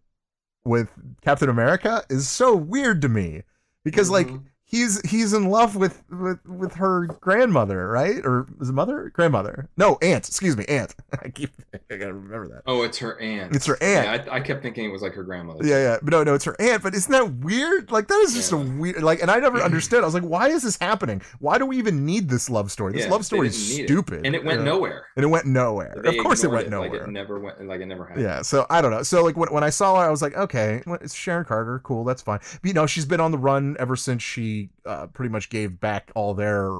[0.64, 0.88] with
[1.22, 3.42] Captain America is so weird to me
[3.84, 4.42] because like Mhm.
[4.68, 8.24] He's he's in love with with with her grandmother, right?
[8.24, 9.10] Or is it mother?
[9.14, 9.68] Grandmother?
[9.76, 10.28] No, aunt.
[10.28, 10.94] Excuse me, aunt.
[11.22, 11.50] I keep
[11.90, 12.62] I gotta remember that.
[12.66, 13.56] Oh, it's her aunt.
[13.56, 14.26] It's her aunt.
[14.26, 15.64] Yeah, I, I kept thinking it was like her grandmother.
[15.66, 16.82] Yeah, yeah, but no, no, it's her aunt.
[16.82, 17.90] But isn't that weird?
[17.90, 19.02] Like that is just a weird.
[19.02, 20.02] Like, and I never understood.
[20.02, 21.22] I was like, why is this happening?
[21.40, 22.92] Why do we even need this love story?
[22.92, 23.88] This Yeah, love story is need it.
[23.88, 24.64] stupid, and it went Yeah.
[24.66, 25.06] nowhere.
[25.16, 25.94] And it went nowhere.
[26.02, 26.90] They of course, it went nowhere.
[26.90, 27.66] Like it never went.
[27.66, 28.24] Like it never happened.
[28.24, 29.02] Yeah, so I don't know.
[29.02, 31.80] So like when, when I saw her, I was like, okay, well, it's Sharon Carter,
[31.84, 32.38] cool, that's fine.
[32.60, 35.80] But, you know, she's been on the run ever since she uh, pretty much gave
[35.80, 36.78] back all their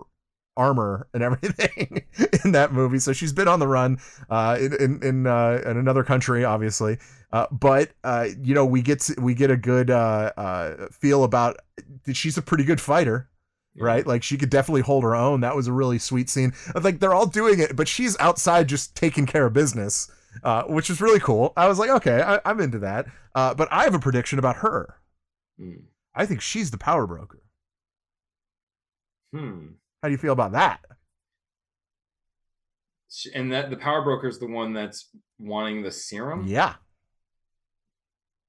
[0.56, 2.05] armor and everything
[2.44, 2.98] in that movie.
[2.98, 3.98] So she's been on the run
[4.30, 6.98] uh, in in in, uh, in another country, obviously.
[7.32, 11.24] Uh, but uh, you know, we get to, we get a good uh, uh, feel
[11.24, 11.59] about.
[12.05, 13.28] That she's a pretty good fighter
[13.80, 14.06] right?
[14.06, 15.40] Like she could definitely hold her own.
[15.40, 16.52] That was a really sweet scene.
[16.80, 20.10] Like they're all doing it, but she's outside just taking care of business,
[20.42, 21.52] uh, which is really cool.
[21.56, 23.06] I was like, okay, I, I'm into that.
[23.34, 24.96] Uh, but I have a prediction about her.
[25.60, 25.84] Mm.
[26.14, 27.42] I think she's the power broker.
[29.32, 29.66] Hmm.
[30.02, 30.80] How do you feel about that?
[33.34, 36.74] And that the power broker is the one that's wanting the serum Yeah,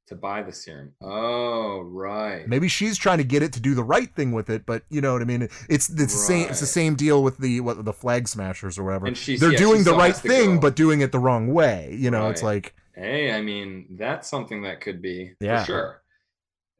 [0.07, 0.93] to buy the serum.
[1.01, 2.47] Oh, right.
[2.47, 4.99] maybe she's trying to get it to do the right thing with it, but you
[5.01, 5.43] know what I mean.
[5.43, 6.49] It's it's the same.
[6.49, 9.07] It's the same deal with the what the flag smashers or whatever.
[9.07, 11.95] And she's- They're yeah, she doing the right thing, but doing it the wrong way.
[11.97, 15.61] You know, it's like Hey, I mean, that's something that could be Yeah.
[15.61, 16.01] for sure.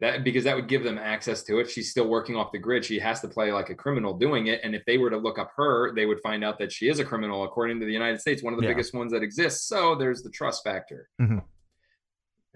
[0.02, 1.70] That because that would give them access to it.
[1.70, 2.86] She's still working off the grid.
[2.86, 4.62] She has to play like a criminal doing it.
[4.64, 7.00] And if they were to look up her, they would find out that she is
[7.00, 8.72] a criminal according to the United States, one of the Yeah.
[8.74, 9.68] biggest ones that exists.
[9.68, 11.10] So there's the trust factor.
[11.22, 11.44] Mhm.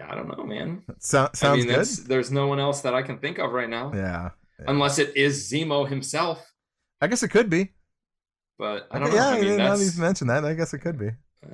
[0.02, 0.84] I don't know, man.
[0.99, 1.86] so, I sounds mean, good.
[2.07, 3.91] there's no one else that I can think of right now.
[3.94, 4.30] Yeah,
[4.65, 6.49] Unless it is Zemo himself.
[7.02, 7.74] I guess it could be.
[8.57, 9.15] But I don't know.
[9.15, 11.10] yeah, I mean, yeah, now that you've mentioned that, I guess it could be.
[11.45, 11.49] uh,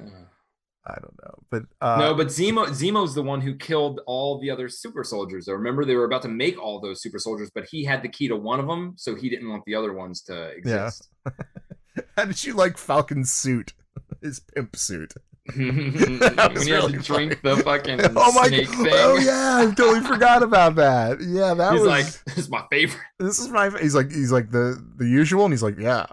[0.90, 4.49] I don't know, but uh, no, but Zemo Zemo's the one who killed all the
[4.49, 5.45] other super soldiers.
[5.45, 8.10] Though remember they were about to make all those super soldiers, but he had the
[8.10, 11.10] key to one of them, so he didn't want the other ones to exist.
[12.18, 13.74] how did you like Falcon's suit,
[14.22, 15.14] his pimp suit?
[15.56, 18.84] when That was had really to drink the fucking oh my snake god!
[18.84, 18.94] thing.
[18.94, 21.22] Oh yeah, I totally forgot about that.
[21.22, 23.72] Yeah, that He's was like, "This is my favorite." this is my.
[23.80, 26.06] He's like he's like the the usual, and he's like yeah.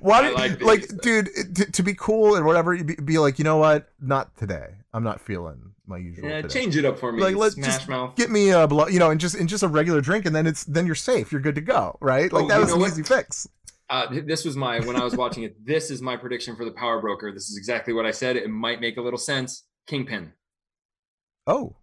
[0.00, 3.38] Why did, like like, dude, to, to be cool and whatever, you'd be, be like,
[3.38, 3.88] you know what?
[4.00, 4.68] Not today.
[4.92, 6.28] I'm not feeling my usual.
[6.28, 6.60] Yeah, today.
[6.60, 7.22] change it up for me.
[7.22, 8.16] Like, let's Smash just Mouth.
[8.16, 10.46] get me a blow, you know, and just and just a regular drink, and then
[10.46, 11.30] it's then you're safe.
[11.32, 12.32] You're good to go, right?
[12.32, 12.90] Like Oh, that was an what?
[12.90, 13.46] easy fix.
[13.88, 15.64] Uh, this was my when I was watching it.
[15.64, 17.30] This is my prediction for the Power Broker.
[17.32, 18.36] This is exactly what I said.
[18.36, 19.64] It might make a little sense.
[19.86, 20.32] Kingpin,
[21.46, 21.76] Oh,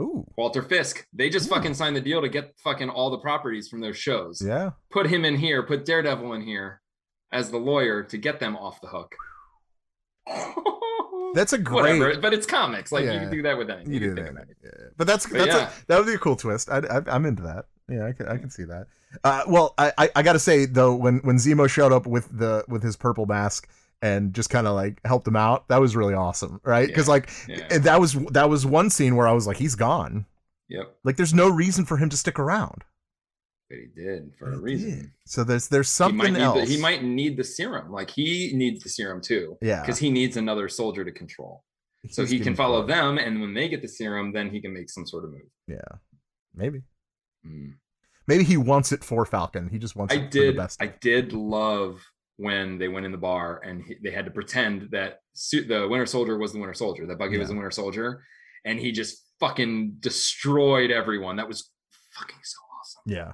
[0.00, 1.06] ooh, Walter Fisk.
[1.12, 1.54] They just Ooh.
[1.54, 4.42] fucking signed the deal to get fucking all the properties from those shows.
[4.44, 4.70] yeah.
[4.90, 5.62] Put him in here.
[5.62, 6.80] Put Daredevil in here
[7.32, 9.14] as the lawyer to get them off the hook.
[11.34, 11.98] That's a great.
[11.98, 12.20] whatever.
[12.20, 12.90] But it's comics.
[12.90, 13.92] Like you can do that with anything.
[13.92, 14.70] You can do think that, yeah.
[14.96, 15.68] but that's But that's yeah.
[15.68, 16.70] a, that would be a cool twist.
[16.70, 17.66] I, I, I'm into that.
[17.86, 18.86] Yeah, I can I can see that.
[19.22, 22.64] Uh, well, I, I I gotta say though, when when Zemo showed up with the
[22.68, 23.68] with his purple mask
[24.00, 26.88] and just kind of like helped him out, that was really awesome, right?
[26.88, 27.78] Because Yeah, like yeah.
[27.78, 30.24] that was that was one scene where I was like, he's gone.
[30.68, 30.96] Yep.
[31.04, 32.84] Like, there's no reason for him to stick around.
[33.70, 34.90] But he did for a reason.
[34.90, 35.10] did.
[35.26, 36.60] So there's there's He might, something else.
[36.60, 37.92] the, he might need the serum.
[37.92, 39.58] Like he needs the serum too.
[39.60, 39.80] Yeah.
[39.82, 41.64] Because he needs another soldier to control.
[42.10, 44.88] So he can follow them, and when they get the serum, then he can make
[44.88, 45.42] some sort of move.
[45.66, 45.98] Yeah,
[46.54, 46.82] maybe.
[47.44, 47.74] Mm.
[48.28, 49.68] Maybe he wants it for Falcon.
[49.68, 50.54] He just wants I it for did.
[50.54, 50.80] the best.
[50.80, 52.00] I did love
[52.36, 55.18] when they went in the bar and he, they had to pretend that
[55.50, 58.22] the Winter Soldier was the Winter Soldier, that Bucky was the Winter Soldier,
[58.64, 61.36] and he just fucking destroyed everyone.
[61.36, 61.70] That was
[62.12, 63.02] fucking so awesome.
[63.06, 63.32] yeah.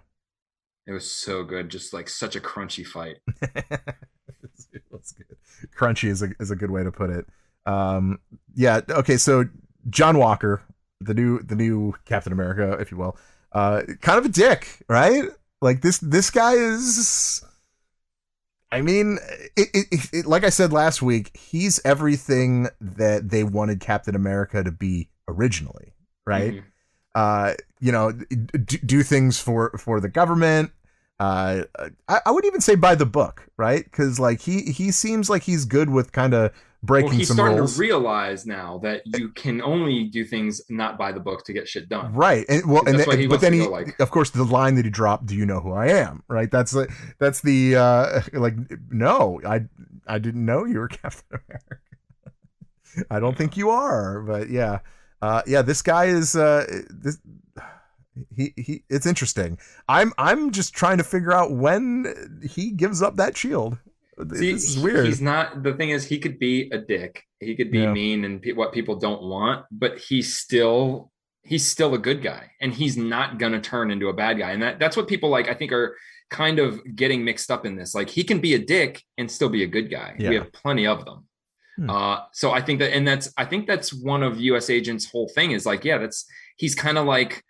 [0.87, 3.17] It was so good, just like such a crunchy fight.
[3.41, 5.37] That's good.
[5.77, 7.27] Crunchy is a is a good way to put it.
[7.67, 8.19] Um,
[8.55, 8.81] yeah.
[8.89, 9.17] Okay.
[9.17, 9.45] So
[9.91, 10.63] John Walker,
[11.01, 13.17] the new the new Captain America, if you will,
[13.53, 15.25] uh, kind of a dick, right?
[15.61, 17.43] Like this this guy is.
[18.73, 19.19] I mean,
[19.57, 24.65] it, it, it, like I said last week, he's everything that they wanted Captain America
[24.65, 25.95] to be originally,
[26.27, 26.55] right?
[26.55, 26.65] Mhm.
[27.15, 27.55] uh,
[27.85, 30.73] you know, d- do things for for the government.
[31.21, 31.63] uh,
[32.09, 33.85] I, I would even say by the book, right?
[33.85, 36.51] Because like he he seems like he's good with kind of
[36.83, 37.75] breaking well, he's some starting rules.
[37.75, 41.69] to realize now that you can only do things not by the book to get
[41.69, 42.13] shit done.
[42.15, 44.85] Right, and well, and then, he but then he, like- of course, the line that
[44.85, 46.51] he dropped, "Do you know who I am?" Right.
[46.51, 46.89] That's the
[47.19, 48.57] that's the uh like,
[48.91, 49.67] no, I
[50.07, 51.77] I didn't know you were Captain America.
[53.11, 54.79] I don't think you are, but yeah,
[55.23, 57.19] uh, yeah, this guy is uh this.
[58.35, 59.59] He, he it's interesting.
[59.89, 63.79] I'm I'm just trying to figure out when he gives up that shield.
[64.35, 65.07] See, this is weird.
[65.07, 65.63] He's not.
[65.65, 67.25] The thing is, he could be a dick.
[67.41, 67.93] He could be Yeah.
[67.93, 71.11] mean and pe- what people don't want, but he's still
[71.43, 74.53] he's still a good guy, and he's not gonna turn into a bad guy.
[74.53, 75.49] And that that's what people like.
[75.49, 75.97] I think are
[76.31, 77.95] kind of getting mixed up in this.
[77.95, 80.15] Like he can be a dick and still be a good guy.
[80.19, 80.29] Yeah.
[80.31, 81.27] We have plenty of them.
[81.77, 81.91] Hmm.
[81.91, 84.71] Uh, so I think that, and that's I think that's one of U.S.
[84.71, 86.25] Agent's whole thing is like, yeah, that's
[86.57, 87.43] he's kind of like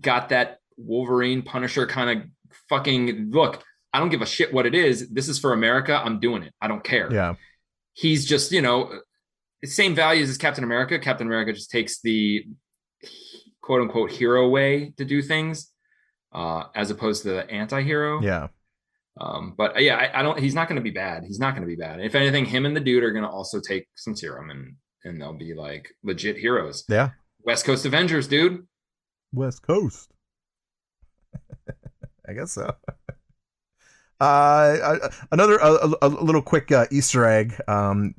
[0.00, 2.28] got that Wolverine Punisher kind of
[2.68, 3.62] fucking look.
[3.92, 5.08] I don't give a shit what it is.
[5.08, 6.00] This is for America.
[6.02, 6.52] I'm doing it.
[6.60, 7.12] I don't care.
[7.12, 7.34] yeah,
[7.94, 8.92] He's just, you know,
[9.64, 10.98] same values as Captain America.
[10.98, 12.44] Captain America just takes the
[13.62, 15.72] quote unquote hero way to do things,
[16.32, 18.20] uh, as opposed to the anti-hero.
[18.22, 18.48] yeah.
[19.18, 20.38] Um, but uh, yeah, I, I don't.
[20.38, 21.24] He's not going to be bad.
[21.24, 22.00] He's not going to be bad.
[22.00, 25.18] If anything, him and the dude are going to also take some serum, and and
[25.18, 26.84] they'll be like legit heroes.
[26.86, 27.10] Yeah.
[27.42, 28.66] West Coast Avengers, dude.
[29.36, 30.10] West Coast.
[32.28, 32.74] I guess so.
[34.18, 37.54] Uh, uh, another a, a, a little quick uh, Easter egg.
[37.68, 38.14] Um,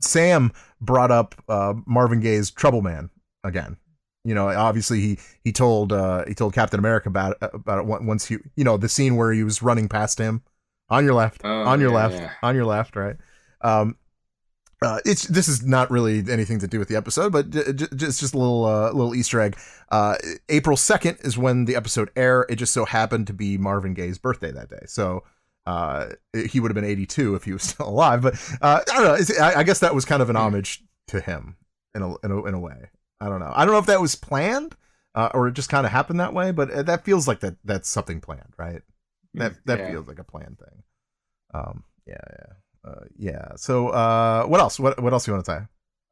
[0.00, 0.50] Sam
[0.80, 3.10] brought up uh, Marvin Gaye's Trouble Man
[3.44, 3.76] again.
[4.24, 7.84] You know, obviously he he told uh, he told Captain America about it, about it
[8.02, 10.42] once he you know the scene where he was running past him
[10.88, 12.32] on your left, Oh, on your yeah, left, yeah.
[12.42, 13.14] on your left, right.
[13.60, 13.96] Um,
[14.82, 17.86] uh, it's this is not really anything to do with the episode, but j- j-
[17.94, 19.56] just just a little uh, little Easter egg.
[19.90, 20.16] Uh,
[20.48, 22.46] April second is when the episode air.
[22.48, 25.22] It just so happened to be Marvin Gaye's birthday that day, so
[25.66, 26.08] uh,
[26.48, 28.22] he would have been eighty two if he was still alive.
[28.22, 29.14] But uh, I don't know.
[29.14, 31.56] It's, I, I guess that was kind of an homage to him
[31.94, 32.90] in a, in a in a way.
[33.20, 33.52] I don't know.
[33.54, 34.76] I don't know if that was planned
[35.14, 37.88] uh, or it just kind of happened that way, but that feels like that that's
[37.88, 38.80] something planned, right?
[39.34, 39.90] That that Yeah.
[39.90, 40.82] feels like a planned thing.
[41.52, 42.52] Um, yeah, yeah.
[42.86, 43.52] Uh, yeah.
[43.56, 44.78] So, uh, what else?
[44.80, 45.58] What what else you want to say?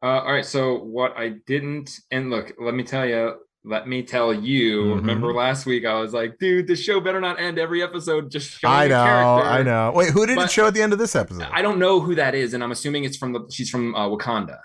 [0.03, 0.45] Uh, all right.
[0.45, 3.37] So what I didn't, and look, let me tell you.
[3.65, 4.83] Let me tell you.
[4.85, 4.97] Mhm.
[4.97, 8.61] Remember last week, I was like, dude, the show better not end every episode just
[8.61, 9.49] showing I know, character.
[9.51, 9.93] I know.
[9.95, 11.49] Wait, who did it show at the end of this episode?
[11.51, 13.41] I don't know who that is, and I'm assuming it's from the.
[13.51, 14.59] She's from uh, Wakanda.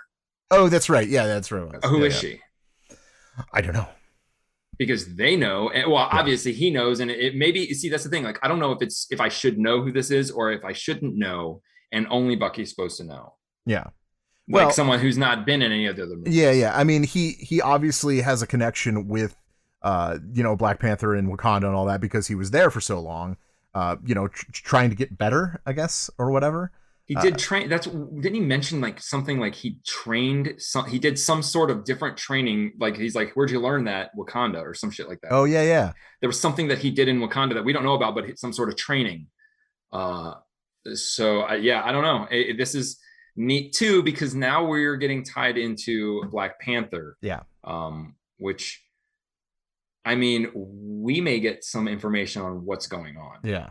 [0.52, 1.08] oh, that's right.
[1.08, 1.84] Yeah, that's right.
[1.86, 2.30] Who yeah, is yeah.
[2.30, 2.40] she?
[3.52, 3.88] I don't know.
[4.78, 8.10] because they know and well obviously he knows and it, it maybe see that's the
[8.10, 10.52] thing like i don't know if it's if i should know who this is or
[10.52, 11.62] if i shouldn't know
[11.94, 13.86] and only bucky's supposed to know Yeah.
[14.50, 16.78] like Well- someone who's not been in any of the other movies Yeah, yeah.
[16.78, 19.36] I mean, he he obviously has a connection with
[19.84, 22.80] uh, you know, Black Panther and Wakanda and all that because he was there for
[22.80, 23.36] so long.
[23.76, 26.72] Uh, you know, tr- trying to get better, I guess, or whatever.
[27.06, 30.98] he uh, did train that's didn't he mention like something like he trained some he
[31.00, 34.74] did some sort of different training like he's like where'd you learn that wakanda or
[34.74, 35.92] some shit like that Oh yeah, yeah.
[36.22, 38.54] there was something that he did in wakanda that we don't know about but some
[38.54, 39.28] sort of training
[39.92, 40.36] uh
[40.94, 43.00] so I, yeah i don't know It- this is
[43.36, 47.42] neat too because now we're getting tied into black panther Yeah.
[47.64, 48.84] um which
[50.06, 53.70] i mean we may get some information on what's going on Yeah.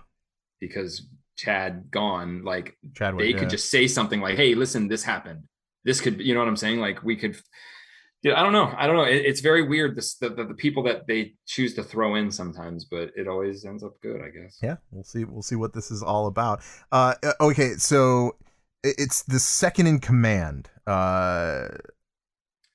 [0.61, 1.07] because
[1.37, 3.25] chad gone like Chadwick.
[3.25, 3.39] they yeah.
[3.39, 5.45] could just say something like hey listen this happened
[5.85, 7.37] this could you know what i'm saying like we could
[8.23, 8.73] yeah, I don't know.
[8.77, 9.05] I don't know.
[9.05, 9.97] It, it's very weird.
[9.97, 13.65] This the, the the people that they choose to throw in sometimes, but it always
[13.65, 14.59] ends up good, I guess.
[14.63, 15.25] Yeah, we'll see.
[15.25, 16.63] We'll see what this is all about.
[16.91, 18.37] Uh, uh, okay, so
[18.85, 20.71] it's the second in command.
[20.87, 21.69] Uh,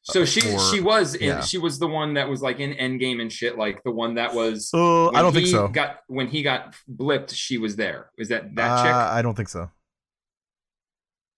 [0.03, 1.41] So she Or- she was in, yeah.
[1.41, 4.33] she was the one that was like in Endgame and shit, like the one that
[4.33, 4.69] was.
[4.73, 5.67] oh, I don't think he so.
[5.67, 8.09] Got when he got blipped, she was there.
[8.17, 8.93] Is that that Uh, chick?
[8.93, 9.69] I don't think so.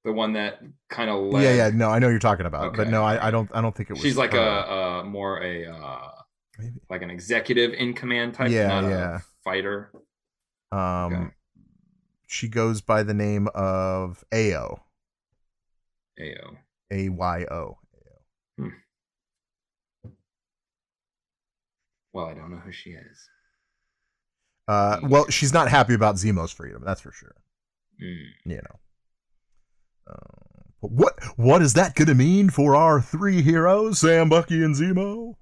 [0.05, 0.59] The one that
[0.89, 1.43] kind of led.
[1.43, 1.69] Yeah, yeah.
[1.73, 3.49] No, I know you're talking about, but no, I, I don't.
[3.53, 4.01] I don't think it was.
[4.01, 6.11] She's like a, a more a uh,
[6.57, 6.79] Maybe.
[6.89, 9.15] like an executive in command type, Yeah, not yeah.
[9.17, 9.91] a fighter.
[10.71, 10.79] Um,
[11.13, 11.27] Okay.
[12.27, 14.79] she goes by the name of Ayo.
[16.19, 16.57] Ayo.
[16.91, 17.77] A Y O.
[22.13, 23.29] Well, I don't know who she is.
[24.67, 26.83] Uh, well, she's not happy about Zemo's freedom.
[26.85, 27.35] That's for sure.
[28.01, 28.25] Mm.
[28.45, 28.79] You know.
[30.09, 30.15] Uh,
[30.81, 35.35] what what is that going to mean for our three heroes, Sam, Bucky, and Zemo?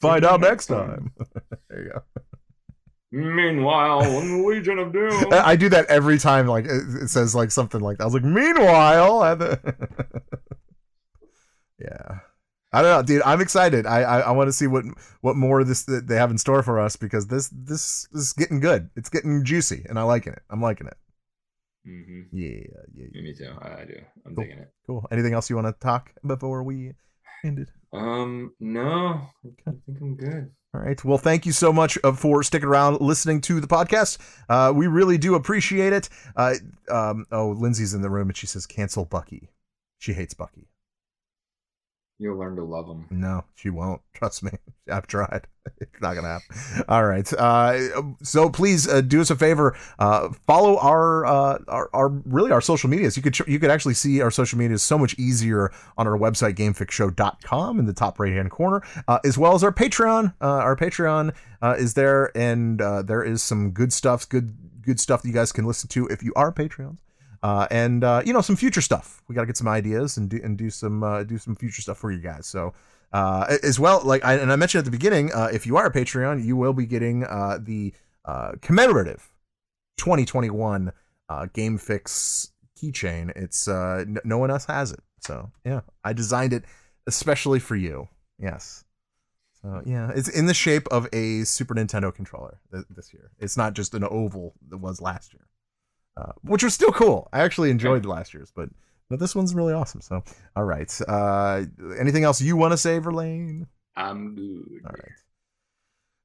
[0.00, 1.12] Find out next time.
[1.70, 2.02] there you go.
[3.12, 5.32] Meanwhile, in the Legion of Doom.
[5.32, 6.46] I I do that every time.
[6.46, 8.04] Like it it says like something like that.
[8.04, 10.22] I was like, meanwhile, at the-
[11.78, 12.18] yeah.
[12.72, 13.22] I don't know, dude.
[13.22, 13.86] I'm excited.
[13.86, 14.84] I I, I want to see what
[15.22, 18.32] what more this that they have in store for us because this this, this is
[18.32, 18.90] getting good.
[18.96, 20.42] It's getting juicy, and I liking it.
[20.50, 20.96] I'm liking it.
[21.86, 22.48] Hmm Yeah,
[22.94, 23.22] yeah, yeah.
[23.22, 23.52] Me too.
[23.62, 23.94] I, I do.
[24.26, 24.44] I'm Cool.
[24.44, 24.72] digging it.
[24.86, 25.06] Cool.
[25.12, 26.92] Anything else you want to talk before we
[27.44, 27.68] end it?
[27.92, 29.20] Um, no,
[29.66, 30.50] I think I'm good.
[30.74, 31.02] All right.
[31.04, 34.18] Well, thank you so much uh, for sticking around, listening to the podcast.
[34.48, 36.08] Uh, we really do appreciate it.
[36.34, 36.54] Uh,
[36.90, 39.48] um, oh, Lindsay's in the room and she says, "Cancel Bucky."
[39.98, 40.68] She hates Bucky.
[42.18, 43.06] You'll learn to love them.
[43.10, 44.00] No, she won't.
[44.14, 44.52] Trust me.
[44.90, 45.46] I've tried.
[45.80, 46.84] It's not gonna happen.
[46.88, 47.30] All right.
[47.32, 49.76] Uh, so please uh, do us a favor.
[49.98, 53.16] Uh, follow our, uh, our our really our social medias.
[53.16, 56.54] You could you could actually see our social medias so much easier on our website
[56.54, 60.34] gamefixshow.com in the top right hand corner, uh, as well as our Patreon.
[60.40, 61.34] Uh, our Patreon
[61.76, 64.28] is there, and there is some good stuff.
[64.28, 66.98] Good good stuff that you guys can listen to if you are Patreons.
[67.46, 69.22] Uh, and uh, you know some future stuff.
[69.28, 71.80] We got to get some ideas and do and do some uh, do some future
[71.80, 72.44] stuff for you guys.
[72.48, 72.74] So
[73.12, 75.86] uh, as well, like I and I mentioned at the beginning, uh, if you are
[75.86, 77.94] a Patreon, you will be getting uh, the
[78.62, 79.30] commemorative
[79.98, 80.90] 2021
[81.28, 83.30] uh, Game Fix keychain.
[83.36, 86.64] It's n- no one else has it, so yeah, I designed it
[87.06, 88.08] especially for you.
[88.40, 88.82] Yes.
[89.62, 93.30] So yeah, it's in the shape of a Super Nintendo controller th- this year.
[93.38, 95.46] It's not just an oval that was last year
[96.16, 97.28] uh, which was still cool.
[97.32, 98.68] I actually enjoyed the last year's, but
[99.08, 100.00] but this one's really awesome.
[100.00, 100.24] So,
[100.56, 101.00] all right.
[101.06, 101.64] Uh,
[101.98, 103.66] anything else you want to say, Verlaine?
[103.94, 104.82] I'm good.
[104.84, 105.12] All right.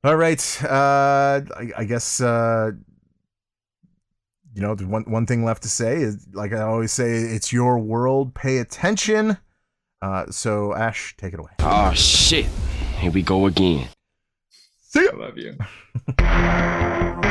[0.04, 0.64] All right.
[0.64, 2.72] Uh, I, I guess uh,
[4.54, 7.54] you know the one one thing left to say is like I always say, it's
[7.54, 8.34] your world.
[8.34, 9.38] Pay attention.
[10.02, 11.52] Uh, so Ash, take it away.
[11.60, 12.48] Oh shit.
[12.98, 13.88] Here we go again.
[14.82, 15.12] See ya.
[15.14, 17.28] I love you.